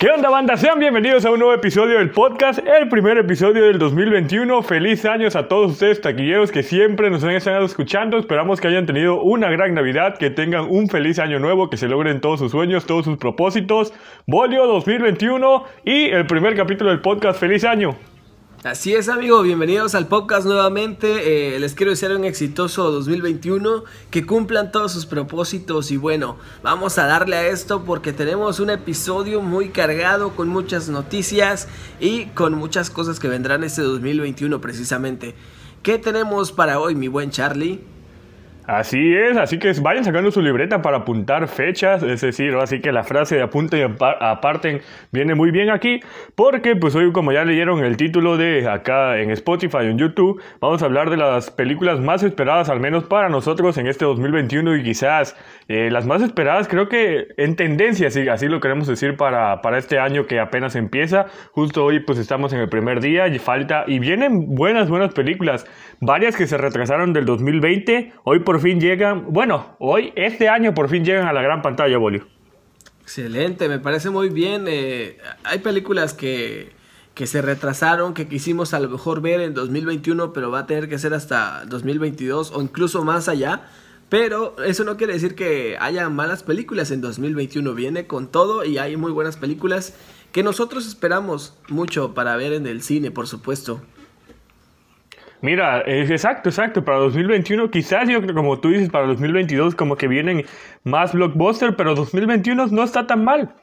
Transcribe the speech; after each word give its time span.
¿Qué 0.00 0.08
onda 0.08 0.30
banda? 0.30 0.56
Sean 0.56 0.78
bienvenidos 0.78 1.26
a 1.26 1.30
un 1.30 1.40
nuevo 1.40 1.52
episodio 1.52 1.98
del 1.98 2.08
podcast, 2.08 2.60
el 2.66 2.88
primer 2.88 3.18
episodio 3.18 3.64
del 3.64 3.78
2021. 3.78 4.62
Feliz 4.62 5.04
años 5.04 5.36
a 5.36 5.46
todos 5.46 5.72
ustedes 5.72 6.00
taquilleros 6.00 6.50
que 6.50 6.62
siempre 6.62 7.10
nos 7.10 7.22
han 7.22 7.32
estado 7.32 7.66
escuchando. 7.66 8.16
Esperamos 8.16 8.62
que 8.62 8.68
hayan 8.68 8.86
tenido 8.86 9.20
una 9.20 9.50
gran 9.50 9.74
Navidad, 9.74 10.16
que 10.16 10.30
tengan 10.30 10.68
un 10.70 10.88
feliz 10.88 11.18
año 11.18 11.38
nuevo, 11.38 11.68
que 11.68 11.76
se 11.76 11.86
logren 11.86 12.22
todos 12.22 12.40
sus 12.40 12.50
sueños, 12.50 12.86
todos 12.86 13.04
sus 13.04 13.18
propósitos. 13.18 13.92
Bolio 14.26 14.66
2021 14.66 15.64
y 15.84 16.04
el 16.04 16.26
primer 16.26 16.56
capítulo 16.56 16.88
del 16.88 17.00
podcast. 17.00 17.38
Feliz 17.38 17.64
año. 17.64 17.94
Así 18.62 18.92
es, 18.92 19.08
amigo, 19.08 19.40
bienvenidos 19.40 19.94
al 19.94 20.06
podcast 20.06 20.44
nuevamente. 20.44 21.54
Eh, 21.54 21.58
les 21.60 21.74
quiero 21.74 21.92
desear 21.92 22.14
un 22.14 22.26
exitoso 22.26 22.90
2021, 22.90 23.84
que 24.10 24.26
cumplan 24.26 24.70
todos 24.70 24.92
sus 24.92 25.06
propósitos 25.06 25.90
y 25.90 25.96
bueno, 25.96 26.36
vamos 26.62 26.98
a 26.98 27.06
darle 27.06 27.36
a 27.36 27.46
esto 27.46 27.84
porque 27.84 28.12
tenemos 28.12 28.60
un 28.60 28.68
episodio 28.68 29.40
muy 29.40 29.70
cargado 29.70 30.36
con 30.36 30.48
muchas 30.48 30.90
noticias 30.90 31.68
y 32.00 32.26
con 32.26 32.52
muchas 32.52 32.90
cosas 32.90 33.18
que 33.18 33.28
vendrán 33.28 33.64
este 33.64 33.80
2021 33.80 34.60
precisamente. 34.60 35.34
¿Qué 35.82 35.96
tenemos 35.96 36.52
para 36.52 36.80
hoy, 36.80 36.94
mi 36.94 37.08
buen 37.08 37.30
Charlie? 37.30 37.80
Así 38.70 39.16
es, 39.16 39.36
así 39.36 39.58
que 39.58 39.72
vayan 39.82 40.04
sacando 40.04 40.30
su 40.30 40.40
libreta 40.40 40.80
para 40.80 40.98
apuntar 40.98 41.48
fechas, 41.48 42.04
es 42.04 42.20
decir, 42.20 42.54
así 42.54 42.80
que 42.80 42.92
la 42.92 43.02
frase 43.02 43.34
de 43.34 43.42
apunten 43.42 43.80
y 43.80 44.04
aparten 44.20 44.80
viene 45.10 45.34
muy 45.34 45.50
bien 45.50 45.70
aquí, 45.70 45.98
porque 46.36 46.76
pues 46.76 46.94
hoy 46.94 47.10
como 47.10 47.32
ya 47.32 47.44
leyeron 47.44 47.84
el 47.84 47.96
título 47.96 48.36
de 48.36 48.68
acá 48.68 49.18
en 49.18 49.32
Spotify 49.32 49.78
o 49.78 49.80
en 49.80 49.98
YouTube, 49.98 50.40
vamos 50.60 50.84
a 50.84 50.86
hablar 50.86 51.10
de 51.10 51.16
las 51.16 51.50
películas 51.50 51.98
más 51.98 52.22
esperadas, 52.22 52.68
al 52.68 52.78
menos 52.78 53.02
para 53.02 53.28
nosotros 53.28 53.76
en 53.76 53.88
este 53.88 54.04
2021 54.04 54.76
y 54.76 54.84
quizás 54.84 55.36
eh, 55.66 55.90
las 55.90 56.06
más 56.06 56.22
esperadas, 56.22 56.68
creo 56.68 56.88
que 56.88 57.26
en 57.38 57.56
tendencia, 57.56 58.06
así, 58.06 58.28
así 58.28 58.46
lo 58.46 58.60
queremos 58.60 58.86
decir 58.86 59.16
para, 59.16 59.62
para 59.62 59.78
este 59.78 59.98
año 59.98 60.26
que 60.26 60.38
apenas 60.38 60.76
empieza, 60.76 61.26
justo 61.50 61.84
hoy 61.84 62.04
pues 62.04 62.20
estamos 62.20 62.52
en 62.52 62.60
el 62.60 62.68
primer 62.68 63.00
día 63.00 63.26
y 63.26 63.40
falta, 63.40 63.82
y 63.88 63.98
vienen 63.98 64.54
buenas, 64.54 64.88
buenas 64.88 65.12
películas, 65.12 65.66
varias 66.00 66.36
que 66.36 66.46
se 66.46 66.56
retrasaron 66.56 67.12
del 67.12 67.24
2020, 67.24 68.12
hoy 68.22 68.38
por 68.44 68.59
fin 68.60 68.80
llegan, 68.80 69.26
bueno, 69.32 69.76
hoy, 69.78 70.12
este 70.16 70.48
año 70.48 70.74
por 70.74 70.88
fin 70.88 71.04
llegan 71.04 71.26
a 71.26 71.32
la 71.32 71.42
gran 71.42 71.62
pantalla, 71.62 71.98
Bolio. 71.98 72.26
Excelente, 73.02 73.68
me 73.68 73.78
parece 73.78 74.10
muy 74.10 74.28
bien. 74.28 74.66
Eh, 74.68 75.18
hay 75.44 75.58
películas 75.58 76.14
que, 76.14 76.72
que 77.14 77.26
se 77.26 77.42
retrasaron, 77.42 78.14
que 78.14 78.28
quisimos 78.28 78.72
a 78.72 78.80
lo 78.80 78.88
mejor 78.88 79.20
ver 79.20 79.40
en 79.40 79.54
2021, 79.54 80.32
pero 80.32 80.50
va 80.50 80.60
a 80.60 80.66
tener 80.66 80.88
que 80.88 80.98
ser 80.98 81.14
hasta 81.14 81.64
2022 81.66 82.52
o 82.52 82.62
incluso 82.62 83.04
más 83.04 83.28
allá. 83.28 83.62
Pero 84.08 84.56
eso 84.64 84.84
no 84.84 84.96
quiere 84.96 85.12
decir 85.12 85.36
que 85.36 85.76
haya 85.80 86.08
malas 86.08 86.42
películas 86.42 86.90
en 86.90 87.00
2021. 87.00 87.74
Viene 87.74 88.06
con 88.06 88.26
todo 88.28 88.64
y 88.64 88.78
hay 88.78 88.96
muy 88.96 89.12
buenas 89.12 89.36
películas 89.36 89.94
que 90.32 90.42
nosotros 90.42 90.86
esperamos 90.86 91.54
mucho 91.68 92.14
para 92.14 92.36
ver 92.36 92.52
en 92.52 92.66
el 92.66 92.82
cine, 92.82 93.10
por 93.10 93.26
supuesto. 93.26 93.80
Mira, 95.42 95.80
es 95.82 96.10
exacto, 96.10 96.50
exacto. 96.50 96.84
Para 96.84 96.98
2021, 96.98 97.70
quizás 97.70 98.08
yo 98.08 98.20
creo, 98.20 98.34
como 98.34 98.60
tú 98.60 98.68
dices, 98.68 98.90
para 98.90 99.06
2022 99.06 99.74
como 99.74 99.96
que 99.96 100.06
vienen 100.06 100.44
más 100.84 101.12
blockbuster, 101.12 101.76
pero 101.76 101.94
2021 101.94 102.66
no 102.68 102.82
está 102.82 103.06
tan 103.06 103.24
mal. 103.24 103.54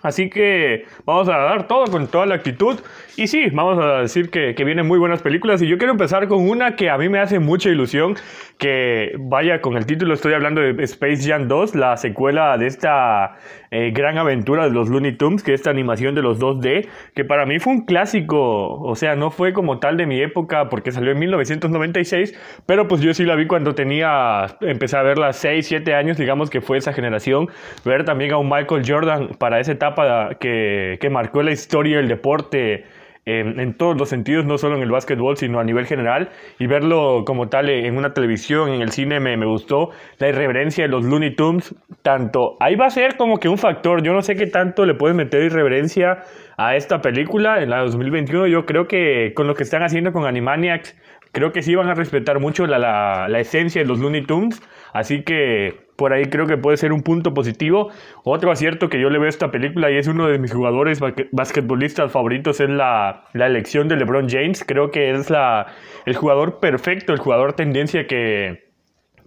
Así 0.00 0.30
que 0.30 0.84
vamos 1.04 1.28
a 1.28 1.38
dar 1.38 1.66
todo 1.66 1.86
con 1.86 2.06
toda 2.06 2.24
la 2.26 2.36
actitud. 2.36 2.78
Y 3.16 3.26
sí, 3.26 3.50
vamos 3.50 3.84
a 3.84 4.02
decir 4.02 4.30
que, 4.30 4.54
que, 4.54 4.62
vienen 4.62 4.86
muy 4.86 4.96
buenas 5.00 5.22
películas. 5.22 5.60
Y 5.60 5.66
yo 5.66 5.76
quiero 5.76 5.90
empezar 5.90 6.28
con 6.28 6.48
una 6.48 6.76
que 6.76 6.88
a 6.88 6.96
mí 6.96 7.08
me 7.08 7.18
hace 7.18 7.40
mucha 7.40 7.68
ilusión. 7.68 8.14
Que 8.58 9.12
vaya 9.18 9.60
con 9.60 9.76
el 9.76 9.86
título, 9.86 10.14
estoy 10.14 10.34
hablando 10.34 10.60
de 10.60 10.82
Space 10.84 11.28
Jam 11.28 11.46
2, 11.46 11.76
la 11.76 11.96
secuela 11.96 12.58
de 12.58 12.66
esta 12.66 13.38
eh, 13.70 13.92
gran 13.92 14.18
aventura 14.18 14.64
de 14.64 14.70
los 14.70 14.88
Looney 14.88 15.16
Tunes, 15.16 15.44
que 15.44 15.54
es 15.54 15.60
esta 15.60 15.70
animación 15.70 16.14
de 16.14 16.22
los 16.22 16.38
2D. 16.38 16.88
Que 17.14 17.24
para 17.24 17.44
mí 17.44 17.58
fue 17.58 17.72
un 17.72 17.84
clásico. 17.84 18.80
O 18.80 18.94
sea, 18.94 19.16
no 19.16 19.32
fue 19.32 19.52
como 19.52 19.80
tal 19.80 19.96
de 19.96 20.06
mi 20.06 20.20
época 20.20 20.68
porque 20.68 20.92
salió 20.92 21.10
en 21.10 21.18
1996. 21.18 22.38
Pero 22.66 22.86
pues 22.86 23.00
yo 23.00 23.12
sí 23.14 23.24
la 23.24 23.34
vi 23.34 23.48
cuando 23.48 23.74
tenía, 23.74 24.46
empecé 24.60 24.96
a 24.96 25.02
verla 25.02 25.32
6, 25.32 25.66
7 25.66 25.94
años, 25.94 26.18
digamos 26.18 26.50
que 26.50 26.60
fue 26.60 26.78
esa 26.78 26.92
generación. 26.92 27.48
Ver 27.84 28.04
también 28.04 28.32
a 28.32 28.36
un 28.36 28.48
Michael 28.48 28.84
Jordan 28.86 29.30
para 29.38 29.58
esa 29.58 29.72
etapa 29.72 29.87
que, 30.38 30.98
que 31.00 31.10
marcó 31.10 31.42
la 31.42 31.52
historia 31.52 31.98
del 31.98 32.08
deporte 32.08 32.84
en, 33.28 33.74
todos 33.74 33.96
los 33.96 34.08
sentidos, 34.08 34.46
no 34.46 34.56
solo 34.56 34.76
en 34.76 34.82
el 34.82 34.90
básquetbol, 34.90 35.36
sino 35.36 35.60
a 35.60 35.64
nivel 35.64 35.86
general, 35.86 36.30
y 36.58 36.66
verlo 36.66 37.24
como 37.26 37.48
tal 37.48 37.68
en 37.68 37.96
una 37.96 38.14
televisión, 38.14 38.70
en 38.70 38.80
el 38.80 38.90
cine, 38.90 39.20
me, 39.20 39.36
me, 39.36 39.44
gustó. 39.44 39.90
La 40.18 40.28
irreverencia 40.28 40.84
de 40.84 40.88
los 40.88 41.04
Looney 41.04 41.34
Tunes, 41.34 41.74
tanto, 42.02 42.56
ahí 42.60 42.74
va 42.74 42.86
a 42.86 42.90
ser 42.90 43.16
como 43.16 43.38
que 43.38 43.48
un 43.48 43.58
factor, 43.58 44.02
yo 44.02 44.14
no 44.14 44.22
sé 44.22 44.34
qué 44.34 44.46
tanto 44.46 44.86
le 44.86 44.94
pueden 44.94 45.16
meter 45.16 45.42
irreverencia 45.42 46.22
a 46.56 46.74
esta 46.74 47.02
película 47.02 47.62
en 47.62 47.70
la 47.70 47.80
2021, 47.80 48.46
yo 48.46 48.64
creo 48.64 48.88
que 48.88 49.32
con 49.34 49.46
lo 49.46 49.54
que 49.54 49.62
están 49.62 49.82
haciendo 49.82 50.12
con 50.12 50.24
Animaniacs, 50.24 50.96
creo 51.32 51.52
que 51.52 51.62
sí 51.62 51.74
van 51.74 51.88
a 51.88 51.94
respetar 51.94 52.40
mucho 52.40 52.66
la, 52.66 52.78
la, 52.78 53.28
la 53.28 53.40
esencia 53.40 53.82
de 53.82 53.88
los 53.88 53.98
Looney 53.98 54.22
Tunes, 54.22 54.62
así 54.92 55.22
que 55.22 55.88
por 55.96 56.12
ahí 56.12 56.26
creo 56.26 56.46
que 56.46 56.56
puede 56.56 56.76
ser 56.76 56.92
un 56.92 57.02
punto 57.02 57.34
positivo. 57.34 57.90
Otro 58.22 58.52
acierto 58.52 58.88
que 58.88 59.00
yo 59.00 59.10
le 59.10 59.18
veo 59.18 59.26
a 59.26 59.30
esta 59.30 59.50
película 59.50 59.90
y 59.90 59.96
es 59.96 60.06
uno 60.06 60.28
de 60.28 60.38
mis 60.38 60.52
jugadores 60.52 61.00
basquetbolistas 61.32 62.12
favoritos 62.12 62.60
es 62.60 62.70
la, 62.70 63.24
la 63.32 63.46
elección 63.46 63.88
de 63.88 63.96
LeBron 63.96 64.28
James. 64.28 64.64
Creo 64.64 64.92
que 64.92 65.10
es 65.10 65.28
la, 65.28 65.66
el 66.06 66.14
jugador 66.14 66.60
perfecto, 66.60 67.12
el 67.12 67.18
jugador 67.18 67.54
tendencia 67.54 68.06
que, 68.06 68.67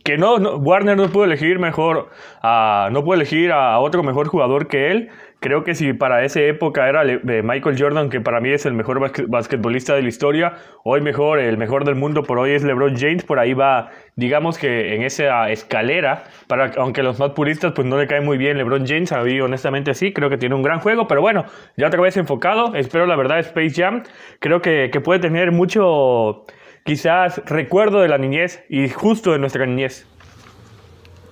que 0.04 0.18
no, 0.18 0.36
Warner 0.36 0.98
no 0.98 1.10
pudo 1.10 1.26
elegir 1.26 1.60
mejor, 1.60 2.10
no 2.44 3.04
pudo 3.04 3.14
elegir 3.14 3.52
a 3.52 3.80
otro 3.80 4.04
mejor 4.04 4.28
jugador 4.28 4.68
que 4.68 4.92
él. 4.92 5.10
Creo 5.40 5.64
que 5.64 5.74
si 5.74 5.94
para 5.94 6.24
esa 6.24 6.40
época 6.42 6.88
era 6.88 7.04
Michael 7.04 7.76
Jordan, 7.76 8.10
que 8.12 8.22
para 8.22 8.40
mí 8.40 8.52
es 8.52 8.68
el 8.68 8.74
mejor 8.74 9.00
basquetbolista 9.28 9.96
de 9.96 10.04
la 10.04 10.10
historia, 10.10 10.54
hoy 10.84 11.02
mejor, 11.02 11.40
el 11.40 11.58
mejor 11.58 11.84
del 11.84 11.96
mundo 11.96 12.22
por 12.22 12.38
hoy 12.38 12.52
es 12.52 12.64
LeBron 12.64 12.96
James, 12.96 13.24
por 13.24 13.40
ahí 13.40 13.56
va, 13.56 13.90
digamos 14.16 14.60
que 14.60 14.94
en 14.94 15.02
esa 15.02 15.50
escalera, 15.50 16.26
para, 16.46 16.72
aunque 16.78 17.02
los 17.02 17.18
más 17.18 17.32
puristas 17.32 17.72
pues 17.74 17.88
no 17.88 17.98
le 17.98 18.06
cae 18.06 18.22
muy 18.22 18.38
bien 18.38 18.56
LeBron 18.56 18.86
James, 18.86 19.12
a 19.14 19.24
mí 19.24 19.42
honestamente 19.42 19.96
sí, 19.96 20.14
creo 20.14 20.30
que 20.30 20.38
tiene 20.38 20.54
un 20.54 20.62
gran 20.62 20.80
juego, 20.80 21.08
pero 21.08 21.22
bueno, 21.22 21.46
ya 21.76 21.88
otra 21.88 22.02
vez 22.02 22.18
enfocado, 22.18 22.76
espero 22.76 23.08
la 23.08 23.16
verdad 23.16 23.40
Space 23.40 23.74
Jam, 23.82 24.04
creo 24.40 24.62
que, 24.62 24.92
que 24.94 25.02
puede 25.02 25.22
tener 25.22 25.52
mucho, 25.52 26.46
quizás 26.84 27.42
recuerdo 27.46 28.02
de 28.02 28.08
la 28.08 28.18
niñez 28.18 28.64
y 28.70 28.90
justo 28.90 29.32
de 29.32 29.40
nuestra 29.40 29.66
niñez. 29.66 30.06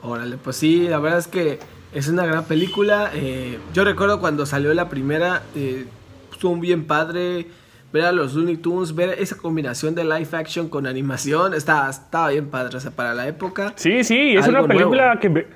Órale, 0.01 0.37
pues 0.37 0.55
sí, 0.55 0.87
la 0.87 0.99
verdad 0.99 1.19
es 1.19 1.27
que 1.27 1.59
es 1.93 2.07
una 2.07 2.25
gran 2.25 2.45
película. 2.45 3.11
Eh, 3.13 3.59
yo 3.73 3.83
recuerdo 3.83 4.19
cuando 4.19 4.45
salió 4.45 4.73
la 4.73 4.89
primera, 4.89 5.43
eh, 5.55 5.85
estuvo 6.31 6.55
bien 6.55 6.85
padre 6.85 7.47
ver 7.91 8.05
a 8.05 8.11
los 8.11 8.35
Looney 8.35 8.57
Tunes, 8.57 8.93
ver 8.93 9.15
esa 9.17 9.35
combinación 9.35 9.95
de 9.95 10.03
live 10.03 10.29
action 10.33 10.69
con 10.69 10.87
animación. 10.87 11.53
Estaba, 11.53 11.89
estaba 11.89 12.29
bien 12.29 12.47
padre, 12.49 12.77
o 12.77 12.79
sea, 12.79 12.91
para 12.91 13.13
la 13.13 13.27
época. 13.27 13.73
Sí, 13.75 14.03
sí, 14.03 14.35
es 14.35 14.47
una 14.47 14.65
película 14.67 15.19
que... 15.19 15.47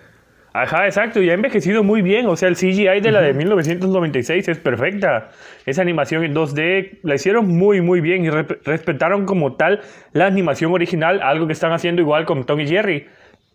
Ajá, 0.56 0.86
exacto, 0.86 1.19
y 1.19 1.31
ha 1.31 1.34
envejecido 1.34 1.84
muy 1.84 2.03
bien. 2.03 2.28
O 2.28 2.36
sea, 2.36 2.47
el 2.47 2.56
CGI 2.56 3.02
de 3.02 3.12
la 3.12 3.22
de 3.22 3.34
1996 3.34 4.47
es 4.47 4.59
perfecta. 4.59 5.31
Esa 5.66 5.81
animación 5.81 6.24
en 6.24 6.36
2D 6.36 7.00
la 7.02 7.16
hicieron 7.16 7.47
muy, 7.47 7.81
muy 7.81 8.02
bien 8.02 8.24
y 8.24 8.30
respetaron 8.30 9.25
como 9.25 9.56
tal 9.56 9.81
la 10.12 10.28
animación 10.28 10.72
original, 10.72 11.22
algo 11.24 11.47
que 11.47 11.53
están 11.53 11.72
haciendo 11.72 12.03
igual 12.03 12.25
con 12.25 12.44
Tom 12.46 12.59
y 12.59 12.68
Jerry. 12.68 13.08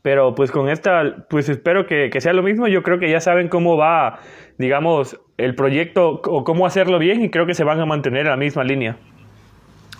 Pero 0.03 0.35
pues 0.35 0.51
con 0.51 0.69
esta, 0.69 1.27
pues 1.31 1.49
espero 1.49 1.87
que, 1.87 2.11
sea 2.21 2.33
lo 2.33 2.43
mismo. 2.43 2.67
Yo 2.67 2.83
creo 2.83 2.99
que 2.99 3.09
ya 3.09 3.21
saben 3.21 3.49
cómo 3.49 3.77
va, 3.77 4.19
digamos, 4.59 5.21
el 5.37 5.55
proyecto 5.55 6.21
o 6.25 6.43
cómo 6.43 6.67
hacerlo 6.67 6.99
bien 6.99 7.23
y 7.23 7.31
creo 7.31 7.47
que 7.47 7.55
se 7.55 7.63
van 7.63 7.79
a 7.79 7.87
mantener 7.87 8.23
en 8.23 8.31
la 8.31 8.37
misma 8.37 8.65
línea. 8.65 8.97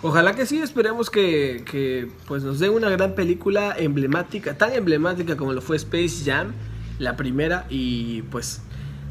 Ojalá 0.01 0.33
que 0.33 0.45
sí, 0.45 0.61
esperemos 0.61 1.09
que, 1.09 2.07
pues 2.27 2.43
nos 2.43 2.59
den 2.59 2.71
una 2.71 2.89
gran 2.89 3.15
película 3.15 3.75
emblemática, 3.77 4.57
tan 4.57 4.73
emblemática 4.73 5.35
como 5.35 5.51
lo 5.51 5.61
fue 5.61 5.75
Space 5.75 6.23
Jam, 6.25 6.53
la 6.99 7.17
primera, 7.17 7.65
y 7.69 8.21
pues 8.23 8.61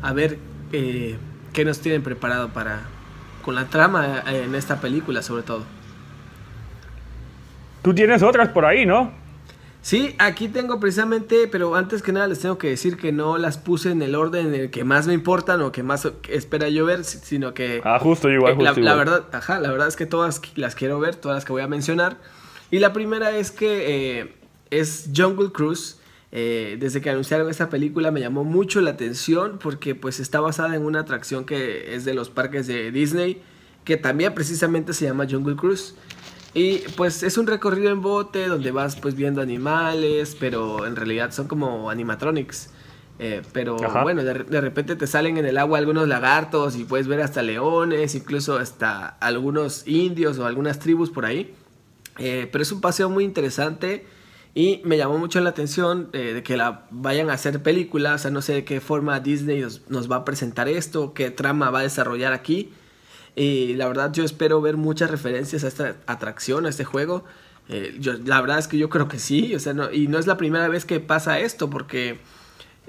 a 0.00 0.12
ver 0.12 0.38
eh, 0.72 1.16
qué 1.52 1.64
nos 1.64 1.80
tienen 1.80 2.02
preparado 2.02 2.50
para 2.50 2.82
con 3.42 3.54
la 3.54 3.64
trama 3.64 4.22
en 4.26 4.54
esta 4.54 4.80
película 4.80 5.22
sobre 5.22 5.42
todo. 5.42 5.64
Tú 7.82 7.94
tienes 7.94 8.22
otras 8.22 8.50
por 8.50 8.64
ahí, 8.64 8.84
¿no? 8.84 9.10
Sí, 9.80 10.14
aquí 10.18 10.48
tengo 10.48 10.80
precisamente, 10.80 11.48
pero 11.50 11.74
antes 11.74 12.02
que 12.02 12.12
nada 12.12 12.26
les 12.26 12.40
tengo 12.40 12.58
que 12.58 12.68
decir 12.68 12.96
que 12.96 13.12
no 13.12 13.38
las 13.38 13.56
puse 13.56 13.90
en 13.90 14.02
el 14.02 14.14
orden 14.16 14.48
en 14.48 14.54
el 14.54 14.70
que 14.70 14.84
más 14.84 15.06
me 15.06 15.14
importan 15.14 15.62
o 15.62 15.72
que 15.72 15.82
más 15.82 16.06
espera 16.28 16.68
yo 16.68 16.84
ver, 16.84 17.04
sino 17.04 17.54
que... 17.54 17.80
Ah, 17.84 17.98
justo 17.98 18.28
igual, 18.28 18.56
justo 18.56 18.80
la, 18.80 18.90
la, 18.90 18.94
verdad, 18.96 19.24
ajá, 19.32 19.60
la 19.60 19.70
verdad 19.70 19.88
es 19.88 19.96
que 19.96 20.04
todas 20.04 20.42
las 20.56 20.74
quiero 20.74 20.98
ver, 21.00 21.16
todas 21.16 21.36
las 21.36 21.44
que 21.44 21.52
voy 21.52 21.62
a 21.62 21.68
mencionar. 21.68 22.18
Y 22.70 22.80
la 22.80 22.92
primera 22.92 23.30
es 23.30 23.50
que 23.50 24.20
eh, 24.20 24.34
es 24.70 25.10
Jungle 25.16 25.52
Cruise. 25.52 25.98
Eh, 26.30 26.76
desde 26.78 27.00
que 27.00 27.08
anunciaron 27.08 27.48
esta 27.48 27.70
película 27.70 28.10
me 28.10 28.20
llamó 28.20 28.44
mucho 28.44 28.82
la 28.82 28.90
atención 28.90 29.58
porque 29.58 29.94
pues 29.94 30.20
está 30.20 30.40
basada 30.40 30.76
en 30.76 30.84
una 30.84 31.00
atracción 31.00 31.46
que 31.46 31.94
es 31.94 32.04
de 32.04 32.12
los 32.12 32.28
parques 32.28 32.66
de 32.66 32.90
Disney, 32.92 33.40
que 33.84 33.96
también 33.96 34.34
precisamente 34.34 34.92
se 34.92 35.06
llama 35.06 35.26
Jungle 35.28 35.56
Cruise. 35.56 35.94
Y 36.54 36.78
pues 36.96 37.22
es 37.22 37.38
un 37.38 37.46
recorrido 37.46 37.90
en 37.90 38.02
bote 38.02 38.46
donde 38.46 38.70
vas 38.70 38.96
pues 38.96 39.14
viendo 39.14 39.40
animales, 39.40 40.36
pero 40.38 40.86
en 40.86 40.96
realidad 40.96 41.30
son 41.30 41.46
como 41.46 41.90
animatronics. 41.90 42.70
Eh, 43.20 43.42
pero 43.52 43.76
bueno, 44.02 44.22
de, 44.22 44.44
de, 44.44 44.60
repente 44.60 44.94
te 44.94 45.06
salen 45.08 45.38
en 45.38 45.44
el 45.44 45.58
agua 45.58 45.78
algunos 45.78 46.06
lagartos 46.06 46.76
y 46.76 46.84
puedes 46.84 47.08
ver 47.08 47.20
hasta 47.20 47.42
leones, 47.42 48.14
incluso 48.14 48.58
hasta 48.58 49.06
algunos 49.06 49.88
indios 49.88 50.38
o 50.38 50.46
algunas 50.46 50.78
tribus 50.78 51.10
por 51.10 51.26
ahí. 51.26 51.52
Eh, 52.18 52.48
pero 52.50 52.62
es 52.62 52.72
un 52.72 52.80
paseo 52.80 53.08
muy 53.08 53.24
interesante 53.24 54.04
y 54.54 54.80
me 54.84 54.96
llamó 54.96 55.18
mucho 55.18 55.40
la 55.40 55.50
atención 55.50 56.08
eh, 56.12 56.32
de 56.34 56.42
que 56.42 56.56
la 56.56 56.86
vayan 56.90 57.30
a 57.30 57.34
hacer 57.34 57.62
película, 57.62 58.14
o 58.14 58.18
sea, 58.18 58.30
no 58.30 58.42
sé 58.42 58.54
de 58.54 58.64
qué 58.64 58.80
forma 58.80 59.20
Disney 59.20 59.64
nos, 59.88 60.10
va 60.10 60.16
a 60.16 60.24
presentar 60.24 60.68
esto, 60.68 61.14
qué 61.14 61.30
trama 61.30 61.70
va 61.70 61.80
a 61.80 61.82
desarrollar 61.82 62.32
aquí. 62.32 62.72
Y 63.36 63.74
la 63.74 63.86
verdad 63.86 64.12
yo 64.12 64.24
espero 64.24 64.60
ver 64.60 64.76
muchas 64.76 65.10
referencias 65.10 65.62
a 65.62 65.68
esta 65.68 65.96
atracción, 66.06 66.66
a 66.66 66.70
este 66.70 66.84
juego. 66.84 67.24
yo, 68.00 68.14
la 68.24 68.40
verdad 68.40 68.58
es 68.58 68.66
que 68.66 68.78
yo 68.78 68.88
creo 68.88 69.06
que 69.06 69.18
sí, 69.18 69.54
o 69.54 69.60
sea, 69.60 69.74
no, 69.74 69.92
y 69.92 70.08
no 70.08 70.18
es 70.18 70.26
la 70.26 70.36
primera 70.36 70.68
vez 70.68 70.84
que 70.84 70.98
pasa 70.98 71.38
esto, 71.38 71.70
porque 71.70 72.18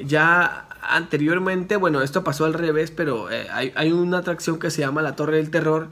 ya 0.03 0.67
anteriormente, 0.81 1.75
bueno, 1.75 2.01
esto 2.01 2.23
pasó 2.23 2.45
al 2.45 2.53
revés, 2.53 2.91
pero 2.91 3.29
eh, 3.31 3.47
hay, 3.51 3.91
una 3.91 4.19
atracción 4.19 4.59
que 4.59 4.71
se 4.71 4.81
llama 4.81 5.01
La 5.01 5.15
Torre 5.15 5.37
del 5.37 5.51
Terror 5.51 5.89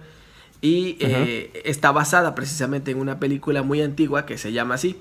y 0.61 0.97
eh, 0.99 1.61
está 1.65 1.91
basada 1.91 2.33
precisamente 2.33 2.91
en 2.91 2.99
una 2.99 3.19
película 3.19 3.61
muy 3.63 3.81
antigua 3.81 4.25
que 4.25 4.37
se 4.37 4.51
llama 4.51 4.75
así. 4.75 4.99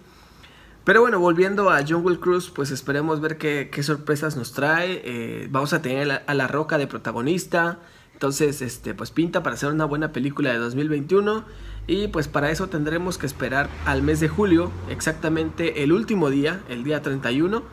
Pero 0.86 1.00
bueno, 1.00 1.18
volviendo 1.18 1.68
a 1.68 1.84
Jungle 1.84 2.20
Cruise, 2.20 2.48
pues 2.48 2.70
esperemos 2.70 3.20
ver 3.20 3.38
qué, 3.38 3.82
sorpresas 3.82 4.36
nos 4.36 4.52
trae. 4.52 5.02
Eh, 5.04 5.48
vamos 5.50 5.72
a 5.72 5.82
tener 5.82 6.22
a 6.24 6.32
la, 6.32 6.46
Roca 6.46 6.78
de 6.78 6.86
protagonista. 6.86 7.80
Entonces, 8.12 8.62
este, 8.62 8.94
pues 8.94 9.10
pinta 9.10 9.42
para 9.42 9.56
hacer 9.56 9.72
una 9.72 9.84
buena 9.84 10.12
película 10.12 10.52
de 10.52 10.58
2021. 10.58 11.44
Y 11.88 12.06
pues 12.06 12.28
para 12.28 12.52
eso 12.52 12.68
tendremos 12.68 13.18
que 13.18 13.26
esperar 13.26 13.68
al 13.84 14.02
mes 14.02 14.20
de 14.20 14.28
julio, 14.28 14.70
exactamente 14.88 15.82
el 15.82 15.90
último 15.90 16.30
día, 16.30 16.62
el 16.68 16.84
día 16.84 17.02
31 17.02 17.64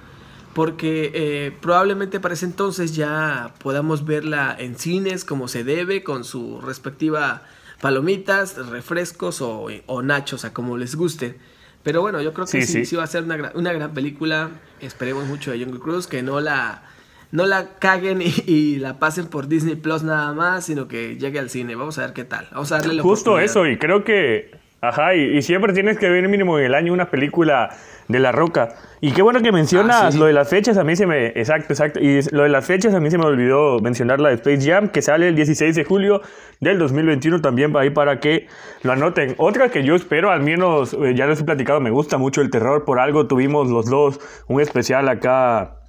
porque 0.56 1.12
eh, 1.14 1.52
probablemente 1.62 2.20
para 2.20 2.36
ese 2.36 2.46
entonces 2.46 2.96
ya 2.96 3.56
podamos 3.60 4.06
verla 4.06 4.56
en 4.58 4.76
cines 4.76 5.26
como 5.26 5.48
se 5.48 5.64
debe, 5.64 6.04
con 6.04 6.24
su 6.24 6.62
respectiva 6.62 7.44
palomitas, 7.82 8.56
refrescos 8.68 9.42
o, 9.42 10.02
nachos, 10.04 10.46
a 10.46 10.54
como 10.54 10.78
les 10.78 10.96
guste. 10.96 11.38
Pero 11.84 12.02
bueno, 12.02 12.22
yo 12.22 12.34
creo 12.34 12.46
que 12.46 12.66
sí, 12.66 12.86
sí, 12.86 12.96
va 12.96 13.04
a 13.04 13.08
ser 13.08 13.24
una, 13.24 13.52
una, 13.56 13.74
gran 13.74 13.94
película. 13.94 14.52
Esperemos 14.80 15.26
mucho 15.26 15.52
de 15.52 15.60
Jungle 15.60 15.80
Cruise, 15.80 16.08
que 16.08 16.24
no 16.24 16.40
la, 16.40 16.84
no 17.32 17.46
la 17.46 17.76
caguen 17.80 18.22
y, 18.22 18.78
la 18.78 19.00
pasen 19.00 19.28
por 19.28 19.48
Disney 19.48 19.76
Plus 19.76 20.04
nada 20.04 20.32
más, 20.34 20.66
sino 20.66 20.88
que 20.88 21.18
llegue 21.18 21.40
al 21.40 21.50
cine. 21.50 21.76
Vamos 21.76 21.98
a 22.00 22.06
ver 22.06 22.14
qué 22.14 22.24
tal. 22.24 22.48
Vamos 22.52 22.72
a 22.72 22.78
darle 22.78 22.94
la 22.94 23.04
Justo 23.04 23.38
eso, 23.38 23.68
y 23.68 23.78
creo 23.78 24.06
que, 24.06 24.52
ajá, 24.80 25.14
y, 25.16 25.38
y 25.38 25.42
siempre 25.42 25.74
tienes 25.74 25.98
que 25.98 26.10
ver 26.10 26.28
mínimo 26.30 26.58
en 26.58 26.66
el 26.66 26.76
año 26.76 26.94
una 26.94 27.10
película 27.10 27.76
de 28.08 28.20
La 28.20 28.32
Roca. 28.32 28.76
Y 29.02 29.12
qué 29.12 29.22
bueno 29.22 29.42
que 29.42 29.52
mencionas 29.52 30.16
ah, 30.16 30.18
lo 30.18 30.26
de 30.26 30.34
las 30.34 30.48
fechas, 30.50 30.78
a 30.78 30.84
mí 30.84 30.96
se 30.96 31.06
me... 31.06 31.28
Exacto, 31.28 31.74
exacto. 31.74 32.00
Y 32.00 32.22
lo 32.32 32.44
de 32.44 32.50
las 32.50 32.66
fechas, 32.66 32.94
a 32.94 33.00
mí 33.00 33.12
se 33.12 33.18
me 33.18 33.26
olvidó 33.26 33.80
mencionar 33.80 34.22
la 34.22 34.30
de 34.30 34.36
Space 34.36 34.62
Jam, 34.62 34.90
que 34.90 35.02
sale 35.02 35.28
el 35.28 35.36
16 35.36 35.76
de 35.76 35.84
julio 35.84 36.22
del 36.62 36.80
2021 36.80 37.42
también 37.42 37.76
ahí 37.76 37.90
para 37.90 38.20
que 38.20 38.48
lo 38.84 38.94
anoten. 38.94 39.36
Otra 39.38 39.70
que 39.70 39.84
yo 39.84 39.96
espero, 39.96 40.32
al 40.32 40.42
menos 40.42 40.94
eh, 40.94 41.16
ya 41.16 41.26
les 41.28 41.42
he 41.42 41.44
platicado, 41.44 41.82
me 41.82 41.92
gusta 41.92 42.18
mucho 42.18 42.42
el 42.42 42.50
terror, 42.50 42.86
por 42.86 43.00
algo 43.00 43.28
tuvimos 43.28 43.70
los 43.70 43.88
dos 43.88 44.20
un 44.48 44.62
especial 44.62 45.10
acá 45.10 45.83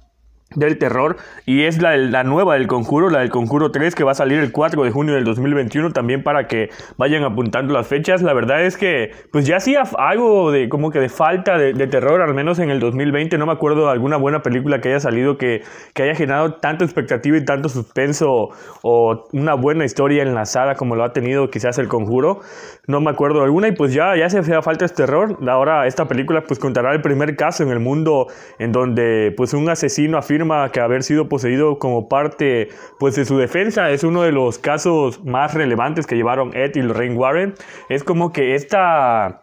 del 0.53 0.77
terror 0.77 1.17
y 1.45 1.63
es 1.63 1.81
la, 1.81 1.97
la, 1.97 2.23
nueva 2.23 2.53
del 2.53 2.67
conjuro, 2.67 3.09
la 3.09 3.19
del 3.19 3.29
conjuro 3.29 3.71
3 3.71 3.95
que 3.95 4.03
va 4.03 4.11
a 4.11 4.15
salir 4.15 4.39
el 4.39 4.51
4 4.51 4.83
de 4.83 4.91
junio 4.91 5.15
del 5.15 5.23
2021 5.23 5.91
también 5.91 6.23
para 6.23 6.47
que 6.47 6.69
vayan 6.97 7.23
apuntando 7.23 7.73
las 7.73 7.87
fechas. 7.87 8.21
La 8.21 8.33
verdad 8.33 8.63
es 8.63 8.77
que 8.77 9.11
pues 9.31 9.45
ya 9.45 9.57
hacía 9.57 9.83
algo 9.97 10.51
de 10.51 10.69
como 10.69 10.91
que 10.91 10.99
de 10.99 11.09
falta 11.09 11.57
de, 11.57 11.73
terror, 11.87 12.21
al 12.21 12.33
menos 12.33 12.59
en 12.59 12.69
el 12.69 12.79
2020, 12.79 13.37
no 13.37 13.45
me 13.45 13.51
acuerdo 13.51 13.85
de 13.85 13.91
alguna 13.91 14.17
buena 14.17 14.41
película 14.41 14.81
que 14.81 14.89
haya 14.89 14.99
salido 14.99 15.37
que, 15.37 15.63
que 15.93 16.03
haya 16.03 16.15
generado 16.15 16.53
tanta 16.53 16.85
expectativa 16.85 17.37
y 17.37 17.45
tanto 17.45 17.69
suspenso 17.69 18.49
o 18.81 19.27
una 19.33 19.55
buena 19.55 19.85
historia 19.85 20.23
enlazada 20.23 20.75
como 20.75 20.95
lo 20.95 21.03
ha 21.03 21.13
tenido 21.13 21.49
quizás 21.49 21.77
el 21.79 21.87
conjuro. 21.87 22.41
No 22.87 23.01
me 23.01 23.09
acuerdo 23.09 23.39
de 23.39 23.45
alguna 23.45 23.67
y 23.67 23.71
pues 23.71 23.93
ya, 23.93 24.15
ya 24.15 24.29
se 24.29 24.39
hacía 24.39 24.61
falta 24.61 24.85
este 24.85 24.97
terror. 24.97 25.37
Ahora 25.47 25.87
esta 25.87 26.07
película 26.07 26.43
pues 26.43 26.59
contará 26.59 26.93
el 26.93 27.01
primer 27.01 27.35
caso 27.35 27.63
en 27.63 27.69
el 27.69 27.79
mundo 27.79 28.27
en 28.59 28.71
donde 28.71 29.33
pues 29.35 29.53
un 29.53 29.69
asesino 29.69 30.17
afirma 30.17 30.69
que 30.71 30.79
haber 30.79 31.03
sido 31.03 31.27
poseído 31.27 31.79
como 31.79 32.07
parte 32.07 32.69
pues, 32.99 33.15
de 33.15 33.25
su 33.25 33.37
defensa 33.37 33.89
es 33.89 34.03
uno 34.03 34.21
de 34.21 34.31
los 34.31 34.59
casos 34.59 35.23
más 35.23 35.53
relevantes 35.53 36.05
que 36.05 36.15
llevaron 36.15 36.55
Ed 36.55 36.75
y 36.75 36.81
Lorraine 36.81 37.15
Warren. 37.15 37.53
Es 37.89 38.03
como 38.03 38.31
que 38.31 38.55
esta 38.55 39.41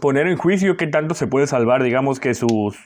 poner 0.00 0.26
en 0.28 0.36
juicio 0.36 0.76
qué 0.76 0.86
tanto 0.86 1.14
se 1.14 1.26
puede 1.26 1.46
salvar, 1.46 1.82
digamos, 1.82 2.20
que 2.20 2.34
sus 2.34 2.76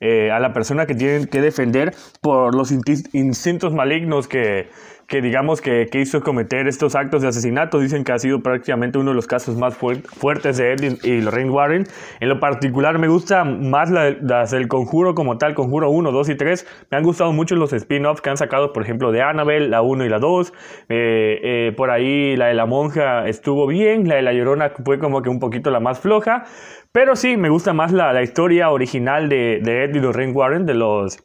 eh, 0.00 0.30
a 0.30 0.40
la 0.40 0.52
persona 0.52 0.86
que 0.86 0.94
tienen 0.94 1.26
que 1.26 1.40
defender 1.40 1.94
por 2.20 2.54
los 2.54 2.70
instintos 2.72 3.72
malignos 3.72 4.28
que 4.28 4.68
que 5.06 5.22
digamos 5.22 5.60
que, 5.60 5.86
que, 5.90 6.00
hizo 6.00 6.20
cometer 6.20 6.66
estos 6.66 6.94
actos 6.94 7.22
de 7.22 7.28
asesinato. 7.28 7.78
Dicen 7.78 8.04
que 8.04 8.12
ha 8.12 8.18
sido 8.18 8.40
prácticamente 8.40 8.98
uno 8.98 9.10
de 9.10 9.14
los 9.14 9.26
casos 9.26 9.56
más 9.56 9.76
fuertes 9.76 10.56
de 10.56 10.72
él 10.72 10.98
y, 11.02 11.20
Lorraine 11.20 11.50
Warren. 11.50 11.86
En 12.20 12.28
lo 12.28 12.40
particular 12.40 12.98
me 12.98 13.08
gusta 13.08 13.44
más 13.44 13.90
las 13.90 14.50
del 14.50 14.68
conjuro 14.68 15.14
como 15.14 15.38
tal, 15.38 15.54
conjuro 15.54 15.90
1, 15.90 16.10
2 16.10 16.28
y 16.30 16.34
3. 16.34 16.66
Me 16.90 16.98
han 16.98 17.04
gustado 17.04 17.32
mucho 17.32 17.54
los 17.54 17.72
spin-offs 17.72 18.20
que 18.20 18.30
han 18.30 18.36
sacado, 18.36 18.72
por 18.72 18.82
ejemplo, 18.82 19.12
de 19.12 19.22
Annabelle, 19.22 19.68
la 19.68 19.82
1 19.82 20.04
y 20.04 20.08
la 20.08 20.18
2. 20.18 20.52
Eh, 20.88 21.40
eh, 21.42 21.72
por 21.76 21.90
ahí 21.90 22.36
la 22.36 22.46
de 22.46 22.54
la 22.54 22.66
monja 22.66 23.28
estuvo 23.28 23.66
bien, 23.66 24.08
la 24.08 24.16
de 24.16 24.22
la 24.22 24.32
llorona 24.32 24.72
fue 24.84 24.98
como 24.98 25.22
que 25.22 25.28
un 25.28 25.38
poquito 25.38 25.70
la 25.70 25.80
más 25.80 26.00
floja. 26.00 26.44
Pero 26.90 27.14
sí, 27.14 27.36
me 27.36 27.48
gusta 27.48 27.72
más 27.72 27.92
la, 27.92 28.12
la 28.12 28.22
historia 28.22 28.70
original 28.70 29.28
de, 29.28 29.60
de 29.62 29.90
y 29.92 30.00
Lorraine 30.00 30.32
Warren, 30.32 30.66
de 30.66 30.74
los 30.74 31.18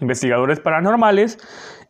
investigadores 0.00 0.60
paranormales 0.60 1.38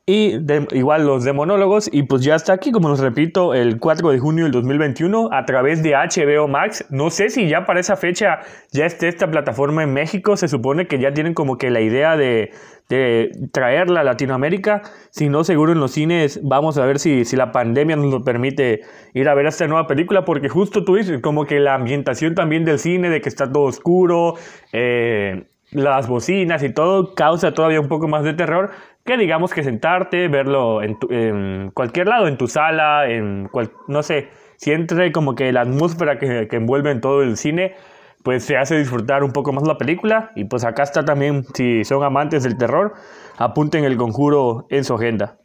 y 0.08 0.36
igual 0.70 1.04
los 1.04 1.24
demonólogos. 1.24 1.90
Y 1.92 2.04
pues 2.04 2.22
ya 2.22 2.36
está 2.36 2.52
aquí, 2.52 2.70
como 2.70 2.90
les 2.90 3.00
repito, 3.00 3.54
el 3.54 3.80
4 3.80 4.10
de 4.10 4.20
junio 4.20 4.44
del 4.44 4.52
2021 4.52 5.30
a 5.32 5.44
través 5.44 5.82
de 5.82 5.94
HBO 5.96 6.46
Max. 6.46 6.84
No 6.90 7.10
sé 7.10 7.28
si 7.28 7.48
ya 7.48 7.66
para 7.66 7.80
esa 7.80 7.96
fecha 7.96 8.38
ya 8.70 8.86
esté 8.86 9.08
esta 9.08 9.28
plataforma 9.28 9.82
en 9.82 9.92
México. 9.92 10.36
Se 10.36 10.46
supone 10.46 10.86
que 10.86 11.00
ya 11.00 11.12
tienen 11.12 11.34
como 11.34 11.58
que 11.58 11.70
la 11.70 11.80
idea 11.80 12.16
de, 12.16 12.52
de 12.88 13.32
traerla 13.50 14.02
a 14.02 14.04
Latinoamérica. 14.04 14.82
Si 15.10 15.28
no, 15.28 15.42
seguro 15.42 15.72
en 15.72 15.80
los 15.80 15.90
cines 15.90 16.38
vamos 16.40 16.78
a 16.78 16.86
ver 16.86 17.00
si, 17.00 17.24
si 17.24 17.34
la 17.34 17.50
pandemia 17.50 17.96
nos 17.96 18.12
lo 18.12 18.22
permite 18.22 18.82
ir 19.12 19.28
a 19.28 19.34
ver 19.34 19.46
esta 19.46 19.66
nueva 19.66 19.88
película. 19.88 20.24
Porque 20.24 20.48
justo 20.48 20.84
tú 20.84 20.94
dices, 20.94 21.20
como 21.20 21.46
que 21.46 21.58
la 21.58 21.74
ambientación 21.74 22.36
también 22.36 22.64
del 22.64 22.78
cine, 22.78 23.10
de 23.10 23.20
que 23.20 23.28
está 23.28 23.50
todo 23.50 23.64
oscuro. 23.64 24.34
Eh, 24.72 25.46
las 25.72 26.06
bocinas 26.06 26.62
y 26.62 26.72
todo 26.72 27.14
causa 27.14 27.52
todavía 27.52 27.80
un 27.80 27.88
poco 27.88 28.06
más 28.06 28.22
de 28.22 28.34
terror 28.34 28.70
que 29.06 29.16
digamos 29.16 29.54
que 29.54 29.62
sentarte, 29.62 30.28
verlo 30.28 30.82
en, 30.82 31.70
cualquier 31.72 32.08
lado, 32.08 32.28
en 32.28 32.36
tu 32.36 32.48
sala, 32.48 33.08
en 33.08 33.48
no 33.88 34.02
sé, 34.02 34.28
si 34.56 34.72
entre 34.72 35.12
como 35.12 35.34
que 35.34 35.52
la 35.52 35.62
atmósfera 35.62 36.18
que, 36.18 36.48
que, 36.48 36.56
envuelve 36.56 36.90
en 36.90 37.00
todo 37.00 37.22
el 37.22 37.36
cine, 37.36 37.74
pues 38.22 38.44
se 38.44 38.56
hace 38.56 38.76
disfrutar 38.76 39.22
un 39.22 39.32
poco 39.32 39.52
más 39.52 39.66
la 39.66 39.78
película. 39.78 40.32
Y 40.34 40.44
pues 40.44 40.64
acá 40.64 40.82
está 40.82 41.04
también, 41.04 41.46
si 41.54 41.84
son 41.84 42.02
amantes 42.02 42.42
del 42.42 42.58
terror, 42.58 42.94
apunten 43.38 43.84
el 43.84 43.96
conjuro 43.96 44.66
en 44.68 44.84
su 44.84 44.94
agenda. 44.94 45.38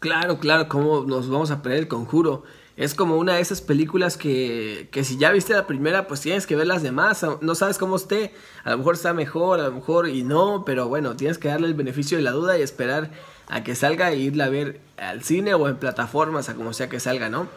Claro, 0.00 0.38
claro, 0.38 0.68
¿cómo 0.68 1.04
nos 1.04 1.28
vamos 1.28 1.50
a 1.50 1.60
perder 1.60 1.80
el 1.80 1.88
conjuro? 1.88 2.44
Es 2.78 2.94
como 2.94 3.16
una 3.16 3.34
de 3.34 3.40
esas 3.40 3.60
películas 3.60 4.16
que, 4.16 4.88
que, 4.92 5.02
si 5.02 5.18
ya 5.18 5.32
viste 5.32 5.52
la 5.52 5.66
primera, 5.66 6.06
pues 6.06 6.20
tienes 6.20 6.46
que 6.46 6.54
ver 6.54 6.68
las 6.68 6.80
demás. 6.80 7.26
No 7.40 7.56
sabes 7.56 7.76
cómo 7.76 7.96
esté. 7.96 8.32
A 8.62 8.70
lo 8.70 8.78
mejor 8.78 8.94
está 8.94 9.12
mejor, 9.12 9.58
a 9.58 9.64
lo 9.64 9.72
mejor 9.72 10.08
y 10.08 10.22
no, 10.22 10.62
pero 10.64 10.86
bueno, 10.86 11.16
tienes 11.16 11.38
que 11.38 11.48
darle 11.48 11.66
el 11.66 11.74
beneficio 11.74 12.18
de 12.18 12.22
la 12.22 12.30
duda 12.30 12.56
y 12.56 12.62
esperar 12.62 13.10
a 13.48 13.64
que 13.64 13.74
salga 13.74 14.12
e 14.12 14.18
irla 14.18 14.44
a 14.44 14.48
ver 14.48 14.80
al 14.96 15.24
cine 15.24 15.54
o 15.54 15.66
en 15.68 15.76
plataformas, 15.76 16.48
a 16.48 16.54
como 16.54 16.72
sea 16.72 16.88
que 16.88 17.00
salga, 17.00 17.28
¿no? 17.28 17.48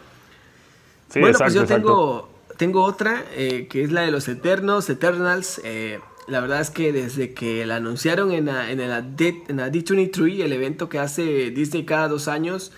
Sí, 1.09 1.19
bueno, 1.19 1.37
pues 1.37 1.53
yo 1.53 1.65
tengo, 1.65 2.31
tengo 2.57 2.83
otra, 2.83 3.23
eh, 3.35 3.67
que 3.69 3.83
es 3.83 3.91
la 3.91 4.01
de 4.01 4.09
los 4.09 4.27
Eternos, 4.27 4.89
Eternals. 4.89 5.61
Eh, 5.63 5.99
la 6.27 6.39
verdad 6.39 6.61
es 6.61 6.71
que 6.71 6.91
desde 6.91 7.35
que 7.35 7.63
la 7.67 7.75
anunciaron 7.75 8.31
en 8.31 8.47
la, 8.47 8.71
en 8.71 8.89
la, 8.89 9.03
D, 9.03 9.43
en 9.47 9.57
la 9.57 9.69
D23, 9.69 10.41
el 10.41 10.51
evento 10.51 10.89
que 10.89 10.97
hace 10.97 11.51
Disney 11.51 11.85
cada 11.85 12.07
dos 12.07 12.27
años, 12.27 12.71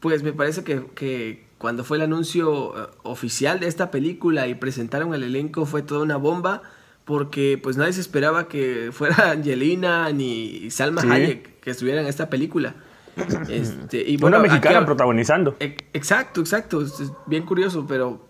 pues 0.00 0.24
me 0.24 0.32
parece 0.32 0.64
que, 0.64 0.84
que 0.96 1.43
cuando 1.64 1.82
fue 1.82 1.96
el 1.96 2.02
anuncio 2.02 2.78
eh, 2.78 2.88
oficial 3.04 3.58
de 3.58 3.68
esta 3.68 3.90
película 3.90 4.46
y 4.48 4.54
presentaron 4.54 5.14
el 5.14 5.22
elenco 5.22 5.64
fue 5.64 5.80
toda 5.80 6.02
una 6.02 6.18
bomba 6.18 6.60
porque 7.06 7.58
pues 7.62 7.78
nadie 7.78 7.94
se 7.94 8.02
esperaba 8.02 8.48
que 8.48 8.90
fuera 8.92 9.30
Angelina 9.30 10.12
ni 10.12 10.70
Salma 10.70 11.00
Hayek 11.00 11.60
que 11.60 11.70
estuvieran 11.70 12.04
en 12.04 12.10
esta 12.10 12.28
película. 12.28 12.74
Este, 13.48 14.06
y 14.06 14.18
bueno, 14.18 14.36
una 14.36 14.46
mexicana 14.46 14.84
protagonizando. 14.84 15.56
Exacto, 15.58 16.42
exacto, 16.42 16.82
es 16.82 17.10
bien 17.24 17.46
curioso, 17.46 17.86
pero 17.88 18.20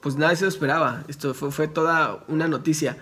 pues 0.00 0.16
nadie 0.16 0.34
se 0.34 0.46
lo 0.46 0.48
esperaba. 0.48 1.04
Esto 1.06 1.32
fue, 1.32 1.52
fue 1.52 1.68
toda 1.68 2.24
una 2.26 2.48
noticia. 2.48 2.96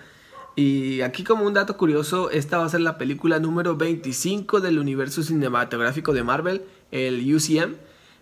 Y 0.55 1.01
aquí 1.01 1.23
como 1.23 1.47
un 1.47 1.55
dato 1.55 1.77
curioso, 1.77 2.29
esta 2.29 2.59
va 2.59 2.65
a 2.65 2.69
ser 2.69 2.81
la 2.81 2.99
película 2.99 3.39
número 3.39 3.75
25 3.75 4.61
del 4.61 4.77
universo 4.77 5.23
cinematográfico 5.23 6.13
de 6.13 6.21
Marvel, 6.21 6.61
el 6.91 7.33
UCM 7.33 7.73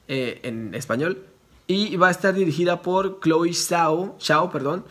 eh, 0.07 0.39
en 0.43 0.73
español. 0.73 1.25
Y 1.67 1.97
va 1.97 2.07
a 2.07 2.11
estar 2.11 2.33
dirigida 2.33 2.81
por 2.81 3.19
Chloe 3.19 3.53
Zhao, 3.53 4.17
Zhao 4.21 4.49
perdón. 4.49 4.85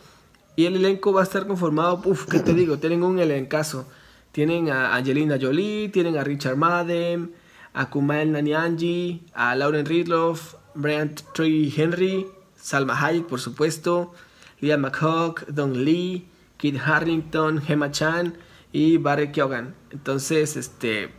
Y 0.55 0.65
el 0.65 0.75
elenco 0.75 1.11
va 1.11 1.21
a 1.21 1.23
estar 1.23 1.47
conformado, 1.47 2.01
uff, 2.05 2.25
¿qué 2.27 2.39
te 2.39 2.53
digo? 2.53 2.77
Tienen 2.77 3.03
un 3.03 3.19
elencazo. 3.19 3.87
Tienen 4.31 4.69
a 4.69 4.95
Angelina 4.95 5.37
Jolie, 5.41 5.89
tienen 5.89 6.17
a 6.17 6.23
Richard 6.23 6.57
Madden, 6.57 7.33
a 7.73 7.89
Kumail 7.89 8.31
Nanjiani, 8.31 9.25
a 9.33 9.55
Lauren 9.55 9.85
Ridloff, 9.85 10.55
Brian 10.75 11.15
Tree 11.33 11.73
Henry, 11.75 12.27
Salma 12.55 12.95
Hayek, 12.99 13.25
por 13.25 13.39
supuesto, 13.39 14.13
Liam 14.59 14.81
McHugh, 14.81 15.45
Don 15.47 15.83
Lee, 15.83 16.27
Kit 16.57 16.77
Harrington, 16.83 17.61
Gemma 17.61 17.91
Chan 17.91 18.35
y 18.71 18.97
Barry 18.97 19.31
Keoghan. 19.31 19.75
Entonces, 19.91 20.55
este, 20.55 21.09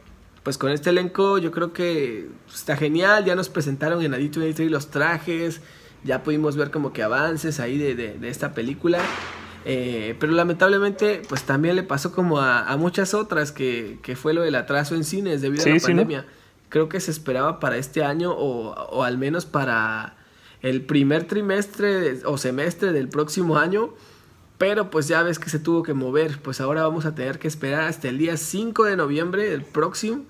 pues 0.49 0.57
con 0.57 0.71
este 0.71 0.89
elenco 0.89 1.37
yo 1.37 1.51
creo 1.51 1.75
que 1.75 2.31
está 2.51 2.75
genial. 2.75 3.23
Ya 3.27 3.35
nos 3.35 3.51
presentaron 3.51 4.03
en 4.03 4.15
Adito 4.15 4.41
los 4.41 4.89
trajes, 4.91 5.61
ya 6.05 6.23
pudimos 6.23 6.57
ver 6.57 6.71
como 6.71 6.95
que 6.95 7.03
avances 7.03 7.61
ahí 7.61 7.77
de, 7.77 7.95
de 7.95 8.29
esta 8.31 8.55
película. 8.55 8.99
Eh, 9.67 10.17
pero 10.19 10.33
lamentablemente, 10.33 11.21
pues 11.29 11.43
también 11.43 11.77
le 11.77 11.83
pasó 11.83 12.13
como 12.13 12.41
a, 12.41 12.75
muchas 12.79 13.13
otras, 13.13 13.53
que, 13.53 14.01
fue 14.17 14.33
lo 14.33 14.41
del 14.41 14.55
atraso 14.55 14.95
en 14.95 15.05
cines 15.05 15.43
debido 15.43 15.67
a 15.67 15.69
la 15.69 15.81
pandemia. 15.81 16.25
Creo 16.71 16.89
que 16.89 16.99
se 17.01 17.11
esperaba 17.11 17.61
para 17.61 17.77
este 17.77 18.03
año 18.03 18.33
o, 18.35 19.05
al 19.05 19.19
menos 19.19 19.45
para 19.45 20.17
el 20.63 20.81
primer 20.81 21.25
trimestre 21.25 22.25
o 22.25 22.39
semestre 22.39 22.95
del 22.95 23.11
próximo 23.11 23.59
año. 23.59 23.91
Pero 24.57 24.89
pues 24.89 25.09
ya 25.09 25.23
ves 25.23 25.39
que 25.39 25.51
se 25.51 25.59
tuvo 25.59 25.83
que 25.83 25.93
mover. 25.93 26.41
Pues 26.41 26.63
ahora 26.63 26.85
vamos 26.85 27.05
a 27.05 27.15
tener 27.15 27.39
que 27.39 27.49
esperar 27.49 27.83
hasta 27.83 28.09
el 28.09 28.17
día 28.17 28.39
5 28.39 28.85
de 28.85 28.97
noviembre 28.97 29.51
del 29.51 29.63
próximo 29.63 30.25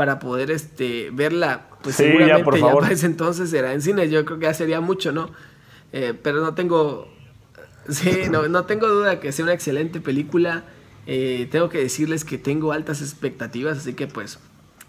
para 0.00 0.18
poder 0.18 0.50
este 0.50 1.10
verla. 1.12 1.66
Pues 1.82 1.96
seguramente 1.96 2.38
ya, 2.38 2.42
por 2.42 2.58
para 2.58 2.90
ese 2.90 3.04
entonces 3.04 3.50
será 3.50 3.74
en 3.74 3.82
cine. 3.82 4.08
Yo 4.08 4.24
creo 4.24 4.38
que 4.38 4.46
ya 4.46 4.54
sería 4.54 4.80
mucho, 4.80 5.12
¿no? 5.12 5.30
Eh, 5.92 6.14
pero 6.22 6.40
no 6.40 6.54
tengo 6.54 7.06
Sí, 7.90 8.22
no, 8.30 8.48
no 8.48 8.64
tengo 8.64 8.88
duda 8.88 9.20
que 9.20 9.30
sea 9.30 9.42
una 9.42 9.52
excelente 9.52 10.00
película. 10.00 10.64
Eh, 11.06 11.48
tengo 11.50 11.68
que 11.68 11.76
decirles 11.76 12.24
que 12.24 12.38
tengo 12.38 12.72
altas 12.72 13.02
expectativas, 13.02 13.76
así 13.76 13.92
que 13.92 14.06
pues 14.06 14.38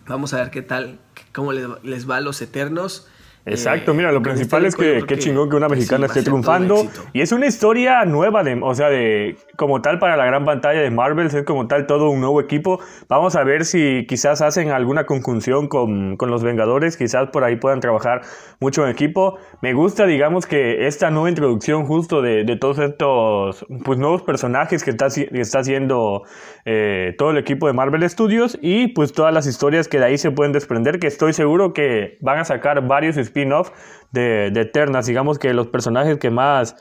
vamos 0.07 0.33
a 0.33 0.37
ver 0.37 0.49
qué 0.49 0.61
tal, 0.61 0.97
cómo 1.33 1.51
les, 1.51 1.67
les 1.83 2.09
va 2.09 2.15
a 2.15 2.21
los 2.21 2.41
Eternos. 2.41 3.09
Exacto, 3.45 3.93
mira, 3.93 4.11
lo 4.11 4.21
principal 4.21 4.65
es 4.65 4.75
que 4.75 5.03
qué 5.07 5.17
chingón 5.17 5.49
que 5.49 5.55
una 5.55 5.67
mexicana 5.67 6.05
esté 6.05 6.21
triunfando. 6.21 6.85
Y 7.13 7.21
es 7.21 7.31
una 7.31 7.47
historia 7.47 8.05
nueva, 8.05 8.43
de, 8.43 8.59
o 8.61 8.75
sea, 8.75 8.89
de 8.89 9.35
como 9.55 9.81
tal 9.81 9.99
para 9.99 10.15
la 10.15 10.25
gran 10.25 10.45
pantalla 10.45 10.79
de 10.81 10.91
Marvel, 10.91 11.27
es 11.27 11.43
como 11.43 11.67
tal 11.67 11.87
todo 11.87 12.09
un 12.09 12.21
nuevo 12.21 12.39
equipo. 12.39 12.79
Vamos 13.07 13.35
a 13.35 13.43
ver 13.43 13.65
si 13.65 14.05
quizás 14.07 14.41
hacen 14.41 14.69
alguna 14.69 15.05
conjunción 15.05 15.67
con, 15.67 16.17
con 16.17 16.29
los 16.29 16.43
Vengadores, 16.43 16.97
quizás 16.97 17.29
por 17.29 17.43
ahí 17.43 17.55
puedan 17.55 17.79
trabajar 17.79 18.21
mucho 18.59 18.83
en 18.83 18.91
equipo. 18.91 19.37
Me 19.61 19.73
gusta, 19.73 20.05
digamos, 20.05 20.45
que 20.45 20.85
esta 20.87 21.09
nueva 21.09 21.29
introducción 21.29 21.85
justo 21.85 22.21
de, 22.21 22.43
de 22.43 22.55
todos 22.57 22.77
estos 22.79 23.65
pues, 23.83 23.97
nuevos 23.97 24.21
personajes 24.21 24.83
que 24.83 24.91
está, 24.91 25.07
que 25.09 25.41
está 25.41 25.59
haciendo 25.59 26.23
eh, 26.65 27.15
todo 27.17 27.31
el 27.31 27.37
equipo 27.37 27.67
de 27.67 27.73
Marvel 27.73 28.07
Studios 28.09 28.57
y 28.61 28.89
pues 28.89 29.13
todas 29.13 29.33
las 29.33 29.47
historias 29.47 29.87
que 29.87 29.97
de 29.97 30.05
ahí 30.05 30.17
se 30.17 30.31
pueden 30.31 30.51
desprender, 30.51 30.99
que 30.99 31.07
estoy 31.07 31.33
seguro 31.33 31.73
que 31.73 32.17
van 32.21 32.39
a 32.39 32.45
sacar 32.45 32.87
varios 32.87 33.17
spin-off 33.31 33.71
de, 34.11 34.51
de 34.51 34.61
Eternas, 34.61 35.07
digamos 35.07 35.39
que 35.39 35.53
los 35.53 35.67
personajes 35.67 36.17
que 36.17 36.29
más 36.29 36.75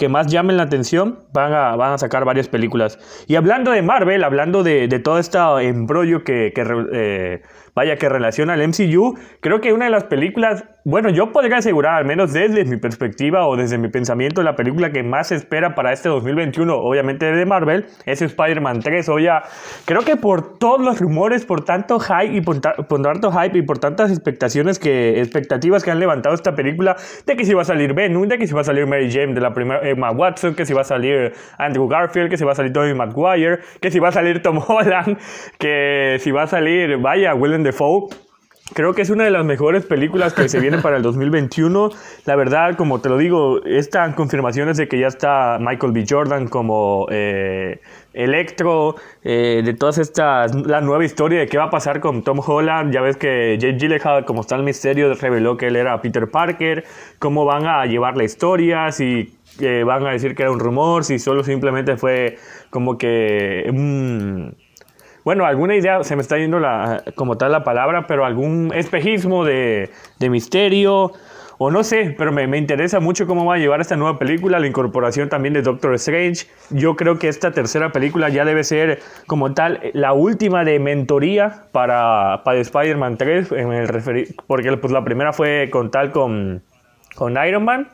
que 0.00 0.08
más 0.08 0.28
llamen 0.28 0.56
la 0.56 0.62
atención, 0.62 1.26
van 1.30 1.52
a, 1.52 1.76
van 1.76 1.92
a 1.92 1.98
sacar 1.98 2.24
varias 2.24 2.48
películas. 2.48 2.98
Y 3.26 3.34
hablando 3.36 3.70
de 3.70 3.82
Marvel, 3.82 4.24
hablando 4.24 4.62
de, 4.62 4.88
de 4.88 4.98
todo 4.98 5.18
este 5.18 5.36
embrollo 5.60 6.24
que, 6.24 6.52
que 6.54 6.64
eh, 6.94 7.42
vaya, 7.80 7.96
que 7.96 8.10
relaciona 8.10 8.52
al 8.52 8.68
MCU, 8.68 9.18
creo 9.40 9.62
que 9.62 9.72
una 9.72 9.86
de 9.86 9.90
las 9.90 10.04
películas 10.04 10.64
bueno, 10.84 11.10
yo 11.10 11.30
podría 11.30 11.58
asegurar, 11.58 11.96
al 11.96 12.06
menos 12.06 12.32
desde 12.32 12.64
mi 12.64 12.78
perspectiva 12.78 13.46
o 13.46 13.54
desde 13.54 13.76
mi 13.76 13.88
pensamiento, 13.88 14.42
la 14.42 14.56
película 14.56 14.90
que 14.90 15.02
más 15.02 15.28
se 15.28 15.34
espera 15.34 15.74
para 15.74 15.92
este 15.92 16.08
2021, 16.08 16.74
obviamente 16.74 17.30
de 17.30 17.44
Marvel, 17.44 17.84
es 18.06 18.22
Spider-Man 18.22 18.80
3. 18.80 19.08
O 19.10 19.18
ya, 19.18 19.42
creo 19.84 20.00
que 20.00 20.16
por 20.16 20.58
todos 20.58 20.80
los 20.80 20.98
rumores, 20.98 21.44
por 21.44 21.66
tanto 21.66 22.00
hype 22.00 22.34
y 22.34 22.40
por, 22.40 22.60
tanto 22.60 23.30
hype 23.30 23.58
y 23.58 23.62
por 23.62 23.78
tantas 23.78 24.10
expectaciones 24.10 24.78
que, 24.78 25.20
expectativas 25.20 25.84
que 25.84 25.90
han 25.90 26.00
levantado 26.00 26.34
esta 26.34 26.54
película, 26.54 26.96
de 27.26 27.36
que 27.36 27.44
si 27.44 27.52
va 27.52 27.60
a 27.60 27.66
salir 27.66 27.92
Venom, 27.92 28.26
de 28.26 28.38
que 28.38 28.46
si 28.46 28.54
va 28.54 28.62
a 28.62 28.64
salir 28.64 28.86
Mary 28.86 29.12
Jane 29.12 29.34
de 29.34 29.40
la 29.42 29.52
primera 29.52 29.86
Emma 29.86 30.10
Watson, 30.12 30.54
que 30.54 30.64
si 30.64 30.72
va 30.72 30.80
a 30.80 30.84
salir 30.84 31.34
Andrew 31.58 31.88
Garfield, 31.88 32.30
que 32.30 32.38
si 32.38 32.44
va 32.44 32.52
a 32.52 32.54
salir 32.54 32.72
Tobey 32.72 32.94
Maguire, 32.94 33.58
que 33.82 33.90
si 33.90 33.98
va 33.98 34.08
a 34.08 34.12
salir 34.12 34.40
Tom 34.40 34.58
Holland, 34.66 35.18
que 35.58 36.16
si 36.20 36.30
va 36.30 36.44
a 36.44 36.46
salir, 36.46 36.96
vaya, 36.96 37.34
Willem 37.34 37.64
Dafoe. 37.70 38.08
Creo 38.72 38.94
que 38.94 39.02
es 39.02 39.10
una 39.10 39.24
de 39.24 39.32
las 39.32 39.44
mejores 39.44 39.84
películas 39.84 40.32
que 40.32 40.48
se 40.48 40.60
vienen 40.60 40.80
para 40.80 40.96
el 40.96 41.02
2021. 41.02 41.90
La 42.24 42.36
verdad, 42.36 42.76
como 42.76 43.00
te 43.00 43.08
lo 43.08 43.18
digo, 43.18 43.64
están 43.64 44.12
confirmaciones 44.12 44.76
de 44.76 44.86
que 44.86 45.00
ya 45.00 45.08
está 45.08 45.58
Michael 45.60 45.92
B. 45.92 46.04
Jordan 46.08 46.46
como 46.46 47.06
eh, 47.10 47.80
Electro, 48.12 48.94
eh, 49.24 49.62
de 49.64 49.74
todas 49.74 49.98
estas, 49.98 50.54
la 50.54 50.80
nueva 50.80 51.04
historia 51.04 51.40
de 51.40 51.48
qué 51.48 51.58
va 51.58 51.64
a 51.64 51.70
pasar 51.70 51.98
con 51.98 52.22
Tom 52.22 52.40
Holland. 52.46 52.92
Ya 52.92 53.00
ves 53.00 53.16
que 53.16 53.58
Jake 53.58 53.76
Gyllenhaal, 53.76 54.24
como 54.24 54.42
está 54.42 54.54
el 54.54 54.62
misterio, 54.62 55.12
reveló 55.14 55.56
que 55.56 55.66
él 55.66 55.74
era 55.74 56.00
Peter 56.00 56.30
Parker. 56.30 56.84
Cómo 57.18 57.44
van 57.44 57.66
a 57.66 57.86
llevar 57.86 58.16
la 58.16 58.22
historia, 58.22 58.92
si 58.92 59.36
eh, 59.58 59.82
van 59.84 60.06
a 60.06 60.12
decir 60.12 60.36
que 60.36 60.42
era 60.42 60.52
un 60.52 60.60
rumor, 60.60 61.02
si 61.02 61.18
solo 61.18 61.42
simplemente 61.42 61.96
fue 61.96 62.38
como 62.70 62.98
que 62.98 63.68
bueno, 65.24 65.44
alguna 65.44 65.74
idea, 65.74 66.02
se 66.04 66.16
me 66.16 66.22
está 66.22 66.38
yendo 66.38 66.60
la, 66.60 67.02
como 67.14 67.36
tal 67.36 67.52
la 67.52 67.64
palabra, 67.64 68.06
pero 68.06 68.24
algún 68.24 68.72
espejismo 68.74 69.44
de, 69.44 69.90
de 70.18 70.30
misterio, 70.30 71.12
o 71.62 71.70
no 71.70 71.84
sé, 71.84 72.14
pero 72.16 72.32
me, 72.32 72.46
me, 72.46 72.56
interesa 72.56 73.00
mucho 73.00 73.26
cómo 73.26 73.44
va 73.44 73.56
a 73.56 73.58
llevar 73.58 73.82
esta 73.82 73.94
nueva 73.94 74.18
película, 74.18 74.58
la 74.58 74.66
incorporación 74.66 75.28
también 75.28 75.52
de 75.52 75.60
Doctor 75.60 75.94
Strange. 75.96 76.46
Yo 76.70 76.96
creo 76.96 77.18
que 77.18 77.28
esta 77.28 77.50
tercera 77.50 77.92
película 77.92 78.30
ya 78.30 78.46
debe 78.46 78.64
ser 78.64 79.00
como 79.26 79.52
tal 79.52 79.78
la 79.92 80.14
última 80.14 80.64
de 80.64 80.78
mentoría 80.78 81.64
para, 81.70 82.40
para 82.44 82.58
Spider-Man 82.60 83.18
3, 83.18 83.52
en 83.52 83.72
el 83.72 84.34
porque 84.46 84.74
pues, 84.78 84.90
la 84.90 85.04
primera 85.04 85.34
fue 85.34 85.68
con 85.70 85.90
tal 85.90 86.12
con, 86.12 86.62
con 87.14 87.36
Iron 87.46 87.66
Man. 87.66 87.88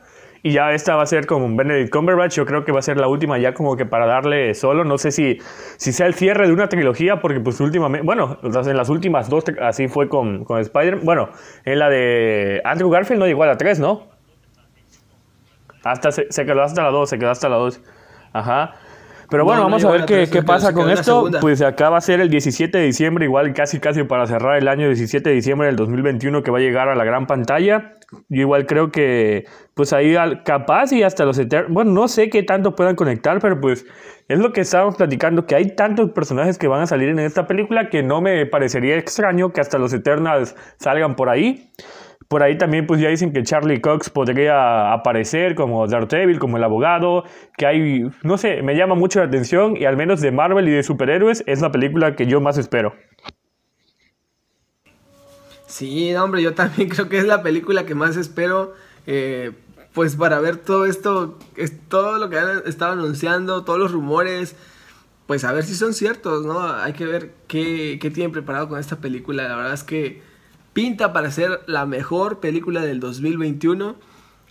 Y 0.47 0.51
ya 0.53 0.71
esta 0.71 0.95
va 0.95 1.03
a 1.03 1.05
ser 1.05 1.25
como 1.25 1.45
un 1.45 1.57
Benedict 1.57 1.91
Cumberbatch. 1.91 2.35
Yo 2.35 2.45
creo 2.45 2.63
que 2.63 2.71
va 2.71 2.79
a 2.79 2.81
ser 2.81 2.95
la 2.95 3.09
última 3.09 3.37
ya 3.37 3.53
como 3.53 3.75
que 3.75 3.85
para 3.85 4.05
darle 4.05 4.53
solo. 4.53 4.85
No 4.85 4.97
sé 4.97 5.11
si, 5.11 5.39
si 5.75 5.91
sea 5.91 6.07
el 6.07 6.13
cierre 6.13 6.47
de 6.47 6.53
una 6.53 6.69
trilogía, 6.69 7.19
porque 7.19 7.41
pues 7.41 7.59
últimamente, 7.59 8.05
bueno, 8.05 8.37
en 8.41 8.77
las 8.77 8.87
últimas 8.87 9.29
dos 9.29 9.43
así 9.61 9.89
fue 9.89 10.07
con, 10.07 10.45
con 10.45 10.61
Spider. 10.61 10.99
Bueno, 11.03 11.31
en 11.65 11.79
la 11.79 11.89
de 11.89 12.61
Andrew 12.63 12.89
Garfield 12.89 13.19
no 13.19 13.27
llegó 13.27 13.43
a 13.43 13.47
la 13.47 13.57
3, 13.57 13.81
¿no? 13.81 14.07
Hasta 15.83 16.13
se, 16.13 16.31
se 16.31 16.45
quedó 16.45 16.63
hasta 16.63 16.81
la 16.81 16.91
2, 16.91 17.09
se 17.09 17.19
quedó 17.19 17.31
hasta 17.31 17.49
la 17.49 17.57
2. 17.57 17.81
Ajá. 18.31 18.75
Pero 19.29 19.43
bueno, 19.45 19.63
vamos 19.63 19.83
a 19.83 19.91
ver 19.91 20.05
qué, 20.05 20.27
qué 20.31 20.43
pasa 20.43 20.73
con 20.73 20.89
esto. 20.89 21.29
Pues 21.41 21.61
acá 21.61 21.89
va 21.89 21.97
a 21.97 22.01
ser 22.01 22.21
el 22.21 22.29
17 22.29 22.77
de 22.77 22.83
diciembre, 22.85 23.25
igual 23.25 23.53
casi 23.53 23.79
casi 23.79 24.03
para 24.03 24.25
cerrar 24.25 24.57
el 24.57 24.67
año 24.67 24.87
17 24.87 25.29
de 25.29 25.35
diciembre 25.35 25.67
del 25.67 25.75
2021 25.75 26.43
que 26.43 26.51
va 26.51 26.57
a 26.57 26.61
llegar 26.61 26.89
a 26.89 26.95
la 26.95 27.03
gran 27.03 27.27
pantalla. 27.27 27.97
Yo 28.29 28.41
igual 28.41 28.65
creo 28.65 28.91
que 28.91 29.45
pues 29.73 29.91
ahí 29.91 30.15
capaz 30.45 30.93
y 30.93 31.03
hasta 31.03 31.25
los 31.25 31.37
eternos, 31.37 31.73
bueno, 31.73 31.91
no 31.91 32.07
sé 32.07 32.29
qué 32.29 32.41
tanto 32.41 32.73
puedan 32.73 32.95
conectar, 32.95 33.39
pero 33.39 33.59
pues 33.59 33.85
es 34.29 34.39
lo 34.39 34.53
que 34.53 34.61
estábamos 34.61 34.95
platicando, 34.95 35.45
que 35.45 35.55
hay 35.55 35.75
tantos 35.75 36.11
personajes 36.11 36.57
que 36.57 36.67
van 36.67 36.81
a 36.81 36.87
salir 36.87 37.09
en 37.09 37.19
esta 37.19 37.47
película 37.47 37.89
que 37.89 38.03
no 38.03 38.21
me 38.21 38.45
parecería 38.45 38.97
extraño 38.97 39.51
que 39.51 39.61
hasta 39.61 39.77
los 39.77 39.93
Eternals 39.93 40.55
salgan 40.77 41.15
por 41.15 41.29
ahí. 41.29 41.71
Por 42.27 42.43
ahí 42.43 42.57
también 42.57 42.85
pues 42.85 42.99
ya 42.99 43.07
dicen 43.07 43.31
que 43.31 43.43
Charlie 43.43 43.79
Cox 43.79 44.09
podría 44.09 44.91
aparecer 44.91 45.55
como 45.55 45.87
Daredevil, 45.87 46.39
como 46.39 46.57
el 46.57 46.63
abogado, 46.63 47.23
que 47.57 47.65
hay, 47.65 48.09
no 48.23 48.37
sé, 48.37 48.61
me 48.63 48.75
llama 48.75 48.95
mucho 48.95 49.19
la 49.19 49.25
atención 49.25 49.77
y 49.77 49.85
al 49.85 49.95
menos 49.95 50.19
de 50.19 50.31
Marvel 50.31 50.67
y 50.67 50.71
de 50.71 50.83
superhéroes 50.83 51.43
es 51.47 51.61
la 51.61 51.71
película 51.71 52.15
que 52.15 52.27
yo 52.27 52.41
más 52.41 52.57
espero. 52.57 52.93
Sí, 55.67 56.13
hombre, 56.15 56.41
yo 56.41 56.53
también 56.53 56.89
creo 56.89 57.07
que 57.07 57.17
es 57.17 57.25
la 57.25 57.43
película 57.43 57.85
que 57.85 57.95
más 57.95 58.17
espero, 58.17 58.73
eh, 59.05 59.53
pues 59.93 60.17
para 60.17 60.39
ver 60.39 60.57
todo 60.57 60.85
esto, 60.85 61.39
es 61.55 61.79
todo 61.87 62.17
lo 62.17 62.29
que 62.29 62.39
han 62.39 62.63
estado 62.65 62.91
anunciando, 62.91 63.63
todos 63.63 63.79
los 63.79 63.93
rumores, 63.93 64.57
pues 65.27 65.45
a 65.45 65.53
ver 65.53 65.63
si 65.63 65.75
son 65.75 65.93
ciertos, 65.93 66.45
¿no? 66.45 66.61
Hay 66.61 66.91
que 66.91 67.05
ver 67.05 67.33
qué, 67.47 67.99
qué 68.01 68.11
tienen 68.11 68.33
preparado 68.33 68.67
con 68.67 68.79
esta 68.79 68.97
película, 68.97 69.47
la 69.47 69.55
verdad 69.55 69.73
es 69.73 69.83
que 69.83 70.26
pinta 70.77 71.11
para 71.11 71.31
ser 71.31 71.61
la 71.65 71.87
mejor 71.87 72.39
película 72.39 72.83
del 72.83 72.99
2021. 72.99 73.95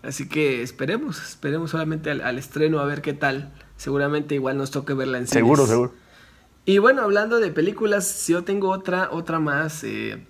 Así 0.03 0.29
que 0.29 0.61
esperemos, 0.61 1.23
esperemos 1.23 1.71
solamente 1.71 2.11
al, 2.11 2.37
estreno 2.37 2.81
a 2.81 2.85
ver 2.85 3.01
qué 3.01 3.13
tal. 3.13 3.53
Seguramente 3.77 4.35
igual 4.35 4.57
nos 4.57 4.73
toque 4.73 4.93
verla 4.93 5.19
en 5.19 5.29
cines. 5.29 5.45
Seguro, 5.45 5.69
seguro. 5.69 5.93
Y 6.65 6.79
bueno, 6.79 7.03
hablando 7.03 7.39
de 7.39 7.53
películas, 7.53 8.27
yo 8.27 8.43
tengo 8.43 8.71
otra, 8.71 9.09
otra 9.13 9.39
más. 9.39 9.85
Eh, 9.85 10.27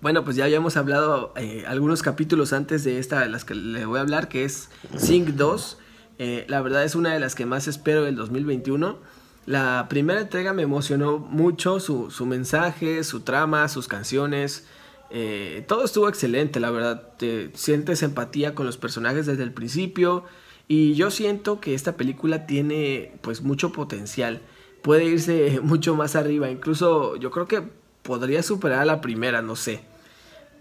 bueno, 0.00 0.22
pues 0.22 0.36
ya 0.36 0.44
habíamos 0.44 0.76
hablado 0.76 1.34
eh, 1.34 1.64
algunos 1.66 2.02
capítulos 2.02 2.52
antes 2.52 2.84
de 2.84 3.00
esta 3.00 3.18
de 3.18 3.28
las 3.28 3.44
que 3.44 3.56
le 3.56 3.84
voy 3.84 3.98
a 3.98 4.02
hablar, 4.02 4.28
que 4.28 4.44
es 4.44 4.70
Sync 4.96 5.30
2. 5.30 5.78
Eh, 6.20 6.46
la 6.48 6.60
verdad 6.60 6.84
es 6.84 6.94
una 6.94 7.12
de 7.12 7.18
las 7.18 7.34
que 7.34 7.46
más 7.46 7.66
espero 7.66 8.04
del 8.04 8.14
2021. 8.14 8.96
La 9.44 9.86
primera 9.88 10.20
entrega 10.20 10.52
me 10.52 10.62
emocionó 10.62 11.18
mucho, 11.18 11.80
su, 11.80 12.12
su 12.12 12.26
mensaje, 12.26 13.02
su 13.02 13.22
trama, 13.22 13.66
sus 13.66 13.88
canciones. 13.88 14.68
Eh, 15.10 15.64
todo 15.68 15.84
estuvo 15.84 16.08
excelente, 16.08 16.60
la 16.60 16.70
verdad. 16.70 17.14
Te 17.18 17.50
sientes 17.54 18.02
empatía 18.02 18.54
con 18.54 18.66
los 18.66 18.76
personajes 18.76 19.26
desde 19.26 19.42
el 19.42 19.52
principio. 19.52 20.24
Y 20.68 20.94
yo 20.94 21.10
siento 21.10 21.60
que 21.60 21.74
esta 21.74 21.96
película 21.96 22.46
tiene 22.46 23.12
pues 23.22 23.42
mucho 23.42 23.72
potencial. 23.72 24.40
puede 24.82 25.04
irse 25.04 25.60
mucho 25.62 25.94
más 25.94 26.16
arriba. 26.16 26.50
Incluso 26.50 27.16
yo 27.16 27.30
creo 27.30 27.46
que 27.46 27.62
podría 28.02 28.42
superar 28.42 28.80
a 28.80 28.84
la 28.84 29.00
primera, 29.00 29.42
no 29.42 29.56
sé. 29.56 29.80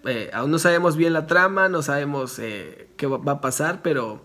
Eh, 0.05 0.29
aún 0.33 0.51
no 0.51 0.59
sabemos 0.59 0.97
bien 0.97 1.13
la 1.13 1.25
trama, 1.25 1.67
no 1.69 1.81
sabemos 1.81 2.37
eh, 2.39 2.89
qué 2.97 3.07
va 3.07 3.31
a 3.31 3.41
pasar, 3.41 3.81
pero 3.81 4.23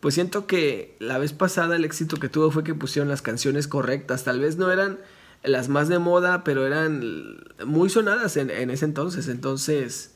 pues 0.00 0.14
siento 0.14 0.46
que 0.46 0.96
la 0.98 1.18
vez 1.18 1.32
pasada 1.32 1.76
el 1.76 1.84
éxito 1.84 2.16
que 2.18 2.28
tuvo 2.28 2.50
fue 2.50 2.64
que 2.64 2.74
pusieron 2.74 3.08
las 3.08 3.22
canciones 3.22 3.68
correctas. 3.68 4.24
Tal 4.24 4.40
vez 4.40 4.56
no 4.56 4.70
eran 4.70 4.98
las 5.42 5.68
más 5.68 5.88
de 5.88 5.98
moda, 5.98 6.44
pero 6.44 6.66
eran 6.66 7.38
muy 7.64 7.88
sonadas 7.88 8.36
en, 8.36 8.50
ese 8.70 8.84
entonces. 8.84 9.28
Entonces, 9.28 10.14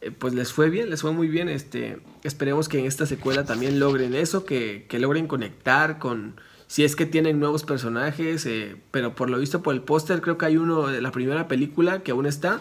eh, 0.00 0.10
pues 0.10 0.34
les 0.34 0.52
fue 0.52 0.70
bien, 0.70 0.90
les 0.90 1.02
fue 1.02 1.12
muy 1.12 1.28
bien. 1.28 1.48
Este, 1.48 1.98
esperemos 2.22 2.68
que 2.68 2.78
en 2.78 2.86
esta 2.86 3.06
secuela 3.06 3.44
también 3.44 3.78
logren 3.78 4.14
eso, 4.14 4.44
que, 4.44 4.86
que 4.88 4.98
logren 4.98 5.26
conectar 5.26 5.98
con, 5.98 6.34
si 6.66 6.84
es 6.84 6.96
que 6.96 7.06
tienen 7.06 7.38
nuevos 7.38 7.64
personajes, 7.64 8.46
eh, 8.46 8.76
pero 8.90 9.14
por 9.14 9.30
lo 9.30 9.38
visto 9.38 9.62
por 9.62 9.74
el 9.74 9.82
póster 9.82 10.20
creo 10.20 10.38
que 10.38 10.46
hay 10.46 10.56
uno 10.56 10.88
de 10.88 11.00
la 11.00 11.12
primera 11.12 11.46
película 11.46 12.02
que 12.02 12.12
aún 12.12 12.26
está. 12.26 12.60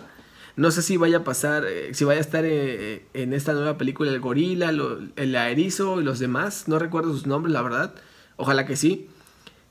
No 0.56 0.70
sé 0.70 0.84
si 0.84 0.98
vaya 0.98 1.18
a 1.18 1.24
pasar, 1.24 1.66
eh, 1.66 1.96
si 1.96 2.06
vaya 2.06 2.20
a 2.20 2.22
estar 2.22 2.46
en 2.46 3.34
esta 3.34 3.54
nueva 3.54 3.76
película 3.80 4.12
el 4.12 4.20
gorila, 4.20 4.70
el 5.16 5.36
aerizo 5.36 6.00
y 6.00 6.04
los 6.04 6.20
demás. 6.20 6.68
No 6.68 6.78
recuerdo 6.78 7.12
sus 7.12 7.26
nombres, 7.26 7.54
la 7.54 7.64
verdad. 7.64 7.96
Ojalá 8.36 8.68
que 8.68 8.76
sí. 8.76 9.10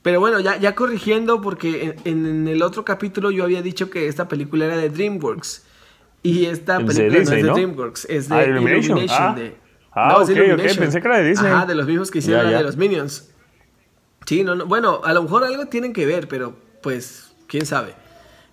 Pero 0.02 0.18
bueno, 0.18 0.40
ya, 0.40 0.58
ya 0.58 0.74
corrigiendo, 0.74 1.40
porque 1.40 1.96
en, 2.04 2.48
el 2.48 2.62
otro 2.62 2.84
capítulo 2.84 3.30
yo 3.30 3.44
había 3.44 3.62
dicho 3.62 3.88
que 3.88 4.08
esta 4.08 4.28
película 4.28 4.66
era 4.66 4.76
de 4.76 4.90
DreamWorks. 4.90 5.64
Y 6.24 6.46
esta 6.46 6.78
película 6.78 7.08
no 7.08 7.18
es 7.18 7.30
de 7.30 7.42
DreamWorks, 7.42 8.04
es 8.06 8.28
de 8.28 8.34
ah, 8.34 8.44
Illumination. 8.44 8.98
Ah, 9.10 9.34
de, 9.36 9.56
ah 9.92 10.14
no, 10.18 10.54
ok, 10.54 10.60
pensé 10.78 11.00
que 11.00 11.08
era 11.08 11.18
de 11.18 11.28
Disney. 11.28 11.50
Ajá, 11.50 11.66
de 11.66 11.74
los 11.74 11.86
mismos 11.86 12.10
que 12.10 12.18
hicieron 12.18 12.50
la 12.50 12.58
de 12.58 12.64
los 12.64 12.76
Minions. 12.76 13.30
Sí, 14.26 14.44
no, 14.44 14.54
no, 14.54 14.66
bueno, 14.66 15.00
a 15.04 15.12
lo 15.12 15.22
mejor 15.22 15.44
algo 15.44 15.66
tienen 15.66 15.92
que 15.92 16.06
ver, 16.06 16.28
pero 16.28 16.56
pues, 16.80 17.34
quién 17.46 17.66
sabe. 17.66 17.94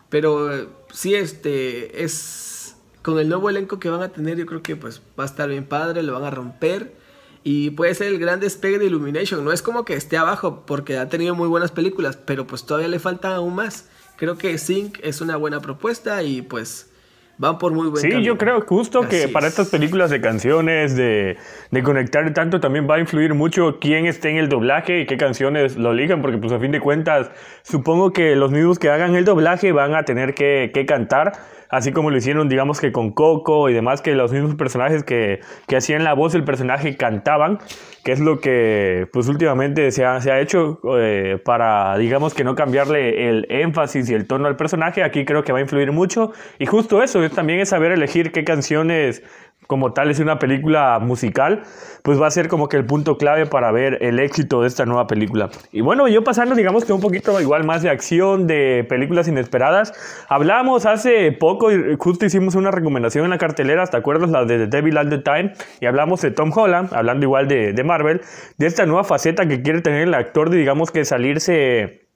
Pero 0.09 0.67
sí, 0.91 1.15
este, 1.15 2.03
es 2.03 2.75
con 3.01 3.19
el 3.19 3.29
nuevo 3.29 3.49
elenco 3.49 3.79
que 3.79 3.89
van 3.89 4.01
a 4.01 4.09
tener, 4.09 4.37
yo 4.37 4.45
creo 4.45 4.61
que 4.61 4.75
pues 4.75 5.01
va 5.19 5.23
a 5.23 5.27
estar 5.27 5.49
bien 5.49 5.65
padre, 5.65 6.03
lo 6.03 6.13
van 6.13 6.23
a 6.23 6.31
romper. 6.31 6.93
Y 7.43 7.71
puede 7.71 7.95
ser 7.95 8.07
el 8.07 8.19
gran 8.19 8.39
despegue 8.39 8.79
de 8.79 8.85
Illumination. 8.85 9.43
No 9.43 9.51
es 9.51 9.61
como 9.61 9.85
que 9.85 9.93
esté 9.93 10.17
abajo, 10.17 10.63
porque 10.65 10.97
ha 10.97 11.09
tenido 11.09 11.35
muy 11.35 11.47
buenas 11.47 11.71
películas, 11.71 12.17
pero 12.17 12.45
pues 12.45 12.65
todavía 12.65 12.89
le 12.89 12.99
falta 12.99 13.35
aún 13.35 13.55
más. 13.55 13.89
Creo 14.17 14.37
que 14.37 14.57
Sync 14.57 14.99
es 15.01 15.21
una 15.21 15.37
buena 15.37 15.61
propuesta 15.61 16.21
y 16.23 16.41
pues 16.41 16.89
van 17.37 17.57
por 17.57 17.71
muy 17.71 17.87
buen 17.87 18.01
Sí, 18.01 18.21
yo 18.21 18.37
creo 18.37 18.59
justo 18.61 19.07
que 19.07 19.29
para 19.29 19.47
estas 19.47 19.69
películas 19.69 20.09
de 20.09 20.19
canciones, 20.19 20.95
de, 20.97 21.37
de, 21.71 21.83
conectar 21.83 22.31
tanto, 22.33 22.59
también 22.59 22.87
va 22.87 22.95
a 22.95 22.99
influir 22.99 23.33
mucho 23.33 23.79
quién 23.79 24.05
esté 24.05 24.29
en 24.29 24.37
el 24.37 24.49
doblaje 24.49 24.99
y 24.99 25.05
qué 25.05 25.15
canciones 25.15 25.77
lo 25.77 25.93
elijan, 25.93 26.21
porque 26.21 26.37
pues 26.37 26.51
a 26.51 26.59
fin 26.59 26.71
de 26.71 26.81
cuentas, 26.81 27.31
supongo 27.63 28.11
que 28.11 28.35
los 28.35 28.51
mismos 28.51 28.77
que 28.77 28.89
hagan 28.89 29.15
el 29.15 29.23
doblaje 29.23 29.71
van 29.71 29.95
a 29.95 30.03
tener 30.03 30.35
que, 30.35 30.71
que 30.73 30.85
cantar 30.85 31.31
así 31.69 31.91
como 31.91 32.09
lo 32.09 32.17
hicieron, 32.17 32.49
digamos 32.49 32.79
que 32.79 32.91
con 32.91 33.11
Coco 33.11 33.69
y 33.69 33.73
demás, 33.73 34.01
que 34.01 34.15
los 34.15 34.31
mismos 34.31 34.55
personajes 34.55 35.03
que, 35.03 35.39
que 35.67 35.77
hacían 35.77 36.03
la 36.03 36.13
voz 36.13 36.33
del 36.33 36.43
personaje 36.43 36.97
cantaban, 36.97 37.59
que 38.03 38.11
es 38.11 38.19
lo 38.19 38.39
que 38.39 39.07
pues 39.13 39.27
últimamente 39.27 39.91
se 39.91 40.05
ha, 40.05 40.19
se 40.19 40.31
ha 40.31 40.39
hecho 40.39 40.79
eh, 40.97 41.39
para, 41.43 41.97
digamos 41.97 42.33
que 42.33 42.43
no 42.43 42.55
cambiarle 42.55 43.29
el 43.29 43.45
énfasis 43.49 44.09
y 44.09 44.13
el 44.15 44.25
tono 44.25 44.47
al 44.47 44.55
personaje, 44.55 45.03
aquí 45.03 45.25
creo 45.25 45.43
que 45.43 45.51
va 45.51 45.59
a 45.59 45.61
influir 45.61 45.91
mucho, 45.91 46.33
y 46.57 46.65
justo 46.65 47.03
eso, 47.03 47.27
también 47.29 47.59
es 47.59 47.69
saber 47.69 47.91
elegir 47.91 48.31
qué 48.31 48.43
canciones 48.43 49.23
como 49.69 49.93
tal 49.93 50.09
es 50.09 50.19
una 50.19 50.39
película 50.39 50.97
musical, 50.97 51.61
pues 52.01 52.19
va 52.19 52.25
a 52.25 52.31
ser 52.31 52.47
como 52.47 52.69
que 52.69 52.75
el 52.75 52.87
punto 52.87 53.19
clave 53.19 53.45
para 53.45 53.71
ver 53.71 53.99
el 54.01 54.17
éxito 54.17 54.63
de 54.63 54.67
esta 54.67 54.87
nueva 54.87 55.05
película. 55.05 55.51
Y 55.71 55.81
bueno, 55.81 56.07
yo 56.07 56.23
pasando, 56.23 56.55
digamos 56.55 56.85
que 56.85 56.91
un 56.91 57.01
poquito 57.01 57.39
igual 57.39 57.65
más 57.65 57.83
de 57.83 57.91
acción, 57.91 58.47
de 58.47 58.83
películas 58.89 59.27
inesperadas. 59.27 59.93
Hablamos 60.27 60.87
hace 60.87 61.31
poco 61.33 61.67
justo 61.99 62.25
hicimos 62.25 62.55
una 62.55 62.71
recomendación 62.71 63.25
en 63.25 63.29
la 63.29 63.37
cartelera, 63.37 63.85
¿te 63.85 63.95
acuerdas? 63.95 64.31
La 64.31 64.43
de 64.43 64.57
The 64.57 64.75
Devil 64.75 64.97
at 64.97 65.09
the 65.09 65.19
Time. 65.19 65.53
Y 65.79 65.85
hablamos 65.85 66.19
de 66.21 66.31
Tom 66.31 66.51
Holland, 66.51 66.91
hablando 66.91 67.27
igual 67.27 67.47
de, 67.47 67.71
de 67.71 67.83
Marvel, 67.83 68.21
de 68.57 68.65
esta 68.65 68.87
nueva 68.87 69.03
faceta 69.03 69.47
que 69.47 69.61
quiere 69.61 69.81
tener 69.81 70.01
el 70.01 70.15
actor 70.15 70.49
de, 70.49 70.57
digamos 70.57 70.89
que 70.89 71.05
salirse 71.05 72.08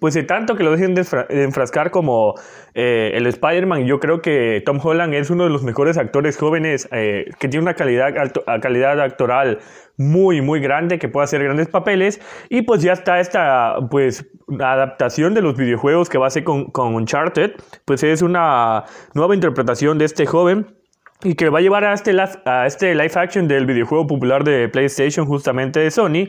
pues 0.00 0.14
de 0.14 0.22
tanto 0.22 0.56
que 0.56 0.62
lo 0.62 0.70
dejen 0.70 0.94
de 0.94 1.04
enfrascar 1.28 1.90
como 1.90 2.34
eh, 2.74 3.10
el 3.14 3.26
Spider-Man, 3.26 3.84
yo 3.86 4.00
creo 4.00 4.22
que 4.22 4.62
Tom 4.64 4.78
Holland 4.82 5.12
es 5.14 5.28
uno 5.28 5.44
de 5.44 5.50
los 5.50 5.62
mejores 5.64 5.98
actores 5.98 6.38
jóvenes 6.38 6.88
eh, 6.92 7.26
que 7.38 7.48
tiene 7.48 7.62
una 7.64 7.74
calidad, 7.74 8.14
calidad 8.60 9.00
actoral 9.00 9.58
muy, 9.96 10.40
muy 10.40 10.60
grande, 10.60 10.98
que 10.98 11.08
puede 11.08 11.24
hacer 11.24 11.42
grandes 11.42 11.68
papeles. 11.68 12.20
Y 12.48 12.62
pues 12.62 12.82
ya 12.82 12.92
está 12.92 13.20
esta 13.20 13.76
pues, 13.90 14.26
adaptación 14.60 15.34
de 15.34 15.42
los 15.42 15.56
videojuegos 15.56 16.08
que 16.08 16.18
va 16.18 16.28
a 16.28 16.30
ser 16.30 16.44
con, 16.44 16.66
con 16.66 16.94
Uncharted. 16.94 17.52
Pues 17.84 18.02
es 18.02 18.22
una 18.22 18.84
nueva 19.14 19.34
interpretación 19.34 19.98
de 19.98 20.06
este 20.06 20.26
joven 20.26 20.74
y 21.22 21.34
que 21.34 21.48
va 21.50 21.58
a 21.58 21.62
llevar 21.62 21.84
a 21.84 21.92
este, 21.92 22.16
a 22.46 22.66
este 22.66 22.94
live 22.94 23.12
action 23.14 23.46
del 23.46 23.66
videojuego 23.66 24.06
popular 24.06 24.44
de 24.44 24.68
PlayStation, 24.68 25.26
justamente 25.26 25.80
de 25.80 25.90
Sony, 25.90 26.28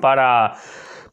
para 0.00 0.54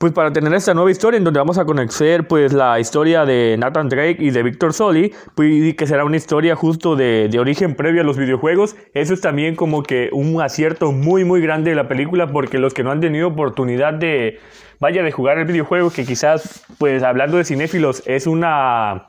pues 0.05 0.13
para 0.13 0.31
tener 0.31 0.53
esta 0.53 0.75
nueva 0.75 0.91
historia 0.91 1.17
en 1.17 1.23
donde 1.23 1.39
vamos 1.39 1.57
a 1.57 1.65
conocer 1.65 2.27
pues 2.27 2.53
la 2.53 2.79
historia 2.79 3.25
de 3.25 3.55
Nathan 3.57 3.89
Drake 3.89 4.17
y 4.19 4.29
de 4.29 4.43
Victor 4.43 4.71
Soli, 4.71 5.11
pues, 5.33 5.73
que 5.73 5.87
será 5.87 6.05
una 6.05 6.15
historia 6.15 6.55
justo 6.55 6.95
de, 6.95 7.27
de, 7.27 7.39
origen 7.39 7.73
previo 7.73 8.01
a 8.01 8.03
los 8.03 8.15
videojuegos. 8.15 8.75
Eso 8.93 9.15
es 9.15 9.21
también 9.21 9.55
como 9.55 9.81
que 9.81 10.09
un 10.11 10.39
acierto 10.43 10.91
muy 10.91 11.25
muy 11.25 11.41
grande 11.41 11.71
de 11.71 11.75
la 11.75 11.87
película 11.87 12.27
porque 12.27 12.59
los 12.59 12.75
que 12.75 12.83
no 12.83 12.91
han 12.91 13.01
tenido 13.01 13.29
oportunidad 13.29 13.95
de, 13.95 14.37
vaya, 14.79 15.01
de 15.01 15.11
jugar 15.11 15.39
el 15.39 15.45
videojuego, 15.45 15.89
que 15.89 16.05
quizás 16.05 16.63
pues 16.77 17.01
hablando 17.01 17.37
de 17.37 17.45
cinéfilos 17.45 18.03
es 18.05 18.27
una 18.27 19.07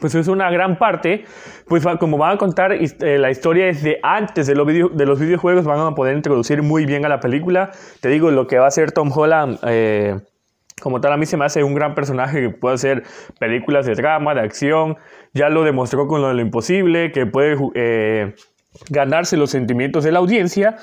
pues 0.00 0.14
es 0.14 0.28
una 0.28 0.50
gran 0.50 0.78
parte, 0.78 1.24
pues 1.66 1.84
como 1.98 2.18
van 2.18 2.34
a 2.34 2.38
contar 2.38 2.72
eh, 2.72 3.18
la 3.18 3.30
historia 3.30 3.66
desde 3.66 3.98
antes 4.02 4.46
de, 4.46 4.54
de, 4.54 5.06
los 5.06 5.18
videojuegos, 5.18 5.64
van 5.64 5.80
a 5.80 5.94
poder 5.94 6.16
introducir 6.16 6.62
muy 6.62 6.84
bien 6.84 7.04
a 7.06 7.08
la 7.08 7.20
película. 7.20 7.70
Te 8.00 8.08
digo, 8.08 8.30
lo 8.30 8.46
que 8.46 8.58
va 8.58 8.66
a 8.66 8.70
ser 8.70 8.92
Tom 8.92 9.10
Holland, 9.14 9.58
eh, 9.66 10.20
como 10.80 11.00
tal, 11.00 11.12
a 11.12 11.16
mí 11.16 11.26
se 11.26 11.36
me 11.36 11.44
hace 11.44 11.64
un 11.64 11.74
gran 11.74 11.94
personaje 11.94 12.40
que 12.40 12.50
puede 12.50 12.74
hacer 12.74 13.02
películas 13.38 13.86
de 13.86 13.94
drama, 13.94 14.34
de 14.34 14.42
acción, 14.42 14.96
ya 15.32 15.48
lo 15.48 15.64
demostró 15.64 16.06
con 16.06 16.20
lo 16.20 16.28
de 16.28 16.34
lo 16.34 16.42
imposible, 16.42 17.10
que 17.10 17.26
puede 17.26 17.56
eh, 17.74 18.34
ganarse 18.90 19.36
los 19.36 19.50
sentimientos 19.50 20.04
de 20.04 20.12
la 20.12 20.18
audiencia. 20.18 20.76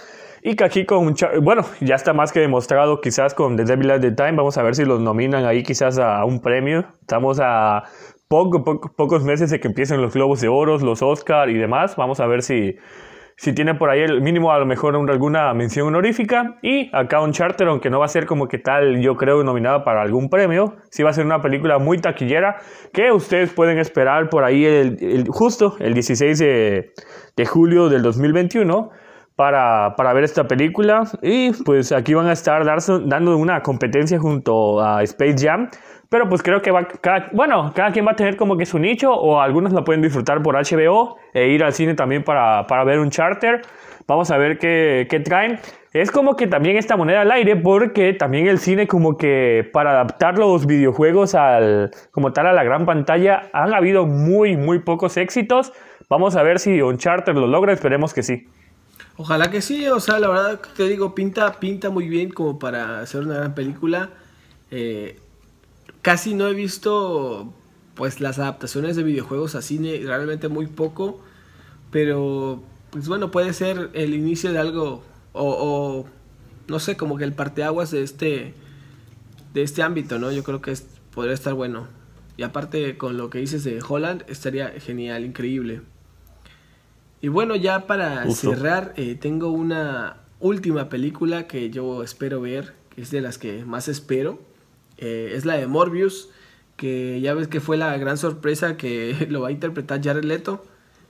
Y 0.47 0.55
que 0.55 0.63
aquí 0.63 0.85
con, 0.85 1.15
bueno, 1.41 1.65
ya 1.81 1.95
está 1.95 2.13
más 2.13 2.31
que 2.31 2.39
demostrado 2.39 3.01
quizás 3.01 3.33
con 3.33 3.57
The 3.57 3.63
Devil 3.63 3.89
at 3.89 4.01
the 4.01 4.11
Time, 4.11 4.33
vamos 4.33 4.59
a 4.59 4.61
ver 4.61 4.75
si 4.75 4.85
los 4.85 4.99
nominan 4.99 5.43
ahí 5.43 5.63
quizás 5.63 5.97
a 5.97 6.23
un 6.23 6.39
premio. 6.39 6.85
Estamos 7.01 7.39
a 7.41 7.85
poco, 8.27 8.63
pocos 8.95 9.23
meses 9.23 9.49
de 9.49 9.59
que 9.59 9.67
empiecen 9.67 10.01
los 10.01 10.13
Globos 10.13 10.41
de 10.41 10.47
Oro, 10.47 10.77
los 10.77 11.01
Oscar 11.01 11.49
y 11.49 11.57
demás. 11.57 11.95
Vamos 11.95 12.19
a 12.19 12.27
ver 12.27 12.41
si, 12.41 12.75
si 13.37 13.53
tiene 13.53 13.75
por 13.75 13.89
ahí 13.89 14.01
el 14.01 14.21
mínimo 14.21 14.51
a 14.51 14.59
lo 14.59 14.65
mejor 14.65 14.95
alguna 14.95 15.53
mención 15.53 15.87
honorífica. 15.87 16.57
Y 16.61 16.89
acá 16.95 17.21
un 17.21 17.31
charter, 17.31 17.67
aunque 17.67 17.89
no 17.89 17.99
va 17.99 18.05
a 18.05 18.09
ser 18.09 18.25
como 18.25 18.47
que 18.47 18.57
tal, 18.57 19.01
yo 19.01 19.15
creo, 19.15 19.43
nominada 19.43 19.83
para 19.83 20.01
algún 20.01 20.29
premio. 20.29 20.75
Sí 20.89 21.03
va 21.03 21.11
a 21.11 21.13
ser 21.13 21.25
una 21.25 21.41
película 21.41 21.77
muy 21.77 21.99
taquillera 21.99 22.57
que 22.93 23.11
ustedes 23.11 23.51
pueden 23.51 23.77
esperar 23.77 24.29
por 24.29 24.43
ahí 24.43 24.65
el, 24.65 25.27
justo 25.29 25.75
el 25.79 25.93
16 25.93 26.39
de, 26.39 26.93
de, 27.35 27.45
julio 27.45 27.89
del 27.89 28.01
2021. 28.01 28.91
Para, 29.35 29.97
para, 29.97 30.13
ver 30.13 30.23
esta 30.23 30.47
película 30.47 31.03
y 31.21 31.51
pues 31.65 31.91
aquí 31.91 32.13
van 32.13 32.27
a 32.27 32.31
estar 32.31 32.63
dando 32.63 33.35
una 33.35 33.61
competencia 33.63 34.17
junto 34.17 34.79
a 34.79 35.03
Space 35.03 35.45
Jam 35.45 35.69
pero 36.15 36.29
pues 36.29 36.41
creo 36.41 36.61
que 36.61 36.71
va, 36.71 36.87
cada, 36.87 37.27
bueno, 37.33 37.73
cada 37.75 37.91
quien 37.91 38.07
va 38.07 38.11
a 38.11 38.15
tener 38.15 38.37
como 38.37 38.55
que 38.55 38.65
su 38.65 38.79
nicho 38.79 39.11
o 39.11 39.41
algunos 39.41 39.73
la 39.73 39.83
pueden 39.83 40.01
disfrutar 40.01 40.41
por 40.41 40.55
HBO 40.55 41.17
e 41.33 41.49
ir 41.49 41.61
al 41.61 41.73
cine 41.73 41.93
también 41.93 42.23
para, 42.23 42.65
para 42.67 42.85
ver 42.85 42.99
un 42.99 43.09
charter. 43.09 43.63
Vamos 44.07 44.31
a 44.31 44.37
ver 44.37 44.57
qué, 44.57 45.07
qué, 45.09 45.19
traen. 45.19 45.59
Es 45.91 46.11
como 46.11 46.37
que 46.37 46.47
también 46.47 46.77
esta 46.77 46.95
moneda 46.95 47.19
al 47.19 47.31
aire 47.33 47.57
porque 47.57 48.13
también 48.13 48.47
el 48.47 48.59
cine 48.59 48.87
como 48.87 49.17
que 49.17 49.69
para 49.73 49.91
adaptar 49.91 50.37
los 50.37 50.65
videojuegos 50.65 51.35
al, 51.35 51.91
como 52.11 52.31
tal 52.31 52.47
a 52.47 52.53
la 52.53 52.63
gran 52.63 52.85
pantalla 52.85 53.49
han 53.51 53.73
habido 53.73 54.05
muy, 54.05 54.55
muy 54.55 54.79
pocos 54.79 55.17
éxitos. 55.17 55.73
Vamos 56.07 56.37
a 56.37 56.43
ver 56.43 56.59
si 56.59 56.81
Uncharted 56.81 57.33
lo 57.33 57.47
logra, 57.47 57.73
esperemos 57.73 58.13
que 58.13 58.23
sí. 58.23 58.47
Ojalá 59.17 59.51
que 59.51 59.61
sí, 59.61 59.85
o 59.89 59.99
sea, 59.99 60.17
la 60.19 60.29
verdad 60.29 60.61
te 60.77 60.83
digo, 60.83 61.13
pinta, 61.13 61.59
pinta 61.59 61.89
muy 61.89 62.07
bien 62.07 62.29
como 62.29 62.57
para 62.57 63.01
hacer 63.01 63.19
una 63.19 63.35
gran 63.35 63.53
película. 63.53 64.11
Eh, 64.71 65.19
casi 66.05 66.35
no 66.35 66.47
he 66.47 66.53
visto 66.53 67.51
pues 67.95 68.21
las 68.21 68.37
adaptaciones 68.37 68.95
de 68.95 69.01
videojuegos 69.01 69.55
a 69.55 69.63
cine, 69.63 70.01
realmente 70.03 70.49
muy 70.49 70.67
poco, 70.67 71.19
pero 71.89 72.61
pues 72.91 73.07
bueno, 73.07 73.31
puede 73.31 73.53
ser 73.53 73.89
el 73.93 74.13
inicio 74.13 74.51
de 74.51 74.59
algo 74.59 75.03
o, 75.33 76.05
no 76.67 76.79
sé, 76.79 76.95
como 76.95 77.17
que 77.17 77.23
el 77.23 77.33
parteaguas 77.33 77.89
de 77.89 78.03
este 78.03 78.53
de 79.55 79.63
este 79.63 79.81
ámbito, 79.81 80.19
¿no? 80.19 80.31
Yo 80.31 80.43
creo 80.43 80.61
que 80.61 80.77
podría 81.11 81.33
estar 81.33 81.55
bueno. 81.55 81.87
Y 82.37 82.43
aparte 82.43 82.97
con 82.99 83.17
lo 83.17 83.31
que 83.31 83.39
dices 83.39 83.63
de 83.63 83.81
Holland, 83.81 84.25
estaría 84.27 84.69
genial, 84.79 85.25
increíble. 85.25 85.81
Y 87.19 87.29
bueno, 87.29 87.55
ya 87.55 87.87
para 87.87 88.29
cerrar, 88.29 88.93
eh, 88.95 89.15
tengo 89.15 89.49
una 89.49 90.17
última 90.39 90.87
película 90.87 91.47
que 91.47 91.71
yo 91.71 92.03
espero 92.03 92.41
ver, 92.41 92.75
que 92.93 93.01
es 93.01 93.09
de 93.09 93.21
las 93.21 93.39
que 93.39 93.65
más 93.65 93.87
espero 93.87 94.53
eh, 94.97 95.33
es 95.35 95.45
la 95.45 95.55
de 95.55 95.67
Morbius, 95.67 96.29
que 96.75 97.19
ya 97.21 97.33
ves 97.33 97.47
que 97.47 97.61
fue 97.61 97.77
la 97.77 97.97
gran 97.97 98.17
sorpresa 98.17 98.77
que 98.77 99.27
lo 99.29 99.41
va 99.41 99.49
a 99.49 99.51
interpretar 99.51 100.01
Jared 100.03 100.23
Leto. 100.23 100.65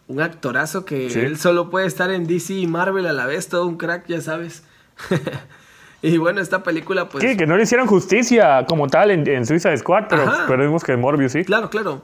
Un 0.08 0.21
actorazo 0.21 0.86
que 0.86 1.08
él 1.08 1.38
solo 1.38 1.71
puede 1.71 1.88
estar 1.88 2.12
en 2.12 2.28
DC 2.28 2.54
y 2.54 2.67
Marvel 2.67 3.08
a 3.08 3.13
la 3.13 3.26
vez, 3.26 3.48
todo 3.50 3.65
un 3.65 3.78
crack, 3.78 4.06
ya 4.08 4.21
sabes. 4.21 4.63
y 6.04 6.19
bueno, 6.19 6.41
esta 6.41 6.62
película 6.62 7.10
pues... 7.10 7.24
Sí, 7.24 7.36
que 7.36 7.48
no 7.48 7.58
le 7.58 7.63
hicieran 7.63 7.88
justicia 7.88 8.67
como 8.67 8.88
tal 8.88 9.10
en, 9.10 9.28
en 9.28 9.48
Suiza 9.48 9.76
Squad, 9.76 10.04
pero, 10.08 10.32
pero 10.48 10.63
vimos 10.63 10.84
que 10.84 10.95
Morbius 10.95 11.32
sí. 11.32 11.43
Claro, 11.43 11.71
claro. 11.71 12.04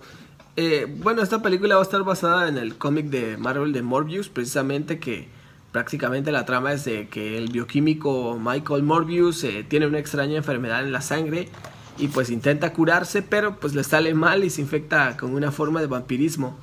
Eh, 0.56 0.88
bueno, 0.90 1.22
esta 1.22 1.42
película 1.42 1.76
va 1.76 1.82
a 1.82 1.84
estar 1.84 2.04
basada 2.04 2.48
en 2.48 2.58
el 2.58 2.76
cómic 2.76 3.06
de 3.06 3.38
Marvel 3.38 3.72
de 3.72 3.84
Morbius, 3.84 4.30
precisamente 4.30 5.00
que 5.00 5.28
prácticamente 5.72 6.32
la 6.32 6.46
trama 6.46 6.74
es 6.74 6.86
de 6.86 7.08
que 7.08 7.38
el 7.38 7.50
bioquímico 7.52 8.38
Michael 8.40 8.84
Morbius 8.84 9.44
eh, 9.44 9.66
tiene 9.68 9.88
una 9.88 10.00
extraña 10.00 10.38
enfermedad 10.38 10.84
en 10.84 10.92
la 10.92 11.02
sangre 11.02 11.50
y 11.98 12.08
pues 12.08 12.30
intenta 12.30 12.74
curarse, 12.74 13.22
pero 13.22 13.60
pues 13.60 13.74
le 13.74 13.84
sale 13.84 14.14
mal 14.14 14.44
y 14.44 14.50
se 14.50 14.62
infecta 14.62 15.18
con 15.18 15.34
una 15.34 15.52
forma 15.52 15.82
de 15.82 15.88
vampirismo. 15.88 16.58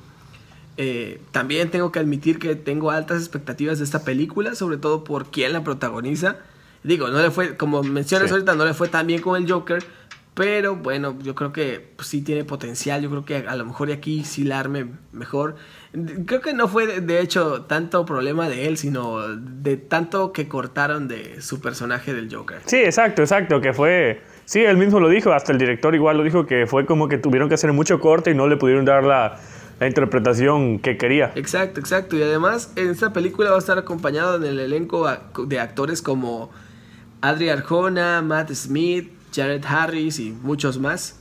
Eh, 0.77 1.21
también 1.31 1.71
tengo 1.71 1.91
que 1.91 1.99
admitir 1.99 2.39
que 2.39 2.55
tengo 2.55 2.91
altas 2.91 3.19
expectativas 3.19 3.79
de 3.79 3.85
esta 3.85 4.03
película, 4.03 4.55
sobre 4.55 4.77
todo 4.77 5.03
por 5.03 5.29
quién 5.31 5.53
la 5.53 5.63
protagoniza. 5.63 6.37
Digo, 6.83 7.09
no 7.09 7.21
le 7.21 7.31
fue, 7.31 7.57
como 7.57 7.83
mencionas 7.83 8.31
ahorita, 8.31 8.55
no 8.55 8.65
le 8.65 8.73
fue 8.73 8.87
tan 8.87 9.05
bien 9.05 9.21
con 9.21 9.41
el 9.41 9.51
Joker, 9.51 9.83
pero 10.39 10.77
bueno, 10.77 11.17
yo 11.21 11.35
creo 11.35 11.51
que 11.51 11.85
pues, 11.97 12.07
sí 12.07 12.21
tiene 12.21 12.45
potencial. 12.45 13.01
Yo 13.01 13.09
creo 13.09 13.25
que 13.25 13.45
a 13.45 13.57
lo 13.57 13.65
mejor 13.65 13.91
aquí 13.91 14.23
sí 14.23 14.45
la 14.45 14.57
arme 14.57 14.87
mejor. 15.11 15.57
Creo 16.25 16.39
que 16.39 16.53
no 16.53 16.69
fue 16.69 17.01
de 17.01 17.19
hecho 17.19 17.63
tanto 17.63 18.05
problema 18.05 18.47
de 18.47 18.69
él, 18.69 18.77
sino 18.77 19.35
de 19.35 19.75
tanto 19.75 20.31
que 20.31 20.47
cortaron 20.47 21.09
de 21.09 21.41
su 21.41 21.59
personaje 21.59 22.13
del 22.13 22.33
Joker. 22.33 22.61
Sí, 22.67 22.77
exacto, 22.77 23.21
exacto, 23.21 23.59
que 23.59 23.73
fue... 23.73 24.21
Sí, 24.45 24.61
él 24.61 24.77
mismo 24.77 25.01
lo 25.01 25.09
dijo, 25.09 25.33
hasta 25.33 25.51
el 25.51 25.57
director 25.57 25.93
igual 25.93 26.15
lo 26.15 26.23
dijo, 26.23 26.45
que 26.45 26.67
fue 26.67 26.85
como 26.85 27.09
que 27.09 27.17
tuvieron 27.17 27.49
que 27.49 27.55
hacer 27.55 27.73
mucho 27.73 27.99
corte 27.99 28.31
y 28.31 28.33
no 28.33 28.47
le 28.47 28.55
pudieron 28.55 28.85
dar 28.85 29.03
la, 29.03 29.41
la 29.81 29.87
interpretación 29.87 30.79
que 30.79 30.95
quería. 30.95 31.33
Exacto, 31.35 31.81
exacto. 31.81 32.15
Y 32.15 32.23
además 32.23 32.71
en 32.77 32.91
esta 32.91 33.11
película 33.11 33.49
va 33.49 33.57
a 33.57 33.59
estar 33.59 33.77
acompañado 33.77 34.37
en 34.37 34.45
el 34.45 34.61
elenco 34.61 35.05
de 35.47 35.59
actores 35.59 36.01
como 36.01 36.49
Adri 37.19 37.49
Arjona, 37.49 38.21
Matt 38.21 38.53
Smith, 38.53 39.18
Jared 39.33 39.63
Harris 39.65 40.19
y 40.19 40.31
muchos 40.31 40.79
más. 40.79 41.19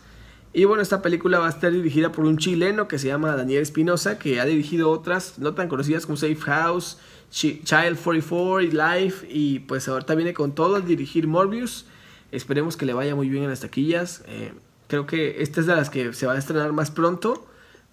Y 0.53 0.65
bueno, 0.65 0.83
esta 0.83 1.03
película 1.03 1.39
va 1.39 1.47
a 1.47 1.51
estar 1.51 1.71
dirigida 1.71 2.11
por 2.11 2.25
un 2.25 2.39
chileno 2.39 2.89
que 2.89 2.99
se 2.99 3.09
llama 3.09 3.37
Daniel 3.37 3.63
Espinosa, 3.63 4.19
que 4.19 4.41
ha 4.41 4.45
dirigido 4.45 4.91
otras 4.91 5.39
no 5.39 5.55
tan 5.55 5.69
conocidas 5.69 6.07
como 6.07 6.17
Safe 6.17 6.37
House, 6.37 6.99
Child 7.31 7.99
44 8.03 8.63
y 8.63 8.71
Life. 8.71 9.27
Y 9.31 9.59
pues 9.61 9.89
ahorita 9.89 10.15
viene 10.15 10.33
con 10.33 10.55
todo 10.55 10.77
a 10.77 10.81
dirigir 10.81 11.27
Morbius. 11.27 11.87
Esperemos 12.33 12.77
que 12.77 12.87
le 12.87 12.95
vaya 12.95 13.15
muy 13.15 13.29
bien 13.29 13.45
en 13.45 13.51
las 13.51 13.61
taquillas. 13.61 14.25
Eh, 14.27 14.53
creo 14.89 15.07
que 15.07 15.43
esta 15.43 15.61
es 15.61 15.67
de 15.67 15.77
las 15.77 15.91
que 15.91 16.15
se 16.15 16.27
va 16.27 16.33
a 16.33 16.39
estrenar 16.39 16.73
más 16.73 16.91
pronto, 16.91 17.47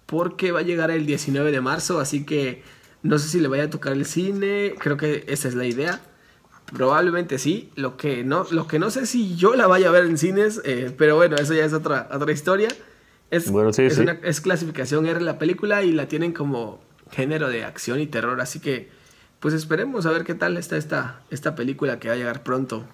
porque 0.06 0.50
va 0.50 0.60
a 0.60 0.62
llegar 0.62 0.90
el 0.90 1.04
19 1.04 1.52
de 1.52 1.60
marzo. 1.60 2.00
Así 2.00 2.24
que 2.24 2.62
no 3.02 3.18
sé 3.18 3.28
si 3.28 3.38
le 3.38 3.48
vaya 3.48 3.64
a 3.64 3.70
tocar 3.70 3.92
el 3.92 4.06
cine. 4.06 4.74
Creo 4.78 4.96
que 4.96 5.24
esa 5.28 5.48
es 5.48 5.54
la 5.54 5.66
idea. 5.66 6.00
Probablemente 6.72 7.38
sí. 7.38 7.70
Lo 7.76 7.96
que 7.96 8.24
no, 8.24 8.46
lo 8.50 8.66
que 8.66 8.78
no 8.78 8.90
sé 8.90 9.06
si 9.06 9.36
yo 9.36 9.54
la 9.54 9.66
vaya 9.66 9.88
a 9.88 9.92
ver 9.92 10.04
en 10.04 10.18
cines, 10.18 10.60
eh, 10.64 10.94
pero 10.96 11.16
bueno, 11.16 11.36
eso 11.36 11.54
ya 11.54 11.64
es 11.64 11.72
otra, 11.72 12.08
otra 12.12 12.32
historia. 12.32 12.68
Es, 13.30 13.50
es, 13.78 13.98
Una, 13.98 14.18
es 14.22 14.40
clasificación 14.40 15.06
R 15.06 15.20
la 15.20 15.38
película 15.38 15.82
y 15.82 15.92
la 15.92 16.06
tienen 16.06 16.32
como 16.32 16.80
género 17.10 17.48
de 17.48 17.64
acción 17.64 18.00
y 18.00 18.06
terror. 18.06 18.40
Así 18.40 18.60
que, 18.60 18.88
pues 19.40 19.54
esperemos 19.54 20.06
a 20.06 20.10
ver 20.10 20.24
qué 20.24 20.34
tal 20.34 20.56
está 20.56 20.76
esta, 20.76 21.20
esta 21.30 21.54
película 21.54 21.98
que 21.98 22.08
va 22.08 22.14
a 22.14 22.16
llegar 22.16 22.42
pronto. 22.42 22.84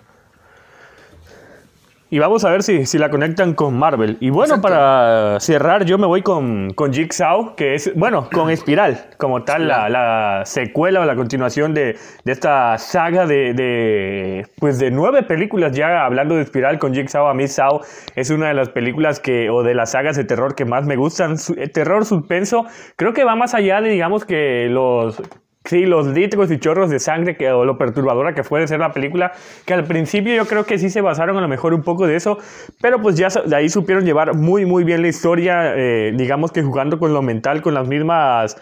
Y 2.13 2.19
vamos 2.19 2.45
a 2.45 2.51
ver 2.51 2.63
si, 2.63 2.85
si 2.85 2.99
la 2.99 3.09
conectan 3.09 3.55
con 3.55 3.79
Marvel. 3.79 4.19
Y 4.21 4.29
bueno, 4.29 4.61
para 4.61 5.41
cerrar, 5.41 5.87
yo 5.87 5.97
me 5.97 6.07
voy 6.07 6.21
con, 6.21 6.75
con 6.75 6.93
Jigsaw, 6.93 7.57
que 7.57 7.75
es, 7.75 7.91
bueno, 7.97 8.29
con 8.31 8.51
Espiral, 8.51 9.07
como 9.17 9.45
tal, 9.45 9.67
la, 9.67 9.89
la, 9.89 10.43
secuela 10.45 11.01
o 11.01 11.07
la 11.07 11.17
continuación 11.17 11.73
de, 11.73 11.97
de 12.27 12.33
esta 12.33 12.77
saga 12.77 13.25
de, 13.25 13.55
de, 13.55 14.47
pues 14.59 14.79
de 14.79 14.91
nueve 14.91 15.23
películas. 15.23 15.73
Ya 15.73 16.05
hablando 16.05 16.35
de 16.35 16.43
Espiral 16.43 16.79
con 16.79 16.93
Jigsaw, 16.93 17.29
a 17.29 17.33
mí 17.33 17.49
Saw 17.49 17.81
es 18.15 18.29
una 18.29 18.49
de 18.49 18.55
las 18.55 18.69
películas 18.69 19.19
que, 19.19 19.49
o 19.49 19.63
de 19.63 19.75
las 19.75 19.93
sagas 19.93 20.15
de 20.15 20.25
terror 20.25 20.55
que 20.55 20.67
más 20.67 20.85
me 20.85 20.97
gustan. 20.97 21.37
Eh, 21.57 21.69
terror, 21.69 22.05
suspenso, 22.05 22.67
creo 22.97 23.15
que 23.15 23.25
va 23.25 23.37
más 23.37 23.55
allá 23.55 23.81
de, 23.81 23.89
digamos, 23.89 24.27
que 24.27 24.69
los 24.69 25.19
Sí, 25.65 25.87
los 25.87 26.09
litros 26.09 26.51
y 26.51 26.59
chorros 26.59 26.91
de 26.91 26.99
sangre 26.99 27.37
o 27.53 27.65
lo 27.65 27.79
perturbadora 27.79 28.35
que 28.35 28.43
puede 28.43 28.67
ser 28.67 28.81
la 28.81 28.93
película, 28.93 29.33
que 29.65 29.75
al 29.75 29.85
principio 29.85 30.35
yo 30.35 30.45
creo 30.47 30.65
que 30.65 30.77
sí 30.77 30.91
se 30.91 31.01
basaron 31.01 31.37
a 31.39 31.41
lo 31.41 31.47
mejor 31.47 31.73
un 31.73 31.83
poco 31.83 32.07
de 32.09 32.17
eso, 32.17 32.39
pero 32.81 33.01
pues 33.01 33.17
ya 33.17 33.29
de 33.29 33.55
ahí 33.55 33.69
supieron 33.69 34.05
llevar 34.05 34.35
muy 34.35 34.67
muy 34.67 34.83
bien 34.83 35.03
la 35.03 35.09
historia, 35.09 35.77
eh, 35.77 36.13
digamos 36.17 36.51
que 36.51 36.63
jugando 36.63 36.99
con 36.99 37.15
lo 37.15 37.23
mental, 37.23 37.63
con 37.63 37.75
las 37.75 37.87
mismas 37.87 38.57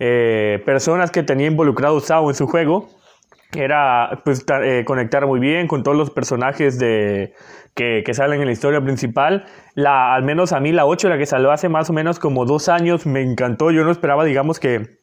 eh, 0.00 0.60
personas 0.66 1.12
que 1.12 1.22
tenía 1.22 1.46
involucrado 1.46 2.00
Sao 2.00 2.28
en 2.28 2.34
su 2.34 2.48
juego, 2.48 2.88
era 3.56 4.20
pues 4.24 4.44
eh, 4.64 4.82
conectar 4.84 5.26
muy 5.26 5.38
bien 5.38 5.68
con 5.68 5.84
todos 5.84 5.96
los 5.96 6.10
personajes 6.10 6.80
de, 6.80 7.32
que, 7.74 8.02
que, 8.04 8.12
salen 8.12 8.40
en 8.40 8.46
la 8.46 8.52
historia 8.52 8.80
principal. 8.80 9.44
La, 9.74 10.14
al 10.14 10.24
menos 10.24 10.52
a 10.52 10.58
mí 10.58 10.72
la 10.72 10.84
8, 10.84 11.08
la 11.08 11.18
que 11.18 11.26
salió 11.26 11.52
hace 11.52 11.68
más 11.68 11.90
o 11.90 11.92
menos 11.92 12.18
como 12.18 12.44
dos 12.44 12.68
años, 12.68 13.06
me 13.06 13.22
encantó, 13.22 13.70
yo 13.70 13.84
no 13.84 13.92
esperaba 13.92 14.24
digamos 14.24 14.58
que 14.58 14.99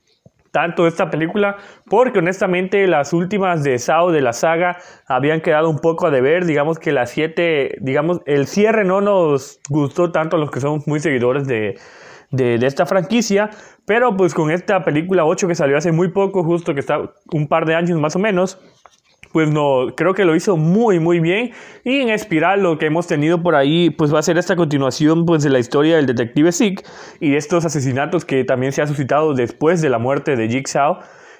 tanto 0.58 0.88
esta 0.88 1.12
película 1.12 1.58
porque 1.86 2.18
honestamente 2.18 2.88
las 2.88 3.14
últimas 3.14 3.64
de 3.64 3.78
Sao 3.78 4.12
de 4.12 4.22
la 4.22 4.34
saga 4.34 4.80
habían 5.06 5.40
quedado 5.40 5.70
un 5.70 5.78
poco 5.78 6.08
a 6.08 6.10
deber, 6.10 6.46
digamos 6.46 6.80
que 6.80 6.92
las 6.92 7.12
7, 7.12 7.78
digamos, 7.80 8.22
el 8.26 8.48
cierre 8.48 8.84
no 8.84 9.00
nos 9.00 9.60
gustó 9.70 10.12
tanto 10.12 10.36
a 10.36 10.40
los 10.40 10.50
que 10.50 10.60
somos 10.60 10.88
muy 10.88 11.00
seguidores 11.00 11.46
de, 11.46 11.78
de, 12.32 12.58
de, 12.58 12.66
esta 12.66 12.88
franquicia, 12.88 13.52
pero 13.86 14.18
pues 14.18 14.34
con 14.34 14.50
esta 14.50 14.84
película 14.84 15.26
8 15.26 15.48
que 15.48 15.54
salió 15.54 15.78
hace 15.78 15.92
muy 15.92 16.08
poco, 16.08 16.44
justo 16.44 16.74
que 16.74 16.80
está 16.80 17.02
un 17.32 17.48
par 17.48 17.68
de 17.68 17.76
años 17.76 18.00
más 18.00 18.16
o 18.16 18.20
menos, 18.20 18.60
pues 19.32 19.50
no, 19.50 19.94
creo 19.96 20.14
que 20.14 20.26
lo 20.26 20.36
hizo 20.36 20.58
muy 20.58 21.00
muy 21.00 21.20
bien 21.20 21.52
y 21.84 22.02
en 22.02 22.10
Espiral 22.10 22.64
lo 22.64 22.78
que 22.78 22.88
hemos 22.88 23.08
tenido 23.08 23.42
por 23.42 23.56
ahí 23.56 23.90
pues 23.90 24.14
va 24.14 24.20
a 24.20 24.24
ser 24.24 24.38
esta 24.38 24.56
continuación 24.56 25.26
pues 25.26 25.44
de 25.44 25.50
la 25.50 25.60
historia 25.60 25.96
del 25.96 26.06
detective 26.06 26.52
Zeke 26.52 26.84
y 27.20 27.32
de 27.32 27.38
estos 27.38 27.66
asesinatos 27.66 28.26
que 28.26 28.44
también 28.44 28.72
se 28.72 28.82
ha 28.82 28.88
suscitado 28.88 29.34
después 29.34 29.82
de 29.82 29.90
la 29.90 30.00
muerte 30.00 30.36
de 30.36 30.50
Jigsaw 30.50 31.00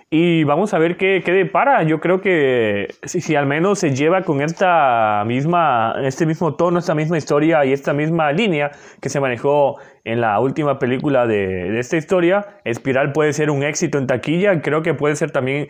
y 0.10 0.46
vamos 0.46 0.74
a 0.74 0.80
ver 0.80 0.96
qué, 0.96 1.22
qué 1.26 1.34
depara. 1.34 1.84
Yo 1.84 2.00
creo 2.00 2.22
que 2.22 2.88
si, 3.04 3.20
si, 3.20 3.36
al 3.36 3.46
menos 3.46 3.80
se 3.80 3.94
lleva 3.94 4.22
con 4.22 4.42
esta 4.42 5.24
misma, 5.26 5.96
este 6.02 6.26
mismo 6.26 6.56
tono, 6.56 6.80
esta 6.80 6.96
misma 6.96 7.18
historia 7.18 7.66
y 7.66 7.74
esta 7.74 7.92
misma 7.92 8.32
línea 8.32 8.72
que 9.02 9.10
se 9.10 9.20
manejó 9.20 9.78
en 10.06 10.22
la 10.22 10.40
última 10.40 10.80
película 10.80 11.28
de, 11.28 11.72
de 11.72 11.80
esta 11.80 11.98
historia, 11.98 12.60
Espiral 12.64 13.12
puede 13.12 13.34
ser 13.34 13.50
un 13.52 13.64
éxito 13.64 13.98
en 13.98 14.08
taquilla. 14.08 14.62
Creo 14.62 14.82
que 14.82 14.94
puede 14.94 15.18
ser 15.18 15.32
también 15.32 15.68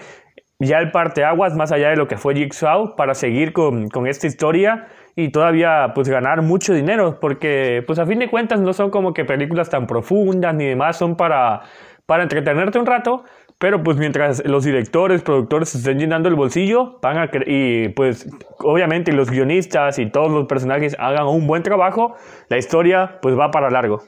ya 0.59 0.79
el 0.79 0.91
parteaguas 0.91 1.55
más 1.55 1.71
allá 1.71 1.89
de 1.89 1.95
lo 1.95 2.07
que 2.07 2.17
fue 2.17 2.35
Jigsaw 2.35 2.95
para 2.95 3.13
seguir 3.13 3.53
con, 3.53 3.89
con, 3.89 4.07
esta 4.07 4.25
historia 4.25 4.87
y 5.15 5.29
todavía 5.29 5.91
pues 5.93 6.09
ganar 6.09 6.41
mucho 6.41 6.73
dinero 6.73 7.19
porque 7.19 7.83
pues 7.85 7.99
a 7.99 8.05
fin 8.05 8.19
de 8.19 8.29
cuentas 8.29 8.59
no 8.59 8.73
son 8.73 8.89
como 8.89 9.13
que 9.13 9.23
películas 9.23 9.69
tan 9.69 9.85
profundas 9.85 10.55
ni 10.55 10.65
demás, 10.65 10.97
son 10.97 11.15
para, 11.15 11.61
para 12.07 12.23
entretenerte 12.23 12.79
un 12.79 12.87
rato, 12.87 13.23
pero 13.59 13.83
pues 13.83 13.97
mientras 13.97 14.43
los 14.45 14.63
directores, 14.63 15.21
productores 15.21 15.73
estén 15.75 15.99
llenando 15.99 16.29
el 16.29 16.35
bolsillo, 16.35 16.99
van 17.01 17.17
a 17.17 17.29
y 17.45 17.89
pues 17.89 18.27
obviamente 18.59 19.11
los 19.13 19.29
guionistas 19.29 19.99
y 19.99 20.07
todos 20.07 20.31
los 20.31 20.47
personajes 20.47 20.95
hagan 20.99 21.27
un 21.27 21.45
buen 21.45 21.63
trabajo, 21.63 22.15
la 22.49 22.57
historia 22.57 23.19
pues 23.21 23.37
va 23.37 23.51
para 23.51 23.69
largo. 23.69 24.01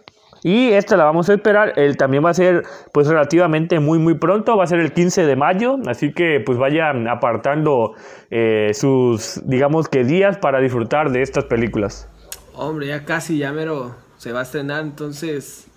Y 0.43 0.69
esta 0.69 0.95
la 0.95 1.03
vamos 1.03 1.29
a 1.29 1.33
esperar, 1.33 1.73
el 1.77 1.97
también 1.97 2.23
va 2.23 2.29
a 2.29 2.33
ser 2.33 2.63
pues 2.93 3.07
relativamente 3.07 3.79
muy 3.79 3.99
muy 3.99 4.13
pronto, 4.13 4.55
va 4.55 4.63
a 4.63 4.67
ser 4.67 4.79
el 4.79 4.93
15 4.93 5.25
de 5.25 5.35
mayo, 5.35 5.77
así 5.87 6.13
que 6.13 6.41
pues 6.45 6.57
vayan 6.57 7.07
apartando 7.07 7.93
eh, 8.29 8.71
sus 8.73 9.41
digamos 9.45 9.89
que 9.89 10.03
días 10.03 10.37
para 10.37 10.59
disfrutar 10.59 11.11
de 11.11 11.21
estas 11.21 11.45
películas. 11.45 12.07
Hombre, 12.53 12.87
ya 12.87 13.05
casi, 13.05 13.37
ya 13.37 13.51
mero 13.51 13.95
se 14.17 14.31
va 14.31 14.41
a 14.41 14.43
estrenar, 14.43 14.83
entonces 14.83 15.67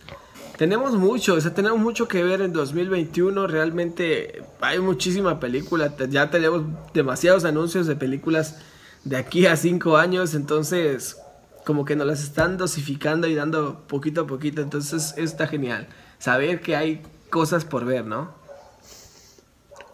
tenemos 0.56 0.94
mucho, 0.94 1.34
o 1.34 1.40
sea, 1.40 1.54
tenemos 1.54 1.78
mucho 1.78 2.06
que 2.06 2.22
ver 2.22 2.40
en 2.40 2.52
2021, 2.52 3.46
realmente 3.46 4.42
hay 4.60 4.78
muchísima 4.78 5.40
película, 5.40 5.92
ya 6.08 6.30
tenemos 6.30 6.62
demasiados 6.92 7.44
anuncios 7.44 7.86
de 7.86 7.96
películas 7.96 8.62
de 9.04 9.16
aquí 9.16 9.46
a 9.46 9.56
cinco 9.56 9.96
años, 9.96 10.34
entonces 10.34 11.20
como 11.64 11.84
que 11.84 11.96
nos 11.96 12.06
las 12.06 12.22
están 12.22 12.56
dosificando 12.56 13.26
y 13.26 13.34
dando 13.34 13.86
poquito 13.86 14.22
a 14.22 14.26
poquito. 14.26 14.62
Entonces 14.62 15.14
está 15.16 15.46
genial 15.46 15.88
saber 16.18 16.60
que 16.60 16.76
hay 16.76 17.02
cosas 17.30 17.64
por 17.64 17.84
ver, 17.84 18.06
¿no? 18.06 18.42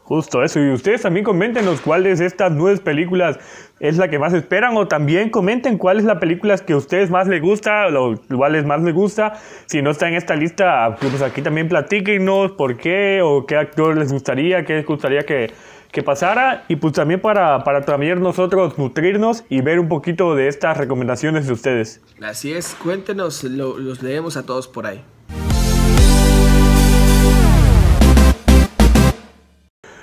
Justo 0.08 0.42
eso. 0.42 0.58
Y 0.58 0.72
ustedes 0.72 1.02
también 1.02 1.22
coméntenos 1.22 1.82
cuáles 1.82 2.18
de 2.18 2.24
estas 2.24 2.50
nueve 2.52 2.80
películas 2.82 3.38
es 3.78 3.98
la 3.98 4.08
que 4.08 4.18
más 4.18 4.32
esperan 4.32 4.74
o 4.78 4.88
también 4.88 5.28
comenten 5.28 5.76
cuál 5.76 5.98
es 5.98 6.04
la 6.04 6.18
película 6.18 6.56
que 6.56 6.72
a 6.72 6.76
ustedes 6.78 7.10
más 7.10 7.28
les 7.28 7.42
gusta 7.42 7.88
o 7.88 8.14
cuáles 8.34 8.64
más 8.64 8.82
les 8.82 8.94
gusta. 8.94 9.34
Si 9.66 9.82
no 9.82 9.90
está 9.90 10.08
en 10.08 10.14
esta 10.14 10.34
lista, 10.34 10.96
pues 10.98 11.20
aquí 11.20 11.42
también 11.42 11.68
platíquenos 11.68 12.52
por 12.52 12.78
qué 12.78 13.20
o 13.22 13.44
qué 13.44 13.56
actor 13.56 13.98
les 13.98 14.10
gustaría, 14.10 14.64
qué 14.64 14.76
les 14.76 14.86
gustaría 14.86 15.24
que, 15.24 15.52
que 15.92 16.02
pasara 16.02 16.64
y 16.68 16.76
pues 16.76 16.92
también 16.92 17.20
para, 17.20 17.64
para 17.64 17.82
también 17.84 18.20
nosotros 18.20 18.78
nutrirnos 18.78 19.44
y 19.48 19.60
ver 19.62 19.80
un 19.80 19.88
poquito 19.88 20.34
de 20.34 20.48
estas 20.48 20.76
recomendaciones 20.76 21.46
de 21.46 21.52
ustedes. 21.52 22.00
Así 22.22 22.52
es, 22.52 22.76
cuéntenos, 22.82 23.44
los 23.44 24.02
leemos 24.02 24.36
a 24.36 24.44
todos 24.44 24.68
por 24.68 24.86
ahí. 24.86 25.02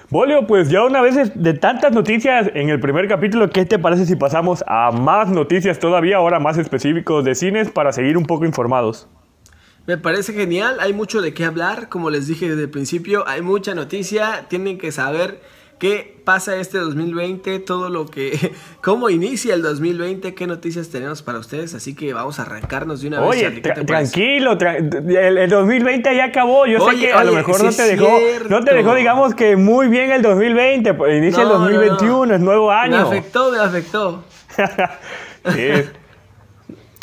Bolio, 0.09 0.45
pues 0.45 0.69
ya 0.69 0.83
una 0.85 1.01
vez 1.01 1.31
de 1.33 1.53
tantas 1.55 1.91
noticias 1.91 2.49
en 2.53 2.69
el 2.69 2.79
primer 2.79 3.07
capítulo, 3.07 3.49
¿qué 3.49 3.65
te 3.65 3.79
parece 3.79 4.05
si 4.05 4.15
pasamos 4.15 4.63
a 4.67 4.91
más 4.91 5.29
noticias 5.29 5.79
todavía, 5.79 6.17
ahora 6.17 6.39
más 6.39 6.57
específicos 6.57 7.25
de 7.25 7.33
cines, 7.33 7.71
para 7.71 7.91
seguir 7.91 8.15
un 8.15 8.25
poco 8.25 8.45
informados? 8.45 9.09
Me 9.87 9.97
parece 9.97 10.33
genial, 10.33 10.77
hay 10.79 10.93
mucho 10.93 11.21
de 11.21 11.33
qué 11.33 11.43
hablar, 11.43 11.89
como 11.89 12.11
les 12.11 12.27
dije 12.27 12.49
desde 12.49 12.63
el 12.63 12.69
principio, 12.69 13.27
hay 13.27 13.41
mucha 13.41 13.75
noticia, 13.75 14.45
tienen 14.47 14.77
que 14.77 14.91
saber 14.91 15.41
qué 15.85 16.15
pasa 16.23 16.55
este 16.55 16.79
2020, 16.79 17.59
todo 17.59 17.89
lo 17.89 18.07
que, 18.07 18.53
cómo 18.81 19.11
inicia 19.11 19.53
el 19.53 19.61
2020, 19.61 20.33
qué 20.33 20.47
noticias 20.47 20.89
tenemos 20.89 21.21
para 21.21 21.37
ustedes, 21.37 21.75
así 21.75 21.93
que 21.93 22.13
vamos 22.13 22.39
a 22.39 22.41
arrancarnos 22.41 23.01
de 23.01 23.09
una 23.09 23.19
vez. 23.21 23.29
Oye, 23.29 23.61
tranquilo, 23.61 24.57
el, 24.59 25.49
2020 25.49 26.15
ya 26.15 26.25
acabó, 26.25 26.65
yo 26.65 26.89
sé 26.89 26.97
que 26.97 27.13
a 27.13 27.23
lo 27.23 27.33
mejor 27.33 27.63
no 27.63 27.71
te 27.71 27.83
dejó, 27.83 28.19
no 28.49 28.63
te 28.63 28.73
dejó, 28.73 28.95
digamos 28.95 29.35
que 29.35 29.55
muy 29.55 29.87
bien 29.87 30.11
el 30.11 30.23
2020, 30.23 30.95
pues, 30.95 31.17
inicia 31.17 31.43
el 31.43 31.49
2021, 31.49 32.35
es 32.35 32.41
nuevo 32.41 32.71
año. 32.71 32.97
Me 32.97 33.17
afectó, 33.17 33.51
me 33.51 33.59
afectó. 33.59 34.23
sí. 35.53 35.69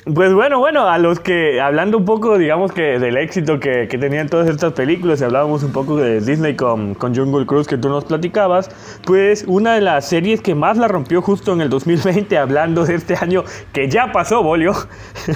Pues 0.05 0.35
bueno, 0.35 0.59
bueno, 0.59 0.89
a 0.89 0.99
los 0.99 1.21
que, 1.21 1.61
hablando 1.61 1.97
un 1.97 2.05
poco, 2.05 2.37
digamos 2.37 2.73
que 2.73 2.99
del 2.99 3.17
éxito 3.17 3.61
que, 3.61 3.87
que 3.87 3.99
tenían 3.99 4.29
todas 4.29 4.49
estas 4.49 4.73
películas, 4.73 5.21
y 5.21 5.25
hablábamos 5.25 5.63
un 5.63 5.71
poco 5.71 5.97
de 5.97 6.21
Disney 6.21 6.57
con, 6.57 6.95
con 6.95 7.15
Jungle 7.15 7.47
Cruise 7.47 7.69
que 7.69 7.79
tú 7.79 7.89
nos 7.89 8.05
platicabas, 8.05 8.69
pues 9.07 9.45
una 9.47 9.75
de 9.77 9.81
las 9.81 10.09
series 10.09 10.41
que 10.41 10.57
más 10.57 10.77
la 10.77 10.89
rompió 10.89 11.23
justo 11.23 11.53
en 11.53 11.61
el 11.61 11.71
2020, 11.71 12.37
hablando 12.37 12.85
de 12.85 12.97
este 12.97 13.15
año 13.15 13.45
que 13.73 13.89
ya 13.89 14.11
pasó, 14.11 14.43
Bolio, 14.43 14.73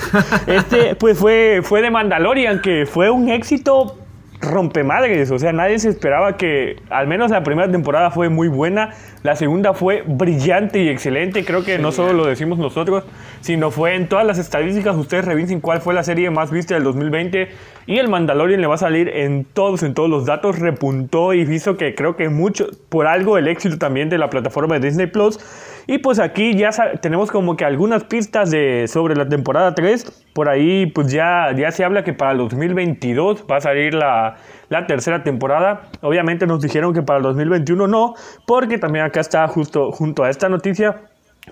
este 0.48 0.96
pues 0.96 1.16
fue, 1.16 1.60
fue 1.62 1.80
de 1.80 1.92
Mandalorian, 1.92 2.60
que 2.60 2.86
fue 2.86 3.08
un 3.08 3.28
éxito 3.28 3.94
rompemadres, 4.40 5.30
o 5.30 5.38
sea, 5.38 5.52
nadie 5.52 5.78
se 5.78 5.88
esperaba 5.88 6.36
que, 6.36 6.76
al 6.90 7.06
menos 7.06 7.30
la 7.30 7.42
primera 7.42 7.70
temporada 7.70 8.10
fue 8.10 8.28
muy 8.28 8.48
buena, 8.48 8.90
la 9.22 9.36
segunda 9.36 9.74
fue 9.74 10.02
brillante 10.06 10.82
y 10.82 10.88
excelente, 10.88 11.44
creo 11.44 11.64
que 11.64 11.78
no 11.78 11.92
solo 11.92 12.12
lo 12.12 12.26
decimos 12.26 12.58
nosotros, 12.58 13.04
sino 13.40 13.70
fue 13.70 13.94
en 13.94 14.08
todas 14.08 14.26
las 14.26 14.38
estadísticas, 14.38 14.96
ustedes 14.96 15.24
revisen 15.24 15.60
cuál 15.60 15.80
fue 15.80 15.94
la 15.94 16.02
serie 16.02 16.30
más 16.30 16.50
vista 16.50 16.74
del 16.74 16.84
2020 16.84 17.48
y 17.86 17.98
el 17.98 18.08
Mandalorian 18.08 18.60
le 18.60 18.66
va 18.66 18.74
a 18.74 18.78
salir 18.78 19.08
en 19.08 19.44
todos, 19.44 19.82
en 19.82 19.94
todos 19.94 20.10
los 20.10 20.26
datos, 20.26 20.58
repuntó 20.58 21.32
y 21.32 21.40
hizo 21.40 21.76
que 21.76 21.94
creo 21.94 22.16
que 22.16 22.28
mucho, 22.28 22.68
por 22.88 23.06
algo 23.06 23.38
el 23.38 23.48
éxito 23.48 23.78
también 23.78 24.08
de 24.08 24.18
la 24.18 24.30
plataforma 24.30 24.78
de 24.78 24.88
Disney 24.88 25.06
Plus. 25.06 25.38
Y 25.86 25.98
pues 25.98 26.18
aquí 26.18 26.56
ya 26.56 26.70
tenemos 27.00 27.30
como 27.30 27.56
que 27.56 27.64
algunas 27.64 28.04
pistas 28.04 28.50
de, 28.50 28.88
sobre 28.88 29.14
la 29.14 29.28
temporada 29.28 29.74
3. 29.74 30.26
Por 30.34 30.48
ahí 30.48 30.86
pues 30.86 31.12
ya, 31.12 31.52
ya 31.56 31.70
se 31.70 31.84
habla 31.84 32.02
que 32.02 32.12
para 32.12 32.32
el 32.32 32.38
2022 32.38 33.44
va 33.50 33.56
a 33.56 33.60
salir 33.60 33.94
la, 33.94 34.36
la 34.68 34.86
tercera 34.86 35.22
temporada. 35.22 35.82
Obviamente 36.02 36.46
nos 36.46 36.60
dijeron 36.60 36.92
que 36.92 37.02
para 37.02 37.18
el 37.18 37.22
2021 37.22 37.86
no, 37.86 38.14
porque 38.46 38.78
también 38.78 39.04
acá 39.04 39.20
está 39.20 39.46
justo 39.46 39.92
junto 39.92 40.24
a 40.24 40.30
esta 40.30 40.48
noticia 40.48 41.02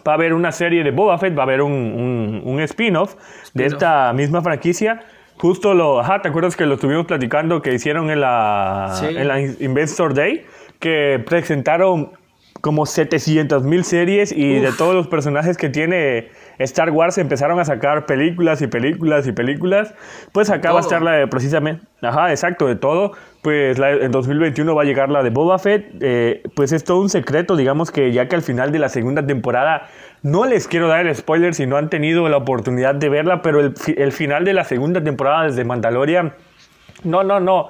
va 0.07 0.13
a 0.13 0.15
haber 0.17 0.35
una 0.35 0.53
serie 0.53 0.83
de 0.83 0.91
Boba 0.91 1.19
Fett, 1.19 1.37
va 1.37 1.43
a 1.43 1.47
haber 1.47 1.63
un, 1.63 2.43
un, 2.45 2.61
spin-off 2.61 3.15
de 3.55 3.67
esta 3.67 4.13
misma 4.13 4.43
franquicia. 4.43 5.01
Justo 5.37 5.75
lo, 5.75 6.01
ajá, 6.01 6.23
¿te 6.23 6.29
acuerdas 6.29 6.57
que 6.57 6.67
lo 6.67 6.75
estuvimos 6.75 7.07
platicando 7.07 7.63
que 7.63 7.75
hicieron 7.75 8.11
en 8.11 8.21
la, 8.21 8.93
en 9.03 9.29
la 9.29 9.41
Investor 9.41 10.15
Day? 10.15 10.45
Que 10.79 11.23
presentaron 11.25 12.11
como 12.65 12.87
700 12.87 13.63
mil 13.63 13.85
series 13.85 14.33
y 14.33 14.59
de 14.59 14.73
todos 14.73 14.95
los 14.95 15.07
personajes 15.07 15.59
que 15.59 15.69
tiene 15.69 16.31
Star 16.59 16.91
Wars 16.93 17.19
empezaron 17.19 17.61
a 17.61 17.67
sacar 17.67 18.07
películas 18.07 18.63
y 18.63 18.69
películas 18.69 19.27
y 19.27 19.33
películas. 19.33 19.93
Pues 20.33 20.49
acá 20.49 20.73
va 20.73 20.79
a 20.79 20.81
estar 20.81 21.03
la 21.03 21.13
de 21.13 21.27
precisamente, 21.27 21.85
ajá, 22.01 22.31
exacto, 22.31 22.67
de 22.67 22.77
todo. 22.77 23.13
Pues 23.43 23.79
en 23.79 24.11
2021 24.11 24.75
va 24.75 24.81
a 24.81 24.85
llegar 24.87 25.11
la 25.11 25.23
de 25.23 25.29
Boba 25.29 25.59
Fett. 25.59 25.95
Eh, 26.01 26.43
pues 26.57 26.73
es 26.73 26.85
todo 26.85 27.03
un 27.03 27.11
secreto, 27.11 27.55
digamos 27.55 27.91
que 27.91 28.13
ya 28.13 28.29
que 28.29 28.37
al 28.37 28.43
final 28.43 28.73
de 28.73 28.79
la 28.79 28.89
segunda 28.89 29.27
temporada, 29.27 29.91
no 30.23 30.47
les 30.47 30.67
quiero 30.67 30.89
dar 30.89 31.07
el 31.07 31.15
spoiler 31.15 31.55
si 31.55 31.67
no 31.67 31.77
han 31.77 31.91
tenido 31.91 32.27
la 32.31 32.39
oportunidad 32.39 32.95
de 32.95 33.11
verla, 33.11 33.43
pero 33.43 33.61
el, 33.61 33.75
el 33.95 34.13
final 34.13 34.47
de 34.47 34.55
la 34.55 34.65
segunda 34.65 35.05
temporada 35.05 35.45
desde 35.45 35.65
Mandalorian, 35.65 36.33
no, 37.03 37.25
no, 37.25 37.41
no 37.41 37.69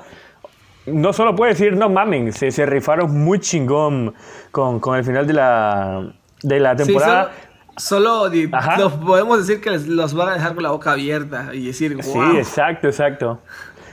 no 0.87 1.13
solo 1.13 1.35
puedo 1.35 1.51
decir, 1.51 1.77
no 1.77 1.89
mamen, 1.89 2.33
se, 2.33 2.51
se 2.51 2.67
rifaron 2.67 3.25
muy 3.25 3.41
chingón 3.41 4.15
con, 4.51 4.81
con, 4.81 4.97
el 4.97 5.05
final 5.05 5.27
de 5.27 5.33
la, 5.33 6.13
de 6.43 6.61
la 6.61 6.77
temporada. 6.77 7.33
solo, 7.77 8.31
solo 8.77 9.01
podemos 9.01 9.47
decir 9.47 9.61
que 9.63 9.71
los 9.71 10.15
van 10.15 10.29
a 10.29 10.35
dejar 10.35 10.55
con 10.55 10.63
la 10.63 10.71
boca 10.71 10.93
abierta 10.93 11.51
y 11.53 11.67
decir, 11.67 11.95
wow. 11.97 12.03
Sí, 12.03 12.37
exacto, 12.37 12.89
exacto. 12.89 13.41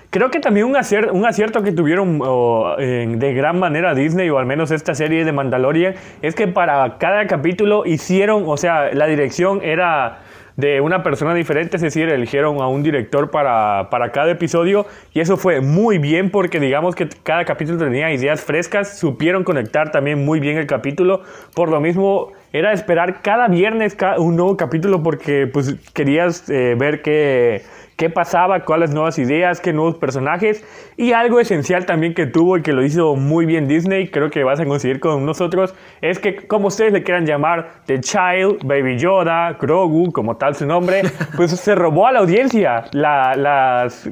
Creo 0.09 0.29
que 0.29 0.41
también 0.41 0.65
un 0.65 0.75
acierto, 0.75 1.13
un 1.13 1.25
acierto 1.25 1.63
que 1.63 1.71
tuvieron 1.71 2.19
de 2.19 3.33
gran 3.33 3.57
manera 3.57 3.95
Disney, 3.95 4.29
o 4.29 4.37
al 4.39 4.45
menos 4.45 4.69
esta 4.71 4.93
serie 4.93 5.23
de 5.23 5.31
Mandalorian, 5.31 5.95
es 6.21 6.35
que 6.35 6.49
para 6.49 6.97
cada 6.97 7.27
capítulo 7.27 7.85
hicieron, 7.85 8.43
o 8.45 8.57
sea, 8.57 8.93
la 8.93 9.05
dirección 9.05 9.61
era 9.63 10.19
de 10.57 10.81
una 10.81 11.03
persona 11.03 11.33
diferente, 11.33 11.77
es 11.77 11.81
decir, 11.81 12.09
eligieron 12.09 12.61
a 12.61 12.67
un 12.67 12.83
director 12.83 13.31
para, 13.31 13.89
para, 13.89 14.11
cada 14.11 14.31
episodio 14.31 14.85
y 15.13 15.19
eso 15.19 15.37
fue 15.37 15.61
muy 15.61 15.97
bien 15.97 16.29
porque 16.29 16.59
digamos 16.59 16.95
que 16.95 17.07
cada 17.23 17.45
capítulo 17.45 17.77
tenía 17.77 18.11
ideas 18.11 18.41
frescas, 18.41 18.97
supieron 18.97 19.43
conectar 19.43 19.91
también 19.91 20.25
muy 20.25 20.39
bien 20.39 20.57
el 20.57 20.67
capítulo, 20.67 21.21
por 21.55 21.69
lo 21.69 21.79
mismo 21.79 22.31
era 22.53 22.73
esperar 22.73 23.21
cada 23.21 23.47
viernes 23.47 23.95
un 24.17 24.35
nuevo 24.35 24.57
capítulo 24.57 25.01
porque 25.01 25.47
pues 25.47 25.75
querías 25.93 26.49
eh, 26.49 26.75
ver 26.77 27.01
qué 27.01 27.61
qué 27.95 28.09
pasaba, 28.09 28.65
cuáles 28.65 28.93
nuevas 28.93 29.19
ideas, 29.19 29.61
qué 29.61 29.73
nuevos 29.73 29.95
personajes. 29.97 30.63
Y 30.97 31.13
algo 31.13 31.39
esencial 31.39 31.85
también 31.85 32.13
que 32.13 32.25
tuvo 32.25 32.57
y 32.57 32.61
que 32.61 32.73
lo 32.73 32.83
hizo 32.83 33.15
muy 33.15 33.45
bien 33.45 33.67
Disney, 33.67 34.09
creo 34.09 34.29
que 34.29 34.43
vas 34.43 34.59
a 34.59 34.65
conseguir 34.65 34.99
con 34.99 35.25
nosotros, 35.25 35.73
es 36.01 36.19
que 36.19 36.47
como 36.47 36.67
ustedes 36.67 36.93
le 36.93 37.03
quieran 37.03 37.25
llamar, 37.25 37.83
The 37.85 37.99
Child, 37.99 38.63
Baby 38.63 38.97
Yoda, 38.97 39.57
Grogu, 39.59 40.11
como 40.11 40.37
tal 40.37 40.55
su 40.55 40.65
nombre, 40.65 41.01
pues 41.35 41.51
se 41.51 41.75
robó 41.75 42.07
a 42.07 42.11
la 42.11 42.19
audiencia 42.19 42.85
las 42.91 44.09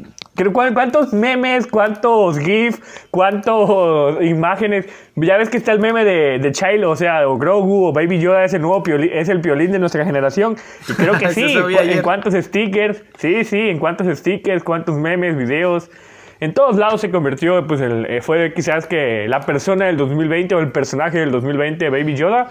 ¿Cuántos 0.74 1.14
memes, 1.14 1.68
cuántos 1.68 2.40
GIFs, 2.40 2.82
cuántas 3.12 3.54
imágenes? 4.22 4.86
Ya 5.16 5.38
ves 5.38 5.50
que 5.50 5.58
está 5.58 5.74
el 5.74 5.80
meme 5.80 6.06
de, 6.06 6.40
de 6.40 6.52
Child, 6.54 6.86
o 6.86 6.96
sea, 6.96 7.28
o 7.28 7.38
Grogu 7.38 7.88
o 7.88 7.94
Baby 7.94 8.20
Yoda 8.20 8.46
es 8.46 8.54
el 8.54 8.62
nuevo 8.62 8.82
es 8.88 9.28
el 9.28 9.42
piolín 9.42 9.74
de 9.74 9.80
nuestra 9.80 10.06
generación. 10.06 10.56
Y 10.88 10.94
creo 10.94 11.18
que 11.18 11.28
sí, 11.34 11.56
en 11.56 12.02
cuántos 12.02 12.34
stickers, 12.34 13.04
sí, 13.18 13.44
sí, 13.44 13.70
en 13.70 13.80
cuántos 13.80 14.08
stickers, 14.18 14.64
cuántos 14.64 14.96
memes, 14.96 15.36
videos. 15.36 15.92
En 16.40 16.54
todos 16.54 16.78
lados 16.78 17.02
se 17.02 17.12
convirtió, 17.12 17.68
pues 17.68 17.82
el, 17.82 18.06
eh, 18.06 18.22
fue 18.22 18.54
quizás 18.54 18.88
que 18.88 19.28
la 19.28 19.42
persona 19.42 19.88
del 19.88 19.98
2020 19.98 20.56
o 20.56 20.60
el 20.60 20.72
personaje 20.72 21.20
del 21.20 21.32
2020, 21.32 21.90
Baby 21.90 22.16
Yoda. 22.16 22.48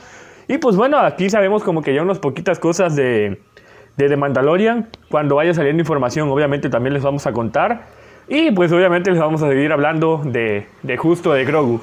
Y 0.47 0.59
pues 0.59 0.77
bueno, 0.77 0.99
aquí 0.99 1.31
sabemos 1.31 1.63
como 1.63 1.83
que 1.83 1.95
ya 1.95 2.03
unas 2.03 2.19
poquitas 2.19 2.59
cosas 2.59 2.97
de, 2.97 3.39
de 3.99 4.09
The 4.09 4.17
Mandalorian. 4.17 4.89
Cuando 5.11 5.35
vaya 5.35 5.53
saliendo 5.53 5.83
información, 5.83 6.31
obviamente 6.31 6.71
también 6.71 6.95
les 6.95 7.03
vamos 7.03 7.27
a 7.27 7.33
contar. 7.33 7.89
Y 8.29 8.53
pues 8.53 8.73
obviamente 8.73 9.11
les 9.11 9.21
vamos 9.21 9.43
a 9.43 9.49
seguir 9.49 9.73
hablando 9.73 10.23
de, 10.25 10.69
de 10.83 10.97
justo 10.97 11.33
de 11.33 11.45
Grogu. 11.45 11.81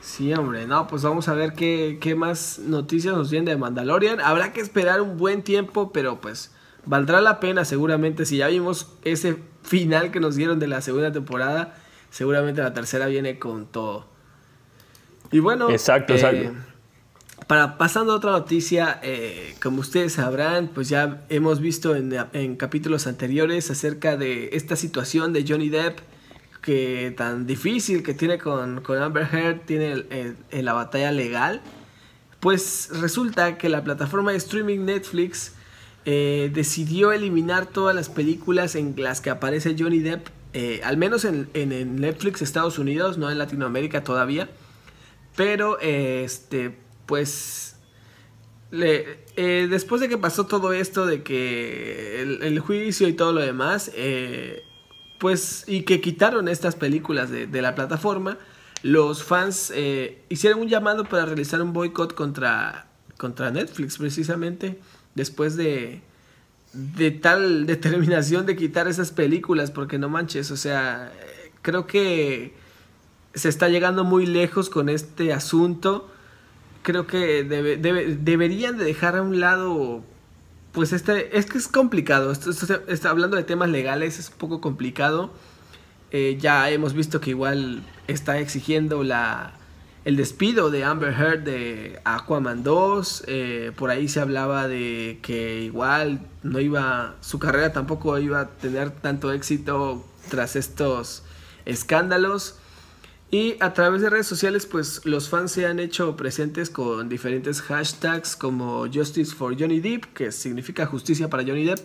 Sí, 0.00 0.32
hombre, 0.34 0.66
no, 0.66 0.86
pues 0.86 1.02
vamos 1.02 1.28
a 1.28 1.34
ver 1.34 1.54
qué, 1.54 1.98
qué 2.00 2.14
más 2.14 2.58
noticias 2.58 3.16
nos 3.16 3.30
vienen 3.30 3.46
de 3.46 3.56
Mandalorian. 3.56 4.20
Habrá 4.20 4.52
que 4.52 4.60
esperar 4.60 5.00
un 5.00 5.16
buen 5.16 5.42
tiempo, 5.42 5.90
pero 5.92 6.20
pues 6.20 6.54
valdrá 6.84 7.20
la 7.20 7.40
pena 7.40 7.64
seguramente. 7.64 8.26
Si 8.26 8.36
ya 8.36 8.48
vimos 8.48 8.92
ese 9.02 9.38
final 9.62 10.10
que 10.10 10.20
nos 10.20 10.36
dieron 10.36 10.58
de 10.58 10.66
la 10.66 10.82
segunda 10.82 11.10
temporada, 11.10 11.74
seguramente 12.10 12.62
la 12.62 12.74
tercera 12.74 13.06
viene 13.06 13.38
con 13.38 13.66
todo. 13.66 14.06
Y 15.32 15.38
bueno, 15.38 15.70
exacto, 15.70 16.12
exacto. 16.12 16.52
Para 17.46 17.76
pasando 17.76 18.12
a 18.12 18.16
otra 18.16 18.30
noticia, 18.30 19.00
eh, 19.02 19.54
como 19.62 19.80
ustedes 19.80 20.14
sabrán, 20.14 20.68
pues 20.68 20.88
ya 20.88 21.24
hemos 21.28 21.60
visto 21.60 21.94
en, 21.94 22.56
capítulos 22.56 23.06
anteriores 23.06 23.70
acerca 23.70 24.16
de 24.16 24.50
esta 24.52 24.76
situación 24.76 25.34
de 25.34 25.44
Johnny 25.46 25.68
Depp, 25.68 25.98
que 26.62 27.12
tan 27.14 27.46
difícil 27.46 28.02
que 28.02 28.14
tiene 28.14 28.38
con, 28.38 28.82
Amber 28.88 29.28
Heard, 29.30 29.60
tiene 29.66 30.04
la 30.50 30.72
batalla 30.72 31.12
legal. 31.12 31.60
Pues 32.40 32.88
resulta 32.92 33.58
que 33.58 33.68
la 33.68 33.84
plataforma 33.84 34.30
de 34.30 34.38
streaming 34.38 34.80
Netflix 34.80 35.52
eh, 36.06 36.50
decidió 36.54 37.12
eliminar 37.12 37.66
todas 37.66 37.94
las 37.94 38.08
películas 38.08 38.74
en 38.74 38.94
las 38.96 39.20
que 39.20 39.28
aparece 39.28 39.76
Johnny 39.78 39.98
Depp, 39.98 40.28
eh, 40.54 40.80
al 40.82 40.96
menos 40.96 41.26
en, 41.26 41.50
en, 41.52 41.96
Netflix 41.96 42.40
Estados 42.40 42.78
Unidos, 42.78 43.18
no 43.18 43.30
en 43.30 43.36
Latinoamérica 43.36 44.02
todavía. 44.02 44.48
Pero 45.36 45.78
este 45.80 46.83
pues 47.06 47.74
eh, 48.72 49.66
después 49.70 50.00
de 50.00 50.08
que 50.08 50.18
pasó 50.18 50.46
todo 50.46 50.72
esto, 50.72 51.06
de 51.06 51.22
que 51.22 52.20
el, 52.22 52.58
juicio 52.58 53.08
y 53.08 53.12
todo 53.12 53.32
lo 53.32 53.40
demás, 53.40 53.90
eh, 53.94 54.62
pues 55.20 55.64
y 55.66 55.82
que 55.82 56.00
quitaron 56.00 56.48
estas 56.48 56.74
películas 56.74 57.30
de, 57.30 57.62
la 57.62 57.74
plataforma, 57.74 58.38
los 58.82 59.22
fans 59.22 59.72
eh, 59.74 60.22
hicieron 60.28 60.60
un 60.60 60.68
llamado 60.68 61.04
para 61.04 61.24
realizar 61.24 61.62
un 61.62 61.72
boicot 61.72 62.14
contra, 62.14 62.88
contra 63.16 63.50
Netflix, 63.50 63.98
precisamente, 63.98 64.80
después 65.14 65.56
de, 65.56 66.02
de 66.72 67.10
tal 67.12 67.66
determinación 67.66 68.44
de 68.44 68.56
quitar 68.56 68.88
esas 68.88 69.12
películas, 69.12 69.70
porque 69.70 69.98
no 69.98 70.08
manches, 70.08 70.50
o 70.50 70.56
sea, 70.56 71.12
creo 71.62 71.86
que 71.86 72.54
se 73.34 73.48
está 73.48 73.68
llegando 73.68 74.04
muy 74.04 74.26
lejos 74.26 74.68
con 74.68 74.88
este 74.88 75.32
asunto. 75.32 76.10
Creo 76.84 77.08
que 77.08 77.42
deberían 77.42 78.78
de 78.78 78.84
dejar 78.84 79.16
a 79.16 79.22
un 79.22 79.40
lado, 79.40 80.04
pues 80.70 80.92
este, 80.92 81.36
es 81.36 81.46
que 81.46 81.58
es 81.58 81.66
complicado, 81.66 82.30
esto, 82.30 82.50
está 82.86 83.10
hablando 83.10 83.36
de 83.36 83.42
temas 83.42 83.70
legales, 83.70 84.20
es 84.20 84.28
un 84.28 84.36
poco 84.36 84.60
complicado. 84.60 85.32
Eh, 86.12 86.38
ya 86.38 86.70
hemos 86.70 86.94
visto 86.94 87.20
que 87.20 87.30
igual 87.30 87.82
está 88.06 88.38
exigiendo 88.38 89.02
la, 89.02 89.54
el 90.04 90.16
despido 90.16 90.70
de 90.70 90.84
Amber 90.84 91.12
Heard 91.12 91.40
de 91.40 92.00
Aquaman 92.04 92.62
2. 92.62 93.24
Eh, 93.26 93.72
por 93.76 93.90
ahí 93.90 94.06
se 94.06 94.20
hablaba 94.20 94.68
de 94.68 95.18
que 95.22 95.62
igual 95.62 96.20
no 96.42 96.60
iba, 96.60 97.16
su 97.20 97.38
carrera 97.38 97.72
tampoco 97.72 98.16
iba 98.18 98.40
a 98.40 98.48
tener 98.50 98.90
tanto 98.90 99.32
éxito 99.32 100.04
tras 100.28 100.54
estos 100.56 101.24
escándalos. 101.64 102.58
Y 103.34 103.56
a 103.58 103.72
través 103.72 104.00
de 104.00 104.10
redes 104.10 104.28
sociales, 104.28 104.64
pues 104.64 105.04
los 105.04 105.28
fans 105.28 105.50
se 105.50 105.66
han 105.66 105.80
hecho 105.80 106.14
presentes 106.14 106.70
con 106.70 107.08
diferentes 107.08 107.60
hashtags 107.62 108.36
como 108.36 108.86
Justice 108.86 109.34
for 109.34 109.60
Johnny 109.60 109.80
Depp, 109.80 110.04
que 110.14 110.30
significa 110.30 110.86
justicia 110.86 111.28
para 111.28 111.42
Johnny 111.42 111.64
Depp. 111.64 111.80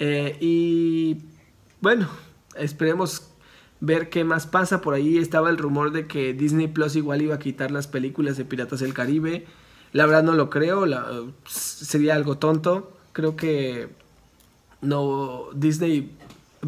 Eh, 0.00 0.36
y 0.38 1.16
bueno, 1.80 2.10
esperemos 2.56 3.22
ver 3.80 4.10
qué 4.10 4.22
más 4.22 4.46
pasa. 4.46 4.82
Por 4.82 4.92
ahí 4.92 5.16
estaba 5.16 5.48
el 5.48 5.56
rumor 5.56 5.92
de 5.92 6.06
que 6.06 6.34
Disney 6.34 6.68
Plus 6.68 6.94
igual 6.94 7.22
iba 7.22 7.36
a 7.36 7.38
quitar 7.38 7.70
las 7.70 7.86
películas 7.86 8.36
de 8.36 8.44
Piratas 8.44 8.80
del 8.80 8.92
Caribe. 8.92 9.46
La 9.92 10.04
verdad 10.04 10.24
no 10.24 10.34
lo 10.34 10.50
creo, 10.50 10.84
sería 11.46 12.14
algo 12.14 12.36
tonto. 12.36 12.92
Creo 13.14 13.34
que 13.34 13.88
no 14.82 15.46
Disney 15.54 16.10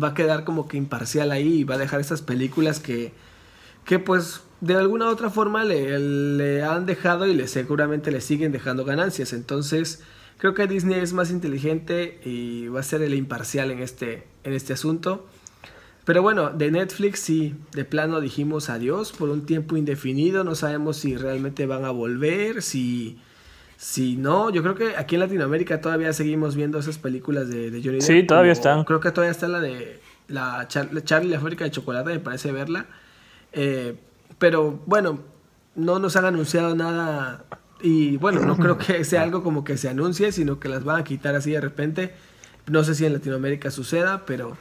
va 0.02 0.08
a 0.08 0.14
quedar 0.14 0.44
como 0.44 0.66
que 0.66 0.78
imparcial 0.78 1.30
ahí 1.30 1.58
y 1.58 1.64
va 1.64 1.74
a 1.74 1.78
dejar 1.78 2.00
esas 2.00 2.22
películas 2.22 2.80
que 2.80 3.12
que 3.88 3.98
pues 3.98 4.42
de 4.60 4.74
alguna 4.74 5.06
u 5.06 5.08
otra 5.08 5.30
forma 5.30 5.64
le, 5.64 5.98
le, 5.98 6.62
han 6.62 6.84
dejado 6.84 7.26
y 7.26 7.32
le 7.32 7.48
seguramente 7.48 8.10
le 8.10 8.20
siguen 8.20 8.52
dejando 8.52 8.84
ganancias. 8.84 9.32
Entonces 9.32 10.02
creo 10.36 10.52
que 10.52 10.66
Disney 10.66 11.00
es 11.00 11.14
más 11.14 11.30
inteligente 11.30 12.20
y 12.22 12.68
va 12.68 12.80
a 12.80 12.82
ser 12.82 13.00
el 13.00 13.14
imparcial 13.14 13.70
en 13.70 13.78
este, 13.78 14.24
en 14.44 14.52
este 14.52 14.74
asunto. 14.74 15.26
Pero 16.04 16.20
bueno, 16.20 16.50
de 16.50 16.70
Netflix 16.70 17.20
sí, 17.20 17.54
de 17.72 17.86
plano 17.86 18.20
dijimos 18.20 18.68
adiós 18.68 19.12
por 19.12 19.30
un 19.30 19.46
tiempo 19.46 19.74
indefinido, 19.78 20.44
no 20.44 20.54
sabemos 20.54 20.98
si 20.98 21.16
realmente 21.16 21.64
van 21.64 21.86
a 21.86 21.90
volver, 21.90 22.60
si, 22.60 23.18
si 23.78 24.16
no, 24.16 24.50
yo 24.50 24.62
creo 24.62 24.74
que 24.74 24.96
aquí 24.98 25.14
en 25.14 25.22
Latinoamérica 25.22 25.80
todavía 25.80 26.12
seguimos 26.12 26.56
viendo 26.56 26.78
esas 26.78 26.98
películas 26.98 27.48
de, 27.48 27.70
de 27.70 27.78
Johnny 27.78 28.00
Depp. 28.00 28.02
Sí, 28.02 28.22
todavía 28.22 28.52
están. 28.52 28.84
Creo 28.84 29.00
que 29.00 29.12
todavía 29.12 29.30
está 29.32 29.48
la 29.48 29.60
de 29.60 29.98
la 30.28 30.68
Charlie 30.68 31.30
la 31.30 31.40
fábrica 31.40 31.64
de 31.64 31.70
chocolate, 31.70 32.10
me 32.10 32.20
parece 32.20 32.52
verla. 32.52 32.86
Eh, 33.52 33.94
pero 34.38 34.80
bueno, 34.86 35.20
no 35.74 35.98
nos 35.98 36.16
han 36.16 36.24
anunciado 36.24 36.74
nada 36.74 37.44
y 37.80 38.16
bueno, 38.16 38.40
no 38.40 38.56
creo 38.56 38.78
que 38.78 39.04
sea 39.04 39.22
algo 39.22 39.42
como 39.42 39.64
que 39.64 39.76
se 39.76 39.88
anuncie, 39.88 40.32
sino 40.32 40.58
que 40.58 40.68
las 40.68 40.84
van 40.84 41.00
a 41.00 41.04
quitar 41.04 41.34
así 41.34 41.52
de 41.52 41.60
repente. 41.60 42.12
No 42.66 42.84
sé 42.84 42.94
si 42.94 43.06
en 43.06 43.12
Latinoamérica 43.14 43.70
suceda, 43.70 44.24
pero 44.26 44.56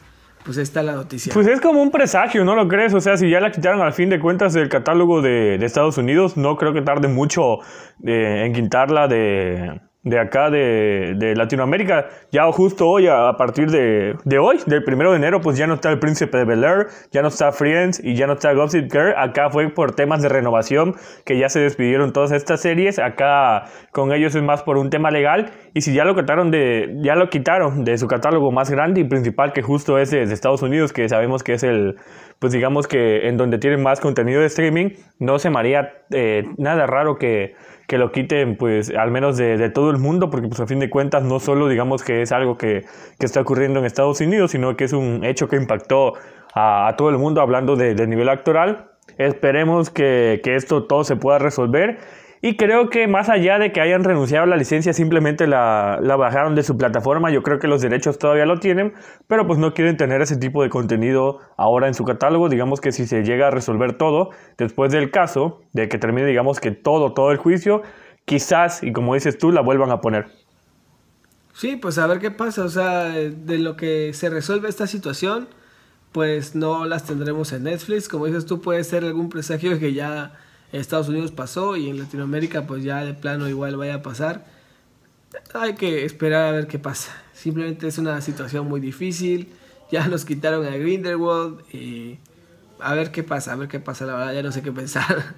pues 0.46 0.58
está 0.58 0.82
la 0.82 0.94
noticia. 0.94 1.34
Pues 1.34 1.48
es 1.48 1.60
como 1.60 1.82
un 1.82 1.92
presagio, 1.92 2.46
¿no 2.46 2.56
lo 2.56 2.68
crees? 2.68 2.94
O 2.94 3.02
sea, 3.02 3.18
si 3.18 3.30
ya 3.30 3.42
la 3.42 3.52
quitaron 3.52 3.82
al 3.82 3.94
fin 3.94 4.10
de 4.10 4.20
cuentas 4.20 4.54
del 4.54 4.70
catálogo 4.70 5.22
de, 5.22 5.56
Estados 5.56 5.98
Unidos, 5.98 6.38
no 6.38 6.56
creo 6.56 6.74
que 6.74 6.82
tarde 6.82 7.10
mucho 7.10 7.60
eh, 8.06 8.44
en 8.46 8.54
quitarla 8.54 9.10
de, 9.10 9.82
de 10.10 10.20
acá 10.20 10.50
de, 10.50 11.14
de, 11.18 11.36
Latinoamérica. 11.36 12.08
Ya 12.32 12.44
justo 12.52 12.88
hoy, 12.88 13.08
a, 13.08 13.34
partir 13.38 13.70
de, 13.70 14.16
de, 14.24 14.40
hoy, 14.40 14.58
del 14.66 14.84
primero 14.84 15.12
de 15.12 15.18
enero, 15.18 15.40
pues 15.42 15.58
ya 15.58 15.68
no 15.68 15.76
está 15.76 15.90
el 15.92 16.00
Príncipe 16.00 16.38
de 16.38 16.46
Bel 16.46 16.64
Air, 16.64 16.88
ya 17.12 17.22
no 17.22 17.28
está 17.28 17.52
Friends 17.52 18.02
y 18.04 18.16
ya 18.16 18.28
no 18.28 18.34
está 18.34 18.54
Gossip 18.54 18.92
Girl. 18.92 19.14
Acá 19.18 19.50
fue 19.50 19.70
por 19.70 19.94
temas 19.94 20.22
de 20.22 20.30
renovación 20.30 20.96
que 21.26 21.38
ya 21.38 21.50
se 21.50 21.60
despidieron 21.60 22.14
todas 22.14 22.32
estas 22.32 22.62
series. 22.62 23.00
Acá 23.00 23.66
con 23.92 24.14
ellos 24.14 24.36
es 24.36 24.44
más 24.44 24.64
por 24.64 24.78
un 24.78 24.90
tema 24.90 25.12
legal. 25.12 25.52
Y 25.74 25.82
si 25.82 25.94
ya 25.94 26.06
lo 26.06 26.16
quitaron 26.16 26.52
de, 26.52 26.96
ya 27.02 27.16
lo 27.16 27.30
quitaron 27.30 27.84
de 27.84 27.98
su 27.98 28.08
catálogo 28.08 28.52
más 28.52 28.70
grande 28.70 29.02
y 29.02 29.04
principal, 29.04 29.54
que 29.54 29.62
justo 29.62 29.98
es 29.98 30.12
de 30.12 30.24
Estados 30.24 30.62
Unidos, 30.62 30.94
que 30.94 31.08
sabemos 31.10 31.44
que 31.44 31.54
es 31.54 31.64
el, 31.64 31.96
pues 32.40 32.54
digamos 32.54 32.88
que 32.88 33.28
en 33.28 33.38
donde 33.38 33.58
tienen 33.58 33.82
más 33.82 34.00
contenido 34.00 34.42
de 34.42 34.48
streaming, 34.48 34.90
no 35.20 35.40
se 35.40 35.50
me 35.50 35.60
haría 35.60 35.94
eh, 36.12 36.44
nada 36.58 36.86
raro 36.86 37.16
que 37.16 37.56
que 37.88 37.98
lo 37.98 38.12
quiten, 38.12 38.58
pues, 38.58 38.94
al 38.94 39.12
menos 39.12 39.38
de, 39.38 39.70
todo 39.70 39.90
el 39.92 39.98
mundo, 39.98 40.30
porque, 40.30 40.48
pues, 40.50 40.60
a 40.60 40.68
fin 40.68 40.80
de 40.80 40.90
cuentas, 40.90 41.24
no 41.24 41.40
solo, 41.40 41.70
digamos, 41.70 42.04
que 42.04 42.22
es 42.22 42.32
algo 42.32 42.58
que, 42.58 42.86
está 43.20 43.42
ocurriendo 43.42 43.80
en 43.80 43.86
Estados 43.86 44.20
Unidos, 44.20 44.52
sino 44.52 44.76
que 44.76 44.84
es 44.84 44.94
un 44.94 45.24
hecho 45.24 45.48
que 45.48 45.56
impactó 45.56 46.14
a, 46.54 46.94
todo 46.98 47.10
el 47.10 47.18
mundo 47.18 47.42
hablando 47.42 47.76
de, 47.78 47.96
de 47.96 48.06
nivel 48.06 48.30
actoral. 48.30 48.90
Esperemos 49.18 49.90
que, 49.90 50.42
que 50.44 50.56
esto 50.56 50.84
todo 50.84 51.06
se 51.06 51.16
pueda 51.16 51.40
resolver 51.40 51.98
y 52.42 52.56
creo 52.56 52.90
que 52.90 53.08
más 53.08 53.30
allá 53.30 53.58
de 53.58 53.72
que 53.72 53.82
hayan 53.82 54.04
renunciado 54.04 54.44
a 54.44 54.48
la 54.48 54.58
licencia, 54.58 54.94
simplemente 54.94 55.48
la, 55.48 56.00
la, 56.02 56.16
bajaron 56.16 56.56
de 56.56 56.64
su 56.64 56.78
plataforma. 56.78 57.32
Yo 57.32 57.42
creo 57.42 57.60
que 57.60 57.68
los 57.68 57.82
derechos 57.82 58.20
todavía 58.20 58.46
lo 58.46 58.60
tienen, 58.60 58.94
pero 59.28 59.48
pues 59.48 59.60
no 59.60 59.74
quieren 59.74 59.98
tener 59.98 60.22
ese 60.22 60.38
tipo 60.38 60.62
de 60.62 60.70
contenido 60.70 61.40
ahora 61.58 61.88
en 61.88 61.94
su 61.94 62.06
catálogo. 62.06 62.50
Digamos 62.50 62.80
que 62.80 62.92
si 62.92 63.08
se 63.08 63.24
llega 63.24 63.48
a 63.48 63.52
resolver 63.52 63.98
todo, 63.98 64.30
después 64.58 64.92
del 64.92 65.10
caso, 65.10 65.62
de 65.74 65.90
que 65.90 65.98
termine, 65.98 66.28
digamos 66.28 66.60
que 66.60 66.72
todo, 66.72 67.14
todo 67.14 67.32
el 67.32 67.38
juicio, 67.38 67.82
quizás, 68.26 68.84
y 68.84 68.92
como 68.92 69.16
dices 69.16 69.38
tú, 69.38 69.52
la 69.52 69.62
vuelvan 69.62 69.92
a 69.92 70.02
poner. 70.02 70.28
Sí, 71.54 71.76
pues 71.76 71.98
a 71.98 72.06
ver 72.06 72.20
qué 72.20 72.30
pasa. 72.30 72.64
O 72.64 72.70
sea, 72.70 73.06
de 73.06 73.58
lo 73.58 73.76
que 73.76 74.14
se 74.14 74.30
resuelve 74.30 74.70
esta 74.70 74.86
situación, 74.86 75.48
pues 76.12 76.56
no 76.56 76.86
las 76.86 77.06
tendremos 77.06 77.52
en 77.52 77.64
Netflix. 77.64 78.08
Como 78.08 78.28
dices 78.28 78.46
tú, 78.46 78.62
puede 78.62 78.84
ser 78.84 79.04
algún 79.04 79.30
presagio 79.30 79.80
que 79.80 79.94
ya 79.94 80.34
Estados 80.72 81.08
Unidos 81.10 81.32
pasó 81.32 81.78
y 81.78 81.90
en 81.90 82.00
Latinoamérica 82.00 82.68
pues 82.68 82.84
ya 82.84 83.04
de 83.04 83.14
plano 83.14 83.48
igual 83.48 83.78
vaya 83.78 83.96
a 83.96 84.02
pasar. 84.02 84.46
Hay 85.54 85.76
que 85.76 86.06
esperar 86.06 86.46
a 86.46 86.52
ver 86.52 86.68
qué 86.68 86.80
pasa. 86.80 87.12
Simplemente 87.34 87.88
es 87.88 87.98
una 87.98 88.20
situación 88.22 88.68
muy 88.68 88.80
difícil. 88.80 89.50
Ya 89.92 90.08
nos 90.08 90.26
quitaron 90.26 90.66
a 90.66 90.72
Grindelwald 90.72 91.62
y 91.74 92.20
a 92.80 92.94
ver 92.94 93.12
qué 93.12 93.24
pasa, 93.24 93.54
a 93.54 93.56
ver 93.56 93.68
qué 93.68 93.80
pasa. 93.80 94.06
La 94.06 94.16
verdad 94.16 94.34
ya 94.34 94.44
no 94.44 94.52
sé 94.52 94.62
qué 94.62 94.72
pensar. 94.72 95.36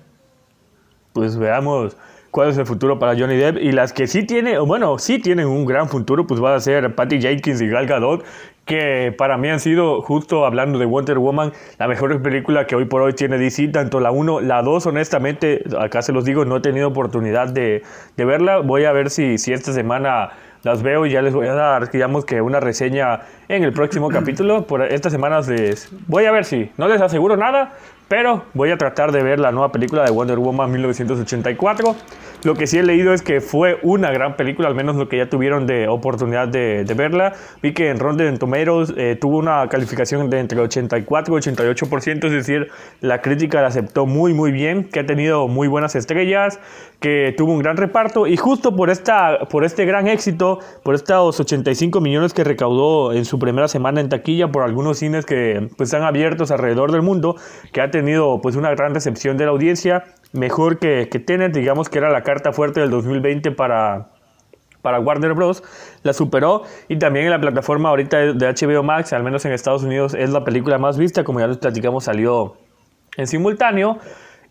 Pues 1.13 1.37
veamos 1.37 1.97
cuál 2.31 2.49
es 2.49 2.57
el 2.57 2.65
futuro 2.65 2.99
para 2.99 3.17
Johnny 3.17 3.35
Depp 3.35 3.57
y 3.57 3.71
las 3.71 3.93
que 3.93 4.07
sí 4.07 4.23
tiene, 4.23 4.59
bueno, 4.59 4.97
sí 4.99 5.19
tienen 5.19 5.47
un 5.47 5.65
gran 5.65 5.89
futuro, 5.89 6.27
pues 6.27 6.41
va 6.41 6.55
a 6.55 6.59
ser 6.59 6.95
Patty 6.95 7.21
Jenkins 7.21 7.61
y 7.61 7.67
Gal 7.67 7.87
Gadot, 7.87 8.23
que 8.65 9.13
para 9.17 9.37
mí 9.37 9.49
han 9.49 9.59
sido, 9.59 10.01
justo 10.01 10.45
hablando 10.45 10.77
de 10.77 10.85
Wonder 10.85 11.17
Woman, 11.17 11.53
la 11.79 11.87
mejor 11.87 12.21
película 12.21 12.67
que 12.67 12.75
hoy 12.75 12.85
por 12.85 13.01
hoy 13.01 13.13
tiene 13.13 13.37
DC, 13.37 13.69
tanto 13.69 13.99
la 13.99 14.11
1, 14.11 14.41
la 14.41 14.61
2, 14.61 14.85
honestamente, 14.85 15.63
acá 15.79 16.01
se 16.01 16.11
los 16.11 16.23
digo, 16.23 16.45
no 16.45 16.57
he 16.57 16.61
tenido 16.61 16.87
oportunidad 16.87 17.47
de, 17.47 17.81
de 18.15 18.25
verla, 18.25 18.59
voy 18.59 18.85
a 18.85 18.91
ver 18.91 19.09
si, 19.09 19.37
si 19.37 19.53
esta 19.53 19.73
semana 19.73 20.31
las 20.63 20.83
veo 20.83 21.05
y 21.05 21.11
ya 21.11 21.21
les 21.21 21.33
voy 21.33 21.47
a 21.47 21.53
dar, 21.53 21.89
digamos 21.89 22.25
que 22.25 22.41
una 22.41 22.59
reseña 22.59 23.21
en 23.47 23.63
el 23.63 23.73
próximo 23.73 24.09
capítulo. 24.09 24.67
Por 24.67 24.81
estas 24.83 25.11
semanas 25.11 25.47
les 25.47 25.89
voy 26.07 26.25
a 26.25 26.31
ver 26.31 26.45
si, 26.45 26.71
no 26.77 26.87
les 26.87 27.01
aseguro 27.01 27.37
nada, 27.37 27.73
pero 28.09 28.43
voy 28.53 28.71
a 28.71 28.77
tratar 28.77 29.13
de 29.13 29.23
ver 29.23 29.39
la 29.39 29.51
nueva 29.51 29.71
película 29.71 30.03
de 30.03 30.11
Wonder 30.11 30.39
Woman 30.39 30.71
1984. 30.71 31.95
Lo 32.43 32.55
que 32.55 32.67
sí 32.67 32.77
he 32.77 32.83
leído 32.83 33.13
es 33.13 33.21
que 33.21 33.41
fue 33.41 33.79
una 33.83 34.11
gran 34.11 34.37
película, 34.37 34.69
al 34.69 34.75
menos 34.75 34.95
lo 34.95 35.09
que 35.09 35.17
ya 35.17 35.29
tuvieron 35.29 35.67
de 35.67 35.89
oportunidad 35.89 36.47
de, 36.47 36.85
verla. 36.95 37.33
Vi 37.61 37.73
que 37.73 37.89
en 37.89 37.99
Rotten 37.99 38.37
Tomatoes 38.37 38.93
eh, 38.95 39.17
tuvo 39.19 39.37
una 39.37 39.67
calificación 39.67 40.29
de 40.29 40.39
entre 40.39 40.59
84 40.61 41.37
y 41.37 41.41
88%, 41.41 42.25
es 42.25 42.31
decir, 42.31 42.69
la 43.01 43.21
crítica 43.21 43.61
la 43.61 43.67
aceptó 43.67 44.05
muy 44.05 44.33
muy 44.33 44.53
bien, 44.53 44.85
que 44.85 45.01
ha 45.01 45.05
tenido 45.05 45.49
muy 45.49 45.67
buenas 45.67 45.95
estrellas, 45.95 46.59
que 47.01 47.33
tuvo 47.37 47.51
un 47.51 47.59
gran 47.59 47.75
reparto 47.75 48.25
y 48.25 48.37
justo 48.37 48.73
por, 48.73 48.89
esta, 48.89 49.39
por 49.49 49.65
este 49.65 49.85
gran 49.85 50.07
éxito, 50.07 50.59
por 50.83 50.95
estos 50.95 51.39
85 51.41 51.99
millones 51.99 52.33
que 52.33 52.45
recaudó 52.45 53.11
en 53.11 53.25
su 53.25 53.37
primera 53.37 53.67
semana 53.67 53.99
en 53.99 54.07
taquilla 54.07 54.49
por 54.49 54.63
algunos 54.63 54.99
cines 54.99 55.25
que 55.25 55.69
pues, 55.75 55.89
están 55.89 56.03
abiertos 56.03 56.51
alrededor 56.51 56.93
del 56.93 57.01
mundo, 57.01 57.35
que 57.73 57.81
ha 57.81 57.91
tenido 57.91 58.39
pues 58.41 58.55
una 58.55 58.69
gran 58.71 58.93
recepción 58.93 59.35
de 59.35 59.45
la 59.45 59.51
audiencia, 59.51 60.05
mejor 60.31 60.79
que, 60.79 61.09
que 61.09 61.19
Tenet, 61.19 61.53
digamos 61.53 61.89
que 61.89 61.97
era 61.97 62.09
la 62.09 62.23
carta 62.29 62.53
fuerte 62.53 62.79
del 62.79 62.91
2020 62.91 63.51
para, 63.51 64.09
para 64.83 64.99
Warner 64.99 65.33
Bros. 65.33 65.63
La 66.03 66.13
superó 66.13 66.63
y 66.87 66.97
también 66.97 67.25
en 67.25 67.31
la 67.31 67.41
plataforma 67.41 67.89
ahorita 67.89 68.33
de 68.33 68.53
HBO 68.53 68.83
Max, 68.83 69.13
al 69.13 69.23
menos 69.23 69.43
en 69.45 69.51
Estados 69.51 69.83
Unidos, 69.83 70.13
es 70.13 70.29
la 70.29 70.43
película 70.43 70.77
más 70.77 70.97
vista, 70.97 71.23
como 71.23 71.39
ya 71.39 71.47
les 71.47 71.57
platicamos, 71.57 72.03
salió 72.03 72.55
en 73.17 73.25
simultáneo. 73.25 73.97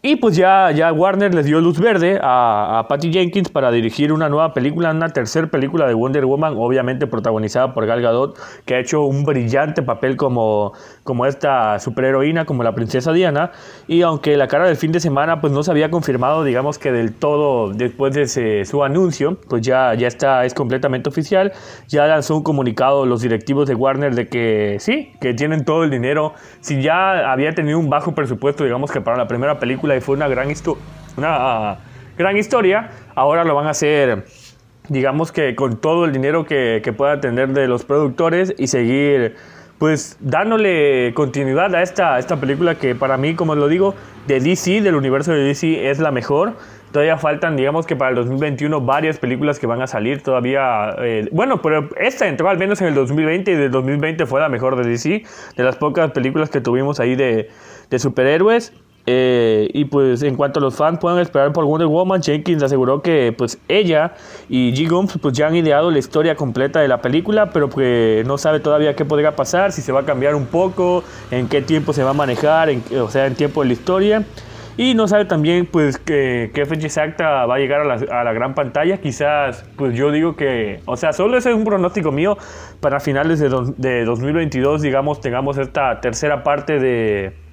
Y 0.00 0.14
pues 0.14 0.36
ya, 0.36 0.70
ya 0.70 0.92
Warner 0.92 1.34
les 1.34 1.44
dio 1.44 1.60
luz 1.60 1.80
verde 1.80 2.20
a, 2.22 2.78
a 2.78 2.86
Patty 2.86 3.12
Jenkins 3.12 3.48
para 3.48 3.72
dirigir 3.72 4.12
una 4.12 4.28
nueva 4.28 4.54
película, 4.54 4.92
una 4.92 5.08
tercera 5.08 5.48
película 5.48 5.88
de 5.88 5.94
Wonder 5.94 6.24
Woman, 6.24 6.54
obviamente 6.56 7.08
protagonizada 7.08 7.74
por 7.74 7.84
Gal 7.84 8.00
Gadot, 8.00 8.38
que 8.64 8.76
ha 8.76 8.78
hecho 8.78 9.02
un 9.02 9.24
brillante 9.24 9.82
papel 9.82 10.16
como, 10.16 10.72
como 11.02 11.26
esta 11.26 11.80
superheroína, 11.80 12.44
como 12.44 12.62
la 12.62 12.76
princesa 12.76 13.12
Diana. 13.12 13.50
Y 13.88 14.02
aunque 14.02 14.36
la 14.36 14.46
cara 14.46 14.68
del 14.68 14.76
fin 14.76 14.92
de 14.92 15.00
semana 15.00 15.40
pues 15.40 15.52
no 15.52 15.64
se 15.64 15.72
había 15.72 15.90
confirmado, 15.90 16.44
digamos 16.44 16.78
que 16.78 16.92
del 16.92 17.12
todo 17.12 17.72
después 17.72 18.14
de 18.14 18.64
su 18.64 18.84
anuncio, 18.84 19.36
pues 19.48 19.62
ya, 19.62 19.94
ya 19.94 20.06
está, 20.06 20.44
es 20.44 20.54
completamente 20.54 21.08
oficial. 21.08 21.52
Ya 21.88 22.06
lanzó 22.06 22.36
un 22.36 22.44
comunicado 22.44 23.04
los 23.04 23.20
directivos 23.20 23.66
de 23.66 23.74
Warner 23.74 24.14
de 24.14 24.28
que 24.28 24.76
sí, 24.78 25.10
que 25.20 25.34
tienen 25.34 25.64
todo 25.64 25.82
el 25.82 25.90
dinero. 25.90 26.34
Si 26.60 26.80
ya 26.82 27.32
había 27.32 27.52
tenido 27.52 27.80
un 27.80 27.90
bajo 27.90 28.14
presupuesto, 28.14 28.62
digamos 28.62 28.92
que 28.92 29.00
para 29.00 29.16
la 29.16 29.26
primera 29.26 29.58
película, 29.58 29.87
y 29.96 30.00
fue 30.00 30.16
una 30.16 30.28
gran, 30.28 30.48
una 31.16 31.78
gran 32.16 32.36
historia, 32.36 32.90
ahora 33.14 33.44
lo 33.44 33.54
van 33.54 33.66
a 33.66 33.70
hacer, 33.70 34.24
digamos 34.88 35.32
que 35.32 35.54
con 35.54 35.76
todo 35.76 36.04
el 36.04 36.12
dinero 36.12 36.44
que, 36.44 36.80
que 36.82 36.92
pueda 36.92 37.20
tener 37.20 37.50
de 37.50 37.68
los 37.68 37.84
productores 37.84 38.54
y 38.58 38.66
seguir 38.66 39.36
pues 39.78 40.16
dándole 40.20 41.12
continuidad 41.14 41.74
a 41.74 41.82
esta, 41.82 42.18
esta 42.18 42.36
película 42.36 42.74
que 42.74 42.94
para 42.94 43.16
mí, 43.16 43.34
como 43.34 43.54
lo 43.54 43.68
digo, 43.68 43.94
de 44.26 44.40
DC, 44.40 44.80
del 44.82 44.96
universo 44.96 45.32
de 45.32 45.42
DC, 45.42 45.88
es 45.88 46.00
la 46.00 46.10
mejor. 46.10 46.54
Todavía 46.92 47.16
faltan, 47.16 47.56
digamos 47.56 47.86
que 47.86 47.94
para 47.94 48.10
el 48.10 48.16
2021, 48.16 48.80
varias 48.80 49.18
películas 49.18 49.58
que 49.58 49.66
van 49.66 49.80
a 49.80 49.86
salir 49.86 50.22
todavía. 50.22 50.96
Eh, 50.98 51.28
bueno, 51.30 51.62
pero 51.62 51.88
esta 51.96 52.26
entró 52.26 52.48
al 52.48 52.58
menos 52.58 52.80
en 52.80 52.88
el 52.88 52.94
2020 52.94 53.52
y 53.52 53.54
del 53.54 53.70
2020 53.70 54.26
fue 54.26 54.40
la 54.40 54.48
mejor 54.48 54.76
de 54.76 54.88
DC, 54.88 55.22
de 55.56 55.62
las 55.62 55.76
pocas 55.76 56.10
películas 56.10 56.50
que 56.50 56.60
tuvimos 56.60 56.98
ahí 56.98 57.14
de, 57.14 57.48
de 57.88 57.98
superhéroes. 57.98 58.72
Eh, 59.10 59.70
y 59.72 59.86
pues 59.86 60.22
en 60.22 60.36
cuanto 60.36 60.60
a 60.60 60.62
los 60.62 60.76
fans 60.76 60.98
puedan 60.98 61.18
esperar 61.18 61.50
por 61.54 61.64
Wonder 61.64 61.88
Woman, 61.88 62.22
Jenkins 62.22 62.62
aseguró 62.62 63.00
que 63.00 63.32
pues 63.32 63.58
ella 63.66 64.12
y 64.50 64.74
G. 64.74 64.86
Gums 64.86 65.16
pues 65.16 65.32
ya 65.32 65.46
han 65.46 65.56
ideado 65.56 65.90
la 65.90 65.98
historia 65.98 66.36
completa 66.36 66.80
de 66.80 66.88
la 66.88 67.00
película, 67.00 67.48
pero 67.50 67.70
que 67.70 68.22
no 68.26 68.36
sabe 68.36 68.60
todavía 68.60 68.94
qué 68.94 69.06
podría 69.06 69.34
pasar, 69.34 69.72
si 69.72 69.80
se 69.80 69.92
va 69.92 70.00
a 70.00 70.04
cambiar 70.04 70.34
un 70.34 70.44
poco, 70.44 71.04
en 71.30 71.48
qué 71.48 71.62
tiempo 71.62 71.94
se 71.94 72.02
va 72.04 72.10
a 72.10 72.12
manejar, 72.12 72.68
o 73.00 73.08
sea, 73.08 73.26
en 73.26 73.34
tiempo 73.34 73.62
de 73.62 73.68
la 73.68 73.72
historia. 73.72 74.24
Y 74.76 74.92
no 74.92 75.08
sabe 75.08 75.24
también 75.24 75.64
pues 75.64 75.96
qué, 75.96 76.52
fecha 76.68 76.86
exacta 76.86 77.46
va 77.46 77.54
a 77.54 77.58
llegar 77.58 77.80
a 77.80 77.84
la, 77.84 77.94
a 77.94 78.24
la, 78.24 78.32
gran 78.34 78.54
pantalla. 78.54 78.98
Quizás, 78.98 79.64
pues 79.76 79.96
yo 79.96 80.12
digo 80.12 80.36
que, 80.36 80.82
o 80.84 80.98
sea, 80.98 81.14
solo 81.14 81.38
ese 81.38 81.48
es 81.48 81.56
un 81.56 81.64
pronóstico 81.64 82.12
mío 82.12 82.36
para 82.80 83.00
finales 83.00 83.40
de, 83.40 83.48
de 83.78 84.04
2022, 84.04 84.82
digamos, 84.82 85.22
tengamos 85.22 85.56
esta 85.56 86.02
tercera 86.02 86.44
parte 86.44 86.78
de 86.78 87.47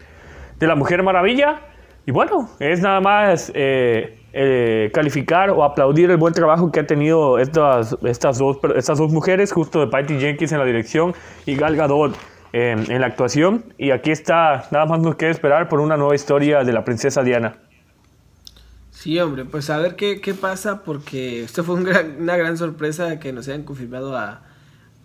de 0.60 0.68
la 0.68 0.76
Mujer 0.76 1.04
Maravilla. 1.04 1.62
Y 2.06 2.12
bueno, 2.12 2.50
es 2.60 2.82
nada 2.82 3.02
más 3.02 3.52
eh, 3.56 4.20
eh, 4.34 4.92
calificar 4.94 5.50
o 5.50 5.64
aplaudir 5.64 6.12
el 6.12 6.18
buen 6.18 6.34
trabajo 6.34 6.72
que 6.72 6.80
han 6.80 6.88
tenido 6.88 7.40
estas, 7.40 7.98
estas, 8.04 8.38
dos, 8.38 8.58
estas 8.76 8.98
dos 8.98 9.12
mujeres, 9.12 9.52
justo 9.52 9.80
de 9.80 9.88
Patty 9.88 10.20
Jenkins 10.20 10.52
en 10.52 10.60
la 10.60 10.66
dirección 10.66 11.14
y 11.46 11.56
Gal 11.56 11.76
Gadot 11.76 12.16
en 12.54 13.02
la 13.02 13.08
actuación. 13.08 13.66
Y 13.78 13.92
aquí 13.92 14.12
está, 14.12 14.68
nada 14.72 14.86
más 14.86 15.02
nos 15.02 15.16
queda 15.16 15.30
esperar 15.30 15.68
por 15.68 15.82
una 15.82 15.98
nueva 15.98 16.16
historia 16.16 16.64
de 16.64 16.72
la 16.72 16.86
princesa 16.86 17.22
Diana. 17.22 17.58
Sí, 18.96 19.20
hombre, 19.20 19.44
pues 19.44 19.70
a 19.70 19.78
ver 19.78 19.98
qué, 19.98 20.22
qué 20.22 20.34
pasa, 20.34 20.82
porque 20.84 21.44
esto 21.44 21.64
fue 21.66 21.76
una 21.76 22.38
gran 22.38 22.58
sorpresa 22.58 23.20
que 23.20 23.34
nos 23.34 23.48
hayan 23.48 23.64
confirmado 23.64 24.18
a, 24.18 24.42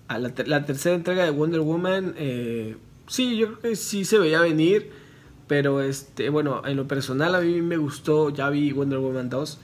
la, 0.09 0.65
tercera 0.65 0.95
entrega 0.95 1.25
de 1.25 1.31
Wonder 1.31 1.61
Woman. 1.61 2.15
Eh, 2.17 2.77
sí, 3.09 3.37
yo 3.37 3.49
creo 3.49 3.61
que 3.61 3.77
sí 3.77 4.05
se 4.05 4.19
veía 4.19 4.41
venir 4.41 4.93
pero 5.51 5.83
este, 5.83 6.29
bueno, 6.29 6.63
en 6.65 6.77
lo 6.77 6.87
personal 6.87 7.35
a 7.35 7.41
mí 7.41 7.61
me 7.61 7.77
gustó, 7.77 8.31
ya 8.31 8.49
vi 8.51 8.71
Wonder 8.71 9.01
Woman 9.01 9.29
2. 9.29 9.59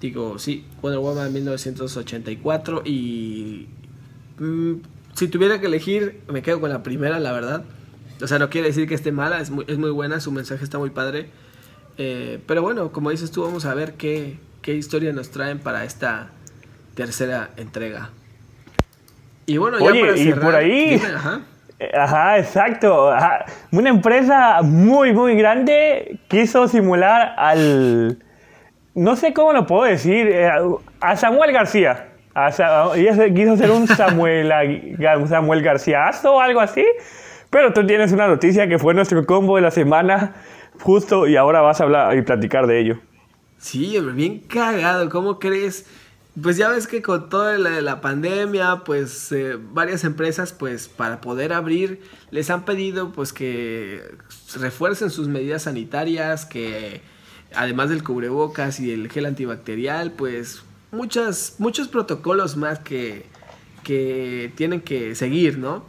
Digo, 0.00 0.40
sí, 0.40 0.64
Wonder 0.82 0.98
Woman 0.98 1.32
1984 1.32 2.82
y 2.84 3.68
mm, 4.40 4.72
si 5.14 5.28
tuviera 5.28 5.60
que 5.60 5.66
elegir, 5.66 6.18
me 6.26 6.42
quedo 6.42 6.60
con 6.60 6.70
la 6.70 6.82
primera, 6.82 7.20
la 7.20 7.30
verdad. 7.30 7.62
O 8.20 8.26
sea, 8.26 8.40
no 8.40 8.50
quiere 8.50 8.66
decir 8.66 8.88
que 8.88 8.96
esté 8.96 9.12
mala, 9.12 9.40
es 9.40 9.50
muy, 9.50 9.64
es 9.68 9.78
muy 9.78 9.90
buena, 9.90 10.18
su 10.18 10.32
mensaje 10.32 10.64
está 10.64 10.78
muy 10.78 10.90
padre. 10.90 11.30
Eh, 11.96 12.40
pero 12.48 12.62
bueno, 12.62 12.90
como 12.90 13.10
dices 13.10 13.30
tú, 13.30 13.44
vamos 13.44 13.66
a 13.66 13.74
ver 13.74 13.94
qué, 13.94 14.36
qué 14.62 14.74
historia 14.74 15.12
nos 15.12 15.30
traen 15.30 15.60
para 15.60 15.84
esta 15.84 16.32
tercera 16.96 17.52
entrega. 17.56 18.10
Y 19.46 19.58
bueno, 19.58 19.78
ya 19.78 19.92
para 19.92 20.16
cerrar, 20.16 20.38
y 20.38 20.40
por 20.40 20.54
ahí, 20.56 20.94
Ajá, 20.96 21.42
exacto. 21.80 23.12
Una 23.72 23.90
empresa 23.90 24.60
muy, 24.62 25.12
muy 25.12 25.34
grande 25.36 26.18
quiso 26.28 26.68
simular 26.68 27.34
al... 27.36 28.22
No 28.94 29.16
sé 29.16 29.32
cómo 29.32 29.52
lo 29.52 29.66
puedo 29.66 29.84
decir. 29.84 30.28
Eh, 30.28 30.50
a 31.00 31.16
Samuel 31.16 31.52
García. 31.52 32.08
ella 32.96 33.34
quiso 33.34 33.56
ser 33.56 33.70
un 33.70 33.86
Samuel, 33.86 34.52
Samuel 35.28 35.64
o 36.24 36.40
algo 36.40 36.60
así. 36.60 36.84
Pero 37.50 37.72
tú 37.72 37.86
tienes 37.86 38.12
una 38.12 38.28
noticia 38.28 38.68
que 38.68 38.78
fue 38.78 38.94
nuestro 38.94 39.24
combo 39.26 39.56
de 39.56 39.62
la 39.62 39.70
semana 39.70 40.34
justo 40.80 41.26
y 41.26 41.36
ahora 41.36 41.60
vas 41.60 41.80
a 41.80 41.84
hablar 41.84 42.16
y 42.16 42.22
platicar 42.22 42.66
de 42.66 42.80
ello. 42.80 42.98
Sí, 43.58 43.96
bien 44.14 44.40
cagado. 44.40 45.08
¿Cómo 45.08 45.38
crees? 45.38 45.86
Pues 46.42 46.56
ya 46.56 46.68
ves 46.68 46.86
que 46.86 47.02
con 47.02 47.28
toda 47.28 47.58
la, 47.58 47.80
la 47.80 48.00
pandemia, 48.00 48.82
pues 48.84 49.32
eh, 49.32 49.58
varias 49.58 50.04
empresas, 50.04 50.52
pues 50.52 50.88
para 50.88 51.20
poder 51.20 51.52
abrir, 51.52 52.02
les 52.30 52.50
han 52.50 52.64
pedido 52.64 53.12
pues 53.12 53.32
que 53.32 54.14
refuercen 54.54 55.10
sus 55.10 55.28
medidas 55.28 55.62
sanitarias, 55.64 56.46
que 56.46 57.02
además 57.54 57.90
del 57.90 58.04
cubrebocas 58.04 58.80
y 58.80 58.92
el 58.92 59.10
gel 59.10 59.26
antibacterial, 59.26 60.12
pues 60.12 60.62
muchas, 60.92 61.56
muchos 61.58 61.88
protocolos 61.88 62.56
más 62.56 62.78
que, 62.78 63.26
que 63.82 64.52
tienen 64.56 64.80
que 64.80 65.14
seguir, 65.14 65.58
¿no? 65.58 65.84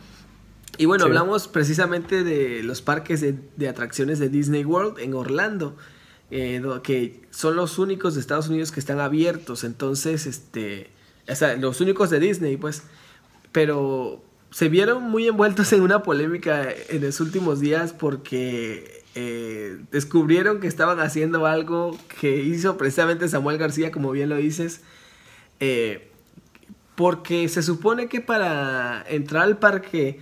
Y 0.77 0.85
bueno, 0.85 1.05
hablamos 1.05 1.47
precisamente 1.47 2.23
de 2.23 2.63
los 2.63 2.81
parques 2.81 3.21
de, 3.21 3.35
de 3.57 3.69
atracciones 3.69 4.19
de 4.19 4.29
Disney 4.29 4.65
World 4.65 4.99
en 4.99 5.13
Orlando. 5.13 5.75
Eh, 6.31 6.61
que 6.81 7.21
son 7.29 7.57
los 7.57 7.77
únicos 7.77 8.15
de 8.15 8.21
Estados 8.21 8.47
Unidos 8.47 8.71
que 8.71 8.79
están 8.79 8.99
abiertos. 8.99 9.63
Entonces, 9.65 10.25
este, 10.25 10.89
o 11.29 11.35
sea, 11.35 11.55
los 11.57 11.81
únicos 11.81 12.09
de 12.09 12.19
Disney, 12.19 12.57
pues. 12.57 12.83
Pero 13.51 14.23
se 14.49 14.69
vieron 14.69 15.03
muy 15.03 15.27
envueltos 15.27 15.71
en 15.73 15.81
una 15.81 16.03
polémica 16.03 16.67
en 16.89 17.01
los 17.01 17.19
últimos 17.19 17.59
días 17.59 17.93
porque 17.93 19.03
eh, 19.15 19.77
descubrieron 19.91 20.61
que 20.61 20.67
estaban 20.67 21.01
haciendo 21.01 21.45
algo 21.45 21.97
que 22.21 22.37
hizo 22.37 22.77
precisamente 22.77 23.27
Samuel 23.27 23.57
García, 23.57 23.91
como 23.91 24.11
bien 24.11 24.29
lo 24.29 24.37
dices. 24.37 24.81
Eh, 25.59 26.11
porque 26.95 27.49
se 27.49 27.61
supone 27.61 28.07
que 28.07 28.21
para 28.21 29.03
entrar 29.09 29.43
al 29.43 29.57
parque 29.57 30.21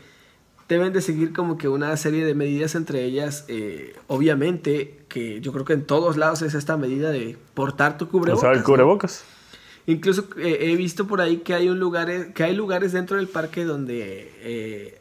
deben 0.70 0.94
de 0.94 1.02
seguir 1.02 1.34
como 1.34 1.58
que 1.58 1.68
una 1.68 1.98
serie 1.98 2.24
de 2.24 2.36
medidas 2.36 2.76
entre 2.76 3.04
ellas, 3.04 3.44
eh, 3.48 3.96
obviamente, 4.08 5.00
que 5.10 5.42
yo 5.42 5.52
creo 5.52 5.66
que 5.66 5.74
en 5.74 5.84
todos 5.84 6.16
lados 6.16 6.44
es 6.44 6.54
esta 6.54 6.78
medida 6.78 7.10
de 7.10 7.38
portar 7.56 7.98
tu 7.98 8.08
cubrebocas. 8.08 8.44
O 8.44 8.48
sea, 8.48 8.58
el 8.58 8.64
cubrebocas. 8.64 9.24
Incluso 9.88 10.28
eh, 10.38 10.60
he 10.62 10.76
visto 10.76 11.08
por 11.08 11.22
ahí 11.22 11.38
que 11.38 11.56
hay 11.56 11.70
un 11.70 11.80
lugar, 11.80 12.34
que 12.34 12.44
hay 12.44 12.56
lugares 12.56 12.92
dentro 12.92 13.18
del 13.18 13.28
parque 13.28 13.66
donde 13.66 14.32
eh, 14.42 15.00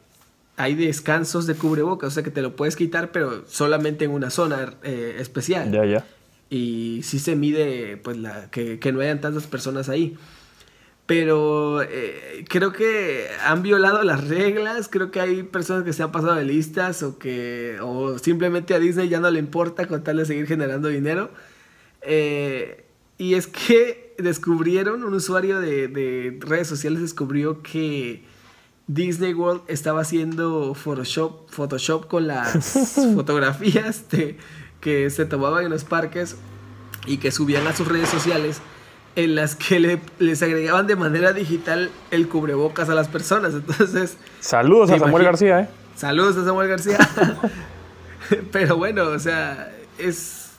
hay 0.57 0.73
descansos 0.73 1.45
de 1.45 1.53
cubrebocas, 1.53 2.07
o 2.07 2.11
sea 2.11 2.23
que 2.23 2.31
te 2.31 2.41
lo 2.41 2.55
puedes 2.55 2.75
quitar, 2.75 3.11
pero 3.11 3.43
solamente 3.47 4.05
en 4.05 4.11
una 4.11 4.31
zona 4.31 4.73
especial. 4.83 5.71
Ya, 5.71 5.85
ya. 5.85 6.05
Y 6.49 7.01
sí 7.03 7.19
se 7.19 7.35
mide, 7.35 7.97
pues, 7.97 8.17
la, 8.17 8.49
que, 8.49 8.79
que 8.79 8.91
no 8.91 9.01
hayan 9.01 9.21
tantas 9.21 9.45
personas 9.45 9.87
ahí 9.87 10.17
pero 11.09 11.81
eh, 11.81 12.45
creo 12.47 12.71
que 12.71 13.29
han 13.43 13.63
violado 13.63 14.03
las 14.03 14.27
reglas, 14.27 14.87
creo 14.87 15.09
que 15.09 15.19
hay 15.19 15.41
personas 15.41 15.83
que 15.83 15.91
se 15.91 16.03
han 16.03 16.11
pasado 16.11 16.35
de 16.35 16.45
listas 16.45 17.01
o 17.01 17.17
que 17.17 17.79
o 17.81 18.19
simplemente 18.19 18.75
a 18.75 18.79
Disney 18.79 19.09
ya 19.09 19.19
no 19.19 19.31
le 19.31 19.39
importa 19.39 19.87
con 19.87 20.03
tal 20.03 20.17
de 20.17 20.25
seguir 20.25 20.45
generando 20.45 20.87
dinero. 20.87 21.31
Eh, 22.03 22.85
y 23.17 23.33
es 23.33 23.47
que 23.47 24.13
descubrieron, 24.19 25.03
un 25.03 25.15
usuario 25.15 25.59
de, 25.59 26.37
redes 26.41 26.67
sociales 26.67 27.01
descubrió 27.01 27.63
que 27.63 28.23
Disney 28.85 29.33
World 29.33 29.63
estaba 29.65 30.01
haciendo 30.01 30.75
Photoshop, 30.75 31.49
Photoshop 31.49 32.05
con 32.05 32.27
las 32.27 32.99
fotografías 33.15 34.05
que 34.79 35.09
se 35.09 35.25
tomaban 35.25 35.65
en 35.65 35.71
los 35.71 35.85
parques 35.85 36.35
y 37.07 37.17
que 37.17 37.31
subían 37.31 37.65
a 37.65 37.75
sus 37.75 37.87
redes 37.87 38.09
sociales 38.09 38.61
en 39.23 39.35
las 39.35 39.55
que 39.55 39.99
les 40.19 40.41
agregaban 40.41 40.87
de 40.87 40.95
manera 40.95 41.33
digital 41.33 41.89
el 42.11 42.27
cubrebocas 42.27 42.89
a 42.89 42.95
las 42.95 43.07
personas. 43.07 43.53
Entonces. 43.53 44.17
Saludos 44.39 44.91
a 44.91 44.99
Samuel 44.99 45.23
García, 45.23 45.61
¿eh? 45.61 45.69
Saludos 45.95 46.37
a 46.37 46.45
Samuel 46.45 46.69
García. 46.69 46.97
Pero 48.51 48.77
bueno, 48.77 49.05
o 49.05 49.19
sea, 49.19 49.73
es 49.97 50.51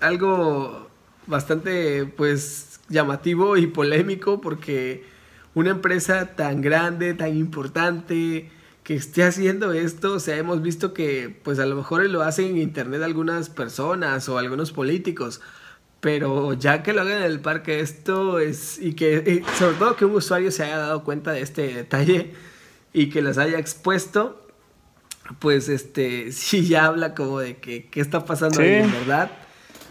algo 0.00 0.88
bastante, 1.26 2.04
pues, 2.04 2.80
llamativo 2.88 3.56
y 3.56 3.66
polémico 3.66 4.40
porque 4.40 5.04
una 5.54 5.70
empresa 5.70 6.36
tan 6.36 6.60
grande, 6.60 7.14
tan 7.14 7.36
importante, 7.36 8.50
que 8.84 8.94
esté 8.94 9.24
haciendo 9.24 9.72
esto, 9.72 10.12
o 10.12 10.20
sea, 10.20 10.36
hemos 10.36 10.62
visto 10.62 10.94
que 10.94 11.40
pues 11.42 11.58
a 11.58 11.66
lo 11.66 11.74
mejor 11.74 12.08
lo 12.08 12.22
hacen 12.22 12.50
en 12.50 12.58
internet 12.58 13.02
algunas 13.02 13.50
personas 13.50 14.28
o 14.28 14.38
algunos 14.38 14.70
políticos, 14.70 15.40
pero 16.06 16.52
ya 16.52 16.84
que 16.84 16.92
lo 16.92 17.00
hagan 17.00 17.16
en 17.16 17.24
el 17.24 17.40
parque 17.40 17.80
esto 17.80 18.38
es, 18.38 18.78
y 18.78 18.92
que 18.92 19.42
sobre 19.58 19.74
todo 19.74 19.96
que 19.96 20.04
un 20.04 20.14
usuario 20.14 20.52
se 20.52 20.62
haya 20.62 20.78
dado 20.78 21.02
cuenta 21.02 21.32
de 21.32 21.40
este 21.40 21.74
detalle 21.74 22.32
y 22.92 23.10
que 23.10 23.22
los 23.22 23.38
haya 23.38 23.58
expuesto, 23.58 24.46
pues 25.40 25.68
este, 25.68 26.30
sí 26.30 26.68
ya 26.68 26.84
habla 26.86 27.12
como 27.12 27.40
de 27.40 27.56
que 27.56 27.88
qué 27.88 28.00
está 28.00 28.24
pasando 28.24 28.60
ahí, 28.60 28.74
en 28.74 28.92
verdad. 28.92 29.32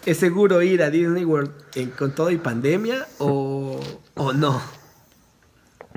¿Es 0.06 0.16
seguro 0.16 0.62
ir 0.62 0.84
a 0.84 0.90
Disney 0.90 1.26
World 1.26 1.52
con 1.98 2.16
todo 2.16 2.32
y 2.32 2.38
pandemia 2.38 3.06
o, 3.18 3.82
o 4.14 4.32
no? 4.32 4.62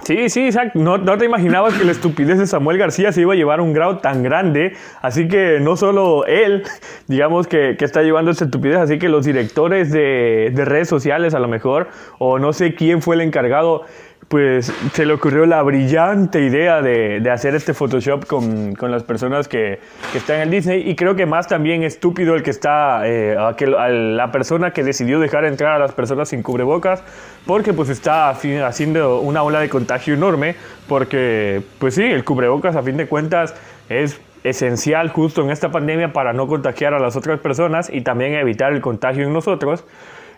Sí, 0.04 0.30
sí. 0.30 0.48
No, 0.74 0.98
no, 0.98 1.18
te 1.18 1.24
imaginabas 1.24 1.74
que 1.74 1.84
la 1.84 1.92
estupidez 1.92 2.38
de 2.38 2.46
Samuel 2.46 2.78
García 2.78 3.12
se 3.12 3.20
iba 3.20 3.32
a 3.32 3.36
llevar 3.36 3.60
un 3.60 3.72
grado 3.72 3.98
tan 3.98 4.22
grande. 4.22 4.74
Así 5.02 5.28
que 5.28 5.58
no 5.60 5.76
solo 5.76 6.24
él, 6.26 6.62
digamos, 7.08 7.46
que, 7.46 7.76
que 7.78 7.84
está 7.84 8.02
llevando 8.02 8.30
esta 8.30 8.44
estupidez, 8.44 8.78
así 8.78 8.98
que 8.98 9.08
los 9.08 9.24
directores 9.24 9.90
de, 9.90 10.52
de, 10.54 10.64
redes 10.64 10.88
sociales 10.88 11.34
a 11.34 11.40
lo 11.40 11.48
mejor, 11.48 11.88
o 12.18 12.38
no 12.38 12.52
sé 12.52 12.74
quién 12.74 13.02
fue 13.02 13.16
el 13.16 13.22
encargado, 13.22 13.84
pues 14.28 14.70
se 14.92 15.06
le 15.06 15.14
ocurrió 15.14 15.46
la 15.46 15.62
brillante 15.62 16.42
idea 16.42 16.82
de, 16.82 17.20
de 17.20 17.30
hacer 17.30 17.54
este 17.54 17.72
Photoshop 17.72 18.26
con, 18.26 18.74
con 18.74 18.90
las 18.90 19.02
personas 19.02 19.48
que, 19.48 19.80
que, 20.12 20.18
están 20.18 20.40
en 20.40 20.50
Disney. 20.50 20.88
Y 20.88 20.96
creo 20.96 21.16
que 21.16 21.24
más 21.24 21.48
también 21.48 21.82
estúpido 21.82 22.34
el 22.34 22.42
que 22.42 22.50
está, 22.50 23.08
eh, 23.08 23.36
aquel, 23.38 23.74
la 24.16 24.30
persona 24.30 24.72
que 24.72 24.84
decidió 24.84 25.18
dejar 25.18 25.46
entrar 25.46 25.72
a 25.72 25.78
las 25.78 25.92
personas 25.92 26.28
sin 26.28 26.42
cubrebocas, 26.42 27.02
porque 27.46 27.72
pues 27.72 27.88
está 27.88 28.28
haciendo 28.28 29.20
una 29.20 29.42
ola 29.42 29.60
de 29.60 29.70
contagio 29.70 30.12
enorme, 30.12 30.56
porque 30.86 31.62
pues 31.78 31.94
sí, 31.94 32.04
el 32.04 32.24
cubrebocas 32.24 32.76
a 32.76 32.82
fin 32.82 32.98
de 32.98 33.06
cuentas 33.06 33.54
es 33.88 34.20
esencial 34.44 35.08
justo 35.08 35.42
en 35.42 35.50
esta 35.50 35.70
pandemia 35.70 36.12
para 36.12 36.34
no 36.34 36.46
contagiar 36.46 36.92
a 36.92 36.98
las 36.98 37.16
otras 37.16 37.40
personas 37.40 37.90
y 37.92 38.02
también 38.02 38.34
evitar 38.34 38.74
el 38.74 38.82
contagio 38.82 39.24
en 39.24 39.32
nosotros. 39.32 39.84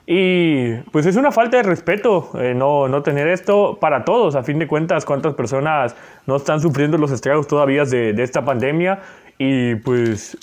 Y 0.06 0.74
pues 0.92 1.06
es 1.06 1.16
una 1.16 1.30
falta 1.30 1.58
de 1.58 1.62
respeto 1.62 2.30
eh, 2.34 2.54
no, 2.54 2.88
no, 2.88 3.02
tener 3.02 3.28
esto 3.28 3.78
para 3.80 4.04
todos. 4.04 4.34
A 4.34 4.42
fin 4.42 4.58
de 4.58 4.66
cuentas, 4.66 5.04
cuántas 5.04 5.34
personas 5.34 5.94
no 6.26 6.36
están 6.36 6.60
sufriendo 6.60 6.98
los 6.98 7.10
estragos 7.10 7.46
todavía 7.46 7.84
de, 7.84 8.12
de, 8.12 8.22
esta 8.22 8.44
pandemia. 8.44 9.00
Y 9.38 9.76
pues 9.76 10.36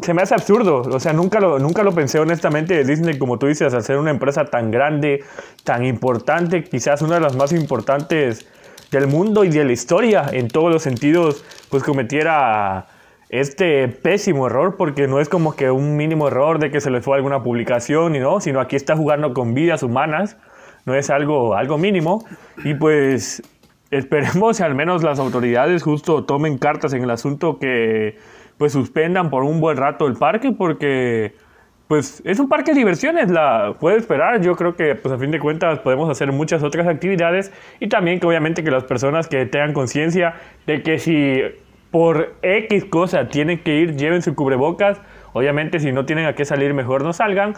se 0.00 0.14
me 0.14 0.22
hace 0.22 0.34
absurdo. 0.34 0.82
O 0.82 1.00
sea, 1.00 1.12
nunca 1.12 1.40
lo, 1.40 1.58
nunca 1.58 1.82
lo 1.82 1.92
pensé 1.92 2.18
honestamente 2.20 2.84
Disney, 2.84 3.18
como 3.18 3.38
tú 3.38 3.46
dices, 3.46 3.74
hacer 3.74 3.98
una 3.98 4.10
empresa 4.10 4.44
tan 4.44 4.70
grande, 4.70 5.24
tan 5.64 5.84
importante, 5.84 6.64
quizás 6.64 7.02
una 7.02 7.16
de 7.16 7.20
las 7.20 7.36
más 7.36 7.52
importantes 7.52 8.46
del 8.90 9.06
mundo 9.06 9.44
y 9.44 9.50
de 9.50 9.64
la 9.64 9.72
historia 9.72 10.26
en 10.32 10.48
todos 10.48 10.72
los 10.72 10.82
sentidos, 10.82 11.44
pues 11.68 11.82
cometiera 11.82 12.86
este 13.30 13.88
pésimo 13.88 14.46
error, 14.46 14.76
porque 14.76 15.06
no 15.06 15.20
es 15.20 15.28
como 15.28 15.54
que 15.54 15.70
un 15.70 15.96
mínimo 15.96 16.28
error 16.28 16.58
de 16.58 16.70
que 16.70 16.80
se 16.80 16.90
les 16.90 17.04
fue 17.04 17.16
alguna 17.16 17.42
publicación 17.42 18.16
y 18.16 18.20
no, 18.20 18.40
sino 18.40 18.60
aquí 18.60 18.76
está 18.76 18.96
jugando 18.96 19.34
con 19.34 19.54
vidas 19.54 19.82
humanas, 19.82 20.36
no 20.86 20.94
es 20.94 21.10
algo, 21.10 21.54
algo 21.54 21.76
mínimo. 21.76 22.24
Y 22.64 22.74
pues 22.74 23.42
esperemos 23.90 24.58
que 24.58 24.64
al 24.64 24.74
menos 24.74 25.02
las 25.02 25.18
autoridades 25.18 25.82
justo 25.82 26.24
tomen 26.24 26.58
cartas 26.58 26.92
en 26.92 27.02
el 27.02 27.10
asunto 27.10 27.58
que 27.58 28.16
pues 28.56 28.72
suspendan 28.72 29.30
por 29.30 29.44
un 29.44 29.60
buen 29.60 29.76
rato 29.76 30.06
el 30.06 30.14
parque, 30.14 30.52
porque 30.52 31.34
pues 31.86 32.20
es 32.24 32.38
un 32.38 32.48
parque 32.48 32.72
de 32.72 32.78
diversiones, 32.78 33.30
la 33.30 33.76
puede 33.78 33.98
esperar. 33.98 34.40
Yo 34.40 34.56
creo 34.56 34.74
que 34.74 34.94
pues 34.94 35.12
a 35.12 35.18
fin 35.18 35.30
de 35.30 35.38
cuentas 35.38 35.78
podemos 35.78 36.08
hacer 36.10 36.32
muchas 36.32 36.62
otras 36.62 36.86
actividades 36.86 37.52
y 37.78 37.88
también 37.88 38.20
que 38.20 38.26
obviamente 38.26 38.64
que 38.64 38.70
las 38.70 38.84
personas 38.84 39.28
que 39.28 39.46
tengan 39.46 39.72
conciencia 39.72 40.34
de 40.66 40.82
que 40.82 40.98
si 40.98 41.40
por 41.90 42.34
X 42.42 42.84
cosa 42.84 43.28
tienen 43.28 43.58
que 43.58 43.76
ir, 43.76 43.96
lleven 43.96 44.22
su 44.22 44.34
cubrebocas. 44.34 44.98
Obviamente 45.32 45.80
si 45.80 45.92
no 45.92 46.06
tienen 46.06 46.26
a 46.26 46.34
qué 46.34 46.44
salir, 46.44 46.74
mejor 46.74 47.02
no 47.02 47.12
salgan. 47.12 47.54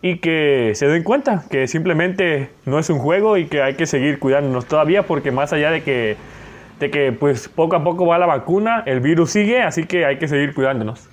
Y 0.00 0.18
que 0.18 0.72
se 0.74 0.88
den 0.88 1.04
cuenta 1.04 1.44
que 1.48 1.68
simplemente 1.68 2.50
no 2.66 2.78
es 2.78 2.90
un 2.90 2.98
juego 2.98 3.36
y 3.36 3.46
que 3.46 3.62
hay 3.62 3.74
que 3.74 3.86
seguir 3.86 4.18
cuidándonos 4.18 4.66
todavía 4.66 5.04
porque 5.04 5.30
más 5.30 5.52
allá 5.52 5.70
de 5.70 5.82
que, 5.82 6.16
de 6.80 6.90
que 6.90 7.12
pues 7.12 7.48
poco 7.48 7.76
a 7.76 7.84
poco 7.84 8.04
va 8.06 8.18
la 8.18 8.26
vacuna, 8.26 8.82
el 8.86 9.00
virus 9.00 9.30
sigue, 9.30 9.62
así 9.62 9.84
que 9.84 10.04
hay 10.04 10.18
que 10.18 10.26
seguir 10.26 10.54
cuidándonos. 10.54 11.08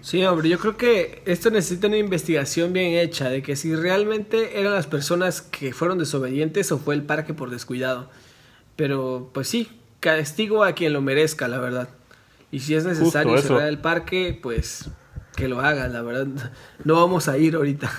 Sí, 0.00 0.24
hombre, 0.24 0.48
yo 0.48 0.58
creo 0.58 0.76
que 0.76 1.22
esto 1.26 1.50
necesita 1.50 1.88
una 1.88 1.98
investigación 1.98 2.72
bien 2.72 2.92
hecha 2.94 3.28
de 3.28 3.42
que 3.42 3.56
si 3.56 3.74
realmente 3.74 4.58
eran 4.60 4.72
las 4.72 4.86
personas 4.86 5.42
que 5.42 5.72
fueron 5.72 5.98
desobedientes 5.98 6.70
o 6.72 6.78
fue 6.78 6.94
el 6.94 7.02
parque 7.02 7.34
por 7.34 7.50
descuidado. 7.50 8.08
Pero 8.76 9.30
pues 9.34 9.48
sí, 9.48 9.77
castigo 10.00 10.64
a 10.64 10.72
quien 10.72 10.92
lo 10.92 11.00
merezca, 11.00 11.48
la 11.48 11.58
verdad. 11.58 11.88
Y 12.50 12.60
si 12.60 12.74
es 12.74 12.84
necesario 12.84 13.36
cerrar 13.38 13.68
el 13.68 13.78
parque, 13.78 14.38
pues 14.42 14.90
que 15.36 15.48
lo 15.48 15.60
haga, 15.60 15.86
la 15.88 16.02
verdad. 16.02 16.26
No 16.84 16.94
vamos 16.94 17.28
a 17.28 17.38
ir 17.38 17.54
ahorita. 17.54 17.90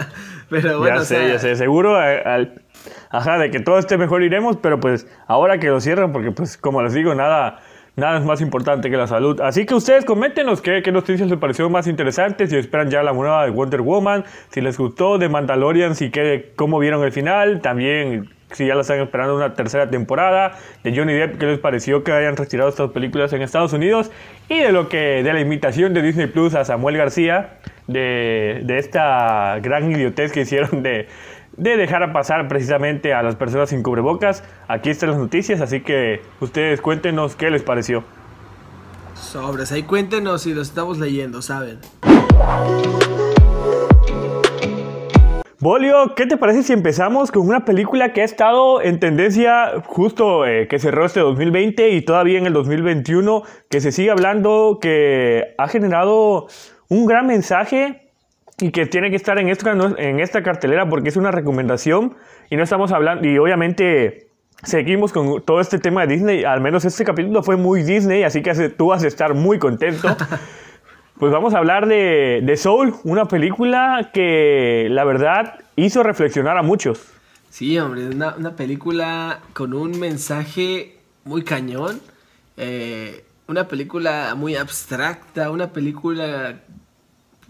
pero 0.48 0.78
bueno, 0.78 0.98
ya 0.98 1.04
sé, 1.04 1.28
ya 1.28 1.38
sé, 1.38 1.56
seguro 1.56 1.96
al, 1.96 2.62
ajá, 3.10 3.38
de 3.38 3.50
que 3.50 3.60
todo 3.60 3.78
esté 3.78 3.98
mejor 3.98 4.22
iremos, 4.22 4.56
pero 4.56 4.80
pues 4.80 5.06
ahora 5.26 5.58
que 5.58 5.68
lo 5.68 5.80
cierran, 5.80 6.12
porque 6.12 6.30
pues 6.30 6.56
como 6.56 6.82
les 6.82 6.94
digo, 6.94 7.14
nada, 7.14 7.60
nada 7.96 8.18
es 8.18 8.24
más 8.24 8.40
importante 8.40 8.90
que 8.90 8.96
la 8.96 9.06
salud. 9.06 9.40
Así 9.40 9.66
que 9.66 9.74
ustedes 9.74 10.04
coméntenos 10.04 10.60
qué, 10.60 10.82
qué 10.82 10.92
noticias 10.92 11.28
les 11.28 11.38
parecieron 11.38 11.72
más 11.72 11.86
interesantes, 11.86 12.50
si 12.50 12.56
esperan 12.56 12.90
ya 12.90 13.02
la 13.02 13.12
nueva 13.12 13.44
de 13.44 13.50
Wonder 13.50 13.80
Woman, 13.80 14.24
si 14.50 14.60
les 14.60 14.78
gustó 14.78 15.18
de 15.18 15.28
Mandalorian, 15.28 15.96
si 15.96 16.10
qué, 16.10 16.52
cómo 16.56 16.78
vieron 16.78 17.02
el 17.02 17.12
final, 17.12 17.60
también 17.62 18.28
si 18.52 18.66
ya 18.66 18.74
la 18.74 18.82
están 18.82 19.00
esperando 19.00 19.34
una 19.34 19.54
tercera 19.54 19.90
temporada, 19.90 20.52
de 20.84 20.96
Johnny 20.96 21.14
Depp, 21.14 21.38
qué 21.38 21.46
les 21.46 21.58
pareció 21.58 22.04
que 22.04 22.12
hayan 22.12 22.36
retirado 22.36 22.68
estas 22.68 22.90
películas 22.90 23.32
en 23.32 23.42
Estados 23.42 23.72
Unidos, 23.72 24.10
y 24.48 24.60
de 24.60 24.72
lo 24.72 24.88
que, 24.88 25.22
de 25.22 25.32
la 25.32 25.40
invitación 25.40 25.94
de 25.94 26.02
Disney 26.02 26.28
Plus 26.28 26.54
a 26.54 26.64
Samuel 26.64 26.96
García, 26.96 27.58
de, 27.88 28.62
de 28.64 28.78
esta 28.78 29.58
gran 29.60 29.90
idiotez 29.90 30.32
que 30.32 30.42
hicieron 30.42 30.82
de, 30.82 31.08
de 31.56 31.76
dejar 31.76 32.12
pasar 32.12 32.48
precisamente 32.48 33.14
a 33.14 33.22
las 33.22 33.36
personas 33.36 33.70
sin 33.70 33.82
cubrebocas. 33.82 34.44
Aquí 34.68 34.90
están 34.90 35.10
las 35.10 35.18
noticias, 35.18 35.60
así 35.60 35.80
que 35.80 36.22
ustedes 36.40 36.80
cuéntenos 36.80 37.36
qué 37.36 37.50
les 37.50 37.62
pareció. 37.62 38.04
Sobres, 39.14 39.72
ahí 39.72 39.82
cuéntenos 39.82 40.42
si 40.42 40.52
los 40.52 40.68
estamos 40.68 40.98
leyendo, 40.98 41.40
¿saben? 41.40 41.78
Bolio, 45.58 46.14
¿qué 46.14 46.26
te 46.26 46.36
parece 46.36 46.62
si 46.62 46.74
empezamos 46.74 47.32
con 47.32 47.48
una 47.48 47.64
película 47.64 48.12
que 48.12 48.20
ha 48.20 48.24
estado 48.24 48.82
en 48.82 49.00
tendencia 49.00 49.82
justo 49.86 50.46
eh, 50.46 50.68
que 50.68 50.78
cerró 50.78 51.06
este 51.06 51.20
2020 51.20 51.90
y 51.90 52.02
todavía 52.02 52.38
en 52.38 52.46
el 52.46 52.52
2021, 52.52 53.42
que 53.70 53.80
se 53.80 53.90
sigue 53.90 54.10
hablando, 54.10 54.78
que 54.80 55.54
ha 55.56 55.66
generado 55.66 56.46
un 56.88 57.06
gran 57.06 57.26
mensaje 57.26 58.05
y 58.58 58.70
que 58.70 58.86
tiene 58.86 59.10
que 59.10 59.16
estar 59.16 59.38
en 59.38 59.48
esta, 59.48 59.72
en 59.72 60.20
esta 60.20 60.42
cartelera 60.42 60.88
porque 60.88 61.08
es 61.10 61.16
una 61.16 61.30
recomendación 61.30 62.16
y 62.50 62.56
no 62.56 62.62
estamos 62.62 62.92
hablando, 62.92 63.26
y 63.28 63.36
obviamente 63.38 64.28
seguimos 64.62 65.12
con 65.12 65.42
todo 65.42 65.60
este 65.60 65.78
tema 65.78 66.06
de 66.06 66.14
Disney, 66.14 66.44
al 66.44 66.60
menos 66.60 66.84
este 66.84 67.04
capítulo 67.04 67.42
fue 67.42 67.56
muy 67.56 67.82
Disney, 67.82 68.22
así 68.22 68.42
que 68.42 68.54
tú 68.70 68.88
vas 68.88 69.04
a 69.04 69.06
estar 69.06 69.34
muy 69.34 69.58
contento. 69.58 70.16
Pues 71.18 71.32
vamos 71.32 71.54
a 71.54 71.58
hablar 71.58 71.86
de, 71.86 72.42
de, 72.42 72.56
Soul, 72.58 72.94
una 73.02 73.24
película 73.24 74.10
que 74.12 74.86
la 74.90 75.02
verdad 75.04 75.60
hizo 75.74 76.02
reflexionar 76.02 76.58
a 76.58 76.62
muchos. 76.62 77.06
Sí, 77.48 77.78
hombre, 77.78 78.06
una, 78.08 78.36
una 78.36 78.54
película 78.54 79.40
con 79.54 79.72
un 79.72 79.98
mensaje 79.98 80.98
muy 81.24 81.42
cañón, 81.42 82.02
eh, 82.58 83.24
una 83.48 83.66
película 83.66 84.34
muy 84.36 84.56
abstracta, 84.56 85.50
una 85.50 85.72
película 85.72 86.60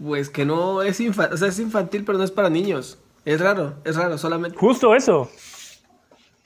pues 0.03 0.29
que 0.29 0.45
no 0.45 0.81
es 0.81 0.99
infantil, 0.99 1.33
o 1.33 1.37
sea, 1.37 1.47
es 1.47 1.59
infantil 1.59 2.03
pero 2.05 2.17
no 2.17 2.23
es 2.23 2.31
para 2.31 2.49
niños. 2.49 2.97
Es 3.25 3.41
raro, 3.41 3.73
es 3.83 3.95
raro, 3.95 4.17
solamente. 4.17 4.57
Justo 4.57 4.95
eso. 4.95 5.29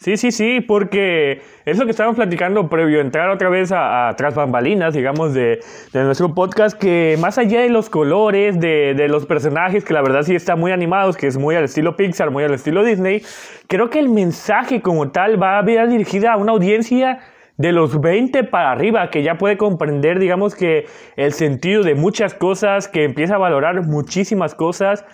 Sí, 0.02 0.18
sí, 0.18 0.32
sí, 0.32 0.62
porque 0.62 1.44
es 1.64 1.78
lo 1.78 1.86
que 1.86 1.92
estábamos 1.92 2.16
platicando 2.16 2.68
previo 2.70 2.98
a 2.98 3.02
entrar 3.02 3.30
otra 3.30 3.50
vez 3.50 3.72
a, 3.72 4.10
a 4.10 4.16
tras 4.16 4.34
bambalinas, 4.34 4.96
digamos, 4.96 5.36
de, 5.36 5.60
de, 5.94 6.04
nuestro 6.04 6.34
podcast, 6.34 6.76
que 6.76 7.18
más 7.20 7.38
allá 7.38 7.62
de 7.62 7.70
los 7.70 7.88
colores, 7.88 8.60
de, 8.60 8.96
de, 8.96 9.08
los 9.08 9.28
personajes, 9.28 9.84
que 9.84 9.94
la 9.94 10.02
verdad 10.02 10.24
sí 10.24 10.34
están 10.34 10.60
muy 10.60 10.72
animados, 10.72 11.18
que 11.18 11.28
es 11.28 11.38
muy 11.38 11.54
al 11.54 11.66
estilo 11.66 11.96
Pixar, 11.96 12.32
muy 12.32 12.44
al 12.44 12.56
estilo 12.56 12.84
Disney, 12.84 13.22
creo 13.68 13.92
que 13.92 14.00
el 14.00 14.10
mensaje 14.10 14.82
como 14.82 15.12
tal 15.12 15.40
va 15.40 15.60
a 15.60 15.72
ir 15.72 15.88
dirigida 15.88 16.34
a 16.34 16.38
una 16.38 16.54
audiencia 16.54 17.20
de 17.62 17.72
los 17.72 18.02
20 18.02 18.44
para 18.46 18.72
arriba, 18.72 19.10
que 19.10 19.22
ya 19.22 19.36
puede 19.36 19.56
comprender, 19.56 20.20
digamos, 20.20 20.56
que 20.56 20.86
el 21.16 21.32
sentido 21.32 21.84
de 21.84 21.96
muchas 21.96 22.34
cosas, 22.34 22.88
que 22.88 23.04
empieza 23.04 23.36
a 23.36 23.38
valorar 23.38 23.84
muchísimas 23.84 24.56
cosas 24.56 25.06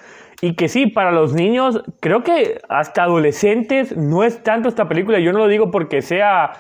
y 0.42 0.56
que 0.56 0.70
sí, 0.70 0.88
para 0.88 1.12
los 1.12 1.34
niños, 1.34 1.84
creo 2.00 2.24
que 2.24 2.60
hasta 2.70 3.04
adolescentes 3.04 3.98
no 3.98 4.24
es 4.24 4.44
tanto 4.44 4.70
esta 4.70 4.88
película. 4.88 5.20
Yo 5.20 5.34
no 5.34 5.40
lo 5.40 5.48
digo 5.48 5.72
porque 5.72 6.02
sea 6.02 6.54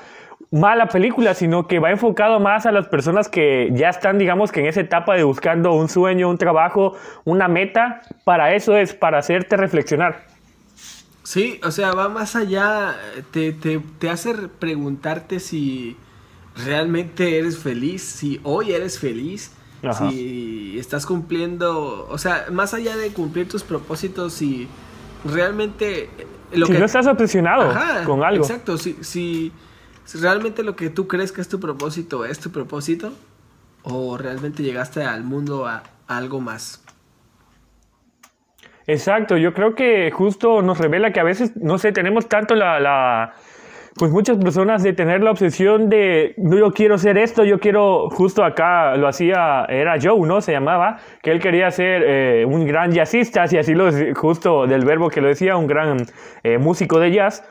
mala 0.52 0.88
película, 0.88 1.34
sino 1.34 1.68
que 1.68 1.80
va 1.80 1.92
enfocado 1.92 2.40
más 2.40 2.66
a 2.66 2.72
las 2.72 2.88
personas 2.88 3.30
que 3.30 3.70
ya 3.74 3.90
están, 3.90 4.18
digamos, 4.18 4.52
que 4.52 4.60
en 4.60 4.68
esa 4.68 4.82
etapa 4.82 5.16
de 5.16 5.24
buscando 5.24 5.74
un 5.74 5.88
sueño, 5.88 6.30
un 6.30 6.38
trabajo, 6.38 6.94
una 7.24 7.48
meta. 7.48 8.02
Para 8.26 8.54
eso 8.54 8.76
es, 8.76 8.94
para 8.94 9.20
hacerte 9.20 9.56
reflexionar. 9.56 10.27
Sí, 11.28 11.60
o 11.62 11.72
sea, 11.72 11.92
va 11.92 12.08
más 12.08 12.38
allá, 12.38 12.96
te, 13.32 13.52
te, 13.52 13.80
te 14.00 14.10
hace 14.10 14.34
preguntarte 14.34 15.42
si 15.42 15.98
realmente 16.56 17.38
eres 17.38 17.58
feliz, 17.58 18.02
si 18.02 18.40
hoy 18.44 18.72
eres 18.72 18.98
feliz, 18.98 19.52
si 19.98 20.80
estás 20.80 21.06
cumpliendo, 21.06 22.08
o 22.10 22.18
sea, 22.18 22.46
más 22.50 22.74
allá 22.74 22.96
de 22.96 23.10
cumplir 23.10 23.50
tus 23.50 23.64
propósitos, 23.64 24.36
si 24.36 24.70
realmente... 25.26 26.10
Lo 26.54 26.66
si 26.66 26.72
no 26.72 26.86
estás 26.86 27.08
obsesionado 27.08 27.78
con 28.06 28.24
algo. 28.24 28.46
Exacto, 28.46 28.78
si, 28.78 28.96
si, 29.02 29.52
realmente 30.14 30.64
lo 30.64 30.78
que 30.78 30.90
tú 30.90 31.10
crees 31.10 31.34
que 31.34 31.42
es 31.42 31.50
tu 31.50 31.60
propósito 31.60 32.24
es 32.24 32.40
tu 32.40 32.52
propósito, 32.52 33.12
o 33.84 34.18
realmente 34.18 34.64
llegaste 34.64 35.04
al 35.04 35.26
mundo 35.26 35.68
a, 35.68 35.84
algo 36.08 36.40
más. 36.40 36.86
Exacto, 38.88 39.38
yo 39.38 39.54
creo 39.54 39.76
que 39.76 40.10
justo 40.12 40.62
nos 40.62 40.80
revela 40.80 41.12
que 41.12 41.20
a 41.20 41.24
veces, 41.24 41.56
no 41.58 41.78
sé, 41.78 41.92
tenemos 41.92 42.28
tanto 42.28 42.56
la 42.56 43.34
pues 43.98 44.12
muchas 44.12 44.38
personas 44.38 44.84
de 44.84 44.94
tener 44.94 45.24
la 45.24 45.32
obsesión 45.32 45.90
de, 45.90 46.36
no, 46.38 46.58
yo 46.58 46.72
quiero 46.72 46.98
ser 46.98 47.18
esto, 47.18 47.44
yo 47.44 47.60
quiero, 47.60 48.10
justo 48.10 48.44
acá 48.44 48.96
lo 48.96 49.08
hacía, 49.08 49.66
era 49.70 49.96
Joe, 50.02 50.28
¿no? 50.28 50.40
Se 50.42 50.52
llamaba, 50.52 50.98
que 51.22 51.32
él 51.32 51.40
quería 51.40 51.70
ser 51.72 52.04
eh, 52.06 52.46
un 52.46 52.66
gran 52.66 52.92
jazzista, 52.92 53.46
y 53.50 53.58
así 53.58 53.74
lo, 53.74 53.90
justo 54.14 54.68
del 54.68 54.86
verbo 54.86 55.10
que 55.10 55.22
lo 55.22 55.28
decía, 55.28 55.58
un 55.58 55.68
gran 55.68 55.98
eh, 56.44 56.58
músico 56.58 57.00
de 57.00 57.12
jazz. 57.12 57.44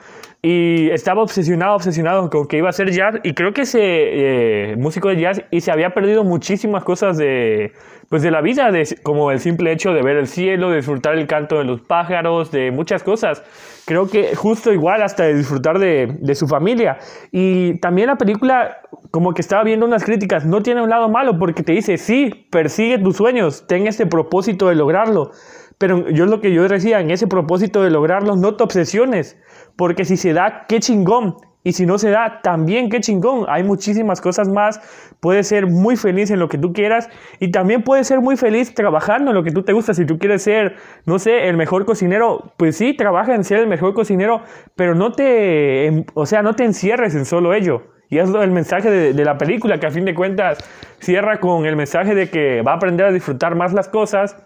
Y 0.49 0.91
estaba 0.91 1.23
obsesionado, 1.23 1.75
obsesionado 1.75 2.31
con 2.31 2.47
que 2.47 2.59
iba 2.59 2.69
a 2.69 2.73
ser 2.73 2.93
jazz. 2.93 3.17
Y 3.25 3.35
creo 3.35 3.53
que 3.53 3.63
ese 3.63 3.81
eh, 3.83 4.77
músico 4.77 5.09
de 5.09 5.21
jazz 5.21 5.43
y 5.51 5.61
se 5.61 5.73
había 5.73 5.91
perdido 5.91 6.23
muchísimas 6.23 6.85
cosas 6.85 7.17
de, 7.17 7.73
pues 8.09 8.23
de 8.23 8.31
la 8.31 8.43
vida, 8.43 8.71
de, 8.71 8.87
como 9.03 9.33
el 9.33 9.41
simple 9.41 9.73
hecho 9.73 9.93
de 9.93 10.03
ver 10.03 10.17
el 10.17 10.29
cielo, 10.29 10.71
de 10.71 10.77
disfrutar 10.77 11.19
el 11.19 11.27
canto 11.27 11.59
de 11.59 11.65
los 11.65 11.81
pájaros, 11.81 12.53
de 12.53 12.71
muchas 12.71 13.03
cosas. 13.03 13.43
Creo 13.87 14.09
que 14.09 14.37
justo 14.37 14.73
igual 14.73 15.03
hasta 15.03 15.25
de 15.25 15.35
disfrutar 15.35 15.81
de, 15.81 16.17
de 16.21 16.35
su 16.37 16.47
familia. 16.47 16.99
Y 17.33 17.81
también 17.81 18.07
la 18.07 18.17
película, 18.17 18.83
como 19.11 19.35
que 19.35 19.41
estaba 19.41 19.65
viendo 19.65 19.85
unas 19.85 20.05
críticas, 20.05 20.47
no 20.47 20.63
tiene 20.63 20.81
un 20.81 20.91
lado 20.91 21.09
malo 21.09 21.41
porque 21.41 21.65
te 21.65 21.73
dice, 21.73 21.99
sí, 21.99 22.47
persigue 22.53 22.99
tus 23.01 23.17
sueños, 23.17 23.67
ten 23.67 23.89
este 23.89 24.07
propósito 24.07 24.69
de 24.69 24.77
lograrlo. 24.77 25.33
Pero 25.79 26.09
yo 26.11 26.27
lo 26.27 26.41
que 26.41 26.53
yo 26.53 26.67
decía, 26.67 27.01
en 27.01 27.11
ese 27.11 27.27
propósito 27.27 27.83
de 27.83 27.91
lograrlo, 27.91 28.37
no 28.37 28.57
te 28.57 28.65
obsesiones, 28.65 29.37
porque 29.77 30.05
si 30.05 30.17
se 30.17 30.33
da, 30.33 30.65
qué 30.69 30.81
chingón. 30.81 31.37
Y 31.67 31.73
si 31.73 31.85
no 31.85 31.99
se 31.99 32.11
da, 32.11 32.43
también 32.43 32.89
qué 32.89 33.01
chingón. 33.01 33.45
Hay 33.49 33.65
muchísimas 33.65 34.21
cosas 34.21 34.49
más. 34.49 34.81
Puedes 35.19 35.49
ser 35.49 35.67
muy 35.67 35.97
feliz 35.97 36.31
en 36.31 36.39
lo 36.39 36.49
que 36.49 36.59
tú 36.59 36.73
quieras 36.73 37.11
y 37.41 37.51
también 37.51 37.83
puedes 37.83 38.07
ser 38.07 38.21
muy 38.21 38.37
feliz 38.37 38.73
trabajando 38.73 39.33
en 39.33 39.35
lo 39.35 39.43
que 39.43 39.51
tú 39.51 39.65
te 39.65 39.73
gusta. 39.73 39.93
Si 39.93 40.07
tú 40.07 40.17
quieres 40.17 40.43
ser, 40.43 40.77
no 41.07 41.19
sé, 41.19 41.49
el 41.49 41.57
mejor 41.57 41.85
cocinero, 41.85 42.53
pues 42.57 42.77
sí, 42.77 42.95
trabaja 42.95 43.35
en 43.35 43.43
ser 43.43 43.59
el 43.59 43.67
mejor 43.67 43.95
cocinero, 43.95 44.43
pero 44.77 44.95
no 44.95 45.11
te, 45.11 45.87
em, 45.87 46.05
o 46.15 46.25
sea, 46.25 46.41
no 46.43 46.55
te 46.55 46.63
encierres 46.65 47.17
en 47.17 47.25
solo 47.25 47.53
ello. 47.53 47.83
Y 48.09 48.19
es 48.19 48.31
el 48.31 48.53
mensaje 48.53 48.89
de, 48.89 49.25
la 49.25 49.37
película, 49.37 49.81
que 49.81 49.87
a 49.87 49.91
fin 49.91 50.05
de 50.05 50.15
cuentas 50.15 50.59
cierra 51.01 51.41
con 51.41 51.67
el 51.67 51.75
mensaje 51.75 52.15
de 52.15 52.31
que 52.31 52.63
va 52.63 52.75
a 52.75 52.77
aprender 52.77 53.07
a 53.07 53.11
disfrutar 53.11 53.57
más 53.57 53.73
las 53.73 53.89
cosas, 53.89 54.37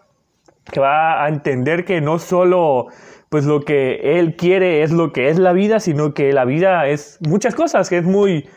que 0.70 0.80
va 0.80 1.24
a 1.24 1.28
entender 1.28 1.84
que 1.84 2.00
no 2.00 2.18
solo 2.18 2.88
pues 3.28 3.44
lo 3.44 3.64
que 3.64 4.18
él 4.18 4.36
quiere 4.36 4.82
es 4.82 4.90
lo 4.90 5.12
que 5.12 5.28
es 5.28 5.38
la 5.38 5.52
vida, 5.52 5.78
sino 5.78 6.14
que 6.14 6.32
la 6.32 6.44
vida 6.44 6.88
es 6.88 7.18
muchas 7.20 7.54
cosas, 7.54 7.88
que 7.88 7.98
es 7.98 8.04
muy, 8.04 8.48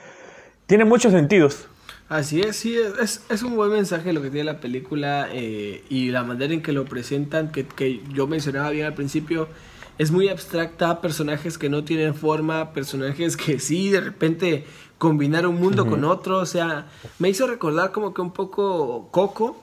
tiene 0.65 0.83
muchos 0.83 1.13
sentidos. 1.13 1.67
Así 2.09 2.41
es, 2.41 2.57
sí, 2.57 2.75
es, 3.01 3.23
es 3.29 3.43
un 3.43 3.55
buen 3.55 3.71
mensaje 3.71 4.13
lo 4.13 4.21
que 4.21 4.29
tiene 4.29 4.45
la 4.45 4.59
película 4.59 5.27
eh, 5.31 5.83
y 5.89 6.09
la 6.09 6.23
manera 6.23 6.53
en 6.53 6.61
que 6.61 6.71
lo 6.71 6.85
presentan, 6.85 7.51
que, 7.51 7.65
que 7.65 8.01
yo 8.13 8.27
mencionaba 8.27 8.71
bien 8.71 8.85
al 8.85 8.93
principio, 8.93 9.47
es 9.97 10.11
muy 10.11 10.27
abstracta, 10.27 11.01
personajes 11.01 11.57
que 11.57 11.69
no 11.69 11.83
tienen 11.83 12.15
forma, 12.15 12.73
personajes 12.73 13.37
que 13.37 13.59
sí, 13.59 13.89
de 13.89 14.01
repente 14.01 14.65
combinar 14.97 15.45
un 15.45 15.59
mundo 15.59 15.85
con 15.85 16.03
otro, 16.03 16.39
o 16.39 16.45
sea, 16.45 16.87
me 17.19 17.29
hizo 17.29 17.45
recordar 17.45 17.91
como 17.91 18.13
que 18.13 18.21
un 18.21 18.31
poco 18.31 19.09
Coco, 19.11 19.62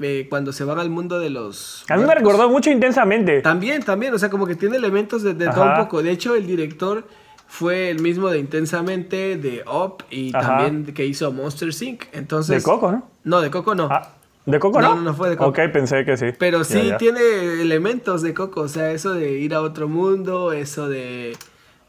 eh, 0.00 0.26
cuando 0.28 0.52
se 0.52 0.64
van 0.64 0.78
al 0.78 0.90
mundo 0.90 1.18
de 1.18 1.30
los... 1.30 1.84
A 1.88 1.96
mí 1.96 2.04
me 2.04 2.14
recordó 2.14 2.48
mucho 2.48 2.70
intensamente. 2.70 3.40
También, 3.42 3.82
también, 3.82 4.14
o 4.14 4.18
sea, 4.18 4.30
como 4.30 4.46
que 4.46 4.54
tiene 4.54 4.76
elementos 4.76 5.22
de, 5.22 5.34
todo 5.34 5.64
un 5.64 5.76
poco. 5.76 6.02
De 6.02 6.10
hecho, 6.10 6.34
el 6.34 6.46
director 6.46 7.04
fue 7.46 7.90
el 7.90 8.00
mismo 8.00 8.28
de 8.28 8.38
Intensamente, 8.38 9.36
de 9.36 9.64
Up 9.66 10.04
y 10.10 10.32
también 10.32 10.84
que 10.94 11.04
hizo 11.04 11.32
Monster 11.32 11.70
Inc. 11.80 12.04
Entonces... 12.12 12.62
De 12.62 12.62
Coco, 12.62 12.92
¿no? 12.92 13.08
No, 13.24 13.40
de 13.40 13.50
Coco 13.50 13.74
no. 13.74 13.88
Ah, 13.90 14.12
¿De 14.46 14.58
Coco 14.60 14.80
no? 14.80 14.94
No, 14.94 15.02
no 15.02 15.14
fue 15.14 15.30
de 15.30 15.36
Coco. 15.36 15.50
Ok, 15.50 15.72
pensé 15.72 16.04
que 16.04 16.16
sí. 16.16 16.26
Pero 16.38 16.64
sí 16.64 16.92
tiene 16.98 17.20
elementos 17.60 18.22
de 18.22 18.34
Coco, 18.34 18.62
o 18.62 18.68
sea, 18.68 18.92
eso 18.92 19.14
de 19.14 19.32
ir 19.32 19.54
a 19.54 19.62
otro 19.62 19.88
mundo, 19.88 20.52
eso 20.52 20.88
de... 20.88 21.36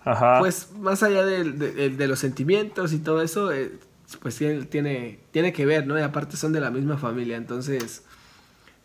Ajá. 0.04 0.40
Pues 0.40 0.72
más 0.80 1.04
allá 1.04 1.26
de, 1.26 1.44
de, 1.44 2.08
los 2.08 2.20
sentimientos 2.20 2.94
y 2.94 3.00
todo 3.00 3.22
eso, 3.22 3.52
eh, 3.52 3.72
pues 4.18 4.36
tiene, 4.36 4.66
tiene, 4.66 5.20
tiene 5.32 5.54
que 5.54 5.66
ver, 5.66 5.86
¿no? 5.88 5.98
Y 5.98 6.02
aparte 6.02 6.38
son 6.38 6.52
de 6.52 6.60
la 6.60 6.72
misma 6.72 6.98
familia, 6.98 7.38
entonces, 7.38 8.04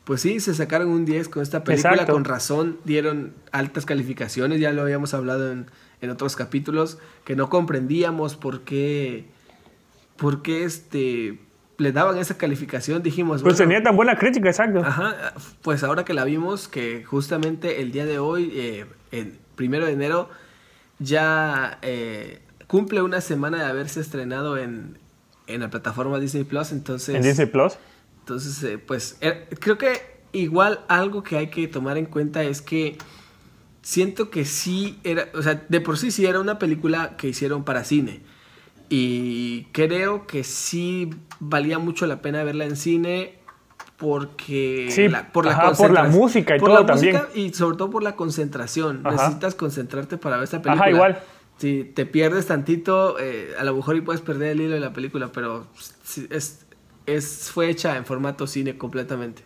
pues 0.05 0.21
sí, 0.21 0.41
se 0.41 0.55
sacaron 0.55 0.89
un 0.89 1.05
10 1.05 1.29
con 1.29 1.43
esta 1.43 1.65
película, 1.65 2.07
con 2.07 2.25
razón, 2.25 2.79
dieron 2.85 3.33
altas 3.53 3.87
calificaciones, 3.87 4.61
ya 4.61 4.73
lo 4.73 4.83
habíamos 4.83 5.15
hablado 5.15 5.51
en, 5.51 5.67
en 6.01 6.11
otros 6.11 6.37
capítulos, 6.37 6.99
que 7.25 7.37
no 7.37 7.49
comprendíamos 7.49 8.37
por 8.37 8.63
qué, 8.63 9.27
por 10.17 10.43
qué 10.43 10.65
este, 10.65 11.39
le 11.79 11.93
daban 11.93 12.19
esa 12.19 12.37
calificación, 12.37 13.03
dijimos... 13.03 13.43
Pues 13.43 13.57
tenía 13.57 13.83
tan 13.83 13.97
buena 13.97 14.19
crítica, 14.19 14.49
exacto. 14.49 14.81
Ajá, 14.81 15.35
pues 15.63 15.83
ahora 15.85 16.05
que 16.05 16.13
la 16.13 16.25
vimos, 16.25 16.69
que 16.69 17.05
justamente 17.05 17.81
el 17.81 17.93
día 17.93 18.05
de 18.05 18.19
hoy, 18.19 18.53
eh, 18.55 18.87
el 19.11 19.39
primero 19.57 19.87
de 19.87 19.93
enero, 19.93 20.29
ya... 20.99 21.79
Eh, 21.83 22.41
cumple 22.67 23.03
una 23.03 23.21
semana 23.21 23.59
de 23.59 23.65
haberse 23.67 24.01
estrenado 24.01 24.59
en, 24.59 24.99
en 25.47 25.61
la 25.61 25.71
plataforma 25.71 26.19
Disney 26.19 26.45
Plus, 26.45 26.73
entonces... 26.73 27.15
¿En 27.15 27.23
Disney 27.23 27.47
Plus? 27.47 27.75
Entonces, 28.21 28.63
eh, 28.63 28.79
pues 28.79 29.19
eh, 29.21 29.47
creo 29.61 29.77
que 29.77 30.01
igual 30.33 30.81
algo 30.89 31.23
que 31.23 31.37
hay 31.37 31.49
que 31.49 31.69
tomar 31.69 31.99
en 31.99 32.07
cuenta 32.07 32.43
es 32.43 32.63
que 32.63 32.97
siento 33.83 34.31
que 34.31 34.45
sí 34.45 34.99
era, 35.05 35.29
o 35.35 35.43
sea, 35.43 35.63
de 35.69 35.81
por 35.81 35.99
sí 35.99 36.11
sí 36.11 36.25
era 36.25 36.41
una 36.41 36.59
película 36.59 37.17
que 37.17 37.29
hicieron 37.29 37.65
para 37.65 37.85
cine. 37.85 38.23
Y 38.89 39.65
creo 39.73 40.27
que 40.27 40.45
sí 40.45 41.11
valía 41.41 41.79
mucho 41.79 42.07
la 42.07 42.23
pena 42.23 42.43
verla 42.45 42.65
en 42.65 42.77
cine 42.77 43.39
porque 43.97 44.89
sí, 44.91 45.07
por, 45.33 45.47
la 45.47 45.73
por 45.73 45.91
la 45.91 46.05
música 46.05 46.57
y 46.57 46.59
todo 46.59 46.85
también. 46.85 47.21
y 47.35 47.53
sobre 47.53 47.77
todo 47.77 47.91
por 47.91 48.03
la 48.03 48.17
concentración. 48.17 49.03
Necesitas 49.03 49.55
concentrarte 49.55 50.17
para 50.17 50.37
ver 50.37 50.45
esta 50.45 50.63
película. 50.63 50.85
Ajá, 50.85 50.91
igual 50.91 51.23
si 51.59 51.85
te 51.85 52.07
pierdes 52.07 52.47
tantito, 52.47 53.19
eh, 53.19 53.55
a 53.59 53.65
lo 53.65 53.75
mejor 53.75 53.97
y 53.97 54.01
puedes 54.01 54.21
perder 54.21 54.53
el 54.53 54.61
hilo 54.61 54.75
de 54.75 54.81
la 54.81 54.93
película, 54.93 55.31
pero 55.33 55.67
es, 56.31 56.67
es, 57.07 57.51
fue 57.53 57.71
hecha 57.71 57.97
en 57.97 58.05
formato 58.05 58.47
cine 58.47 58.77
completamente. 58.77 59.43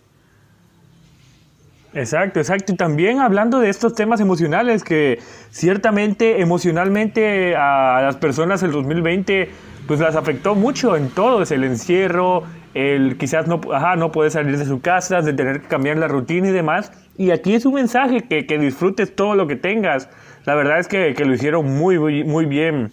Exacto, 1.94 2.38
exacto. 2.40 2.72
Y 2.72 2.76
también 2.76 3.18
hablando 3.18 3.60
de 3.60 3.70
estos 3.70 3.94
temas 3.94 4.20
emocionales 4.20 4.84
que 4.84 5.20
ciertamente 5.50 6.40
emocionalmente 6.40 7.56
a 7.56 8.00
las 8.02 8.16
personas 8.16 8.62
el 8.62 8.72
2020 8.72 9.50
pues 9.88 10.00
las 10.00 10.16
afectó 10.16 10.54
mucho 10.54 10.96
en 10.96 11.08
todo, 11.08 11.40
es 11.40 11.50
el 11.50 11.64
encierro, 11.64 12.44
el 12.74 13.16
quizás 13.16 13.48
no, 13.48 13.58
ajá, 13.72 13.96
no 13.96 14.12
poder 14.12 14.30
salir 14.30 14.58
de 14.58 14.66
su 14.66 14.80
casa, 14.80 15.22
de 15.22 15.32
tener 15.32 15.62
que 15.62 15.68
cambiar 15.68 15.96
la 15.96 16.08
rutina 16.08 16.48
y 16.48 16.52
demás. 16.52 16.92
Y 17.16 17.30
aquí 17.30 17.54
es 17.54 17.64
un 17.64 17.74
mensaje 17.74 18.20
que, 18.28 18.46
que 18.46 18.58
disfrutes 18.58 19.16
todo 19.16 19.34
lo 19.34 19.46
que 19.46 19.56
tengas, 19.56 20.10
la 20.48 20.54
verdad 20.54 20.78
es 20.78 20.88
que, 20.88 21.14
lo 21.26 21.34
hicieron 21.34 21.76
muy, 21.76 21.98
muy, 21.98 22.46
bien 22.46 22.90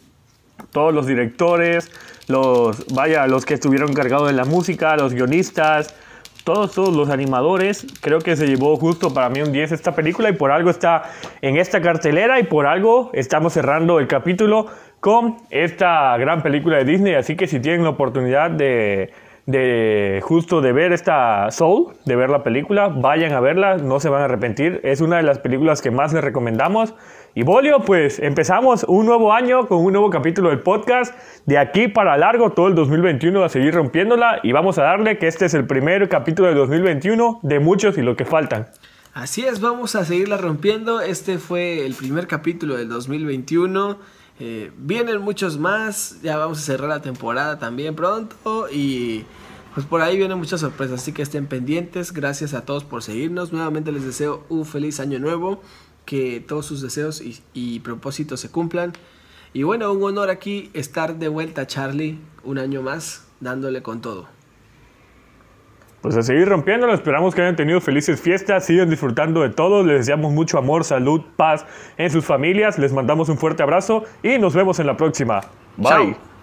todos 0.74 0.94
los 0.94 1.08
directores, 1.08 1.90
los, 2.28 2.86
vaya, 2.94 3.28
los 3.28 3.46
que 3.46 3.54
estuvieron 3.54 3.92
encargados 3.92 4.28
de 4.28 4.34
la 4.34 4.44
música, 4.44 4.98
los 4.98 5.14
guionistas, 5.14 5.96
todos, 6.44 6.74
todos 6.74 6.94
los 6.94 7.10
animadores. 7.10 7.88
Creo 8.02 8.20
que 8.20 8.36
se 8.36 8.46
llevó 8.46 8.76
justo 8.76 9.14
para 9.14 9.30
mí 9.30 9.42
un 9.42 9.54
10 9.54 9.72
esta 9.72 9.96
película 9.96 10.30
y 10.30 10.34
por 10.34 10.52
algo 10.52 10.70
está 10.70 11.04
en 11.42 11.56
esta 11.56 11.80
cartelera 11.80 12.42
y 12.42 12.44
por 12.44 12.68
algo 12.68 13.10
estamos 13.14 13.54
cerrando 13.54 14.00
el 14.00 14.08
capítulo 14.08 14.68
con 15.00 15.38
esta 15.50 16.18
gran 16.18 16.44
película 16.44 16.76
de 16.80 16.84
Disney. 16.84 17.14
Así 17.14 17.38
que 17.38 17.48
si 17.48 17.62
tienen 17.62 17.84
la 17.84 17.92
oportunidad 17.92 18.52
de, 18.52 19.14
de 19.46 20.20
justo 20.24 20.60
de 20.60 20.74
ver 20.74 20.92
esta 20.92 21.52
Soul, 21.52 21.94
de 22.04 22.18
ver 22.18 22.30
la 22.30 22.44
película, 22.44 22.90
vayan 22.90 23.32
a 23.32 23.40
verla, 23.40 23.78
no 23.78 24.02
se 24.02 24.10
van 24.10 24.24
a 24.24 24.26
arrepentir. 24.26 24.82
Es 24.84 25.00
una 25.00 25.16
de 25.16 25.24
las 25.24 25.40
películas 25.40 25.82
que 25.82 25.90
más 25.90 26.12
les 26.12 26.22
recomendamos. 26.22 26.96
Y 27.38 27.44
Bolio, 27.44 27.82
pues 27.82 28.20
empezamos 28.20 28.86
un 28.88 29.06
nuevo 29.06 29.34
año 29.34 29.68
con 29.68 29.80
un 29.80 29.92
nuevo 29.92 30.10
capítulo 30.10 30.52
del 30.52 30.62
podcast. 30.62 31.14
De 31.46 31.58
aquí 31.58 31.90
para 31.90 32.16
largo, 32.16 32.52
todo 32.52 32.70
el 32.70 32.76
2021 32.76 33.44
a 33.44 33.50
seguir 33.50 33.74
rompiéndola 33.74 34.40
y 34.42 34.54
vamos 34.54 34.78
a 34.78 34.84
darle 34.84 35.18
que 35.18 35.28
este 35.28 35.44
es 35.44 35.54
el 35.54 35.68
primer 35.68 36.08
capítulo 36.08 36.48
del 36.48 36.56
2021 36.56 37.42
de 37.44 37.60
muchos 37.60 37.98
y 37.98 38.04
lo 38.04 38.16
que 38.16 38.24
faltan. 38.24 38.68
Así 39.14 39.46
es, 39.46 39.60
vamos 39.60 39.98
a 39.98 40.06
seguirla 40.06 40.38
rompiendo. 40.38 41.02
Este 41.02 41.38
fue 41.38 41.86
el 41.86 41.94
primer 41.96 42.28
capítulo 42.28 42.78
del 42.78 42.88
2021. 42.88 43.98
Eh, 44.40 44.72
vienen 44.78 45.20
muchos 45.20 45.60
más, 45.60 46.22
ya 46.22 46.38
vamos 46.38 46.60
a 46.60 46.62
cerrar 46.62 46.88
la 46.88 47.02
temporada 47.02 47.60
también 47.60 47.96
pronto 47.96 48.68
y 48.72 49.26
pues 49.74 49.86
por 49.86 50.02
ahí 50.02 50.16
vienen 50.16 50.38
muchas 50.38 50.62
sorpresas, 50.62 51.02
así 51.02 51.12
que 51.12 51.22
estén 51.22 51.48
pendientes. 51.48 52.14
Gracias 52.14 52.54
a 52.54 52.64
todos 52.64 52.86
por 52.86 53.04
seguirnos. 53.04 53.52
Nuevamente 53.52 53.92
les 53.92 54.06
deseo 54.06 54.46
un 54.48 54.66
feliz 54.66 55.02
año 55.02 55.20
nuevo 55.20 55.60
que 56.06 56.44
todos 56.46 56.66
sus 56.66 56.82
deseos 56.82 57.22
y, 57.54 57.80
propósitos 57.80 58.40
se 58.40 58.50
cumplan. 58.50 58.94
Y 59.54 59.64
bueno, 59.64 59.92
un 59.92 60.04
honor 60.04 60.30
aquí 60.30 60.70
estar 60.74 61.16
de 61.16 61.28
vuelta, 61.28 61.66
Charlie, 61.66 62.20
un 62.44 62.58
año 62.58 62.82
más, 62.82 63.28
dándole 63.40 63.82
con 63.82 64.02
todo. 64.02 64.28
Pues 66.02 66.16
a 66.18 66.22
seguir 66.22 66.48
rompiéndolo, 66.48 66.94
esperamos 66.94 67.34
que 67.34 67.42
hayan 67.42 67.56
tenido 67.56 67.82
felices 67.82 68.22
fiestas, 68.22 68.66
sigan 68.66 68.90
disfrutando 68.90 69.42
de 69.42 69.50
todo, 69.50 69.84
les 69.84 70.00
deseamos 70.00 70.32
mucho 70.34 70.60
amor, 70.60 70.84
salud, 70.84 71.22
paz 71.36 71.66
en 71.98 72.12
sus 72.12 72.24
familias, 72.24 72.78
les 72.78 72.94
mandamos 72.94 73.28
un 73.30 73.38
fuerte 73.38 73.64
abrazo 73.64 74.04
y 74.22 74.38
nos 74.38 74.54
vemos 74.54 74.80
en 74.80 74.88
la 74.88 74.98
próxima. 74.98 75.42
Bye. 75.78 75.90
Chao. 75.90 76.35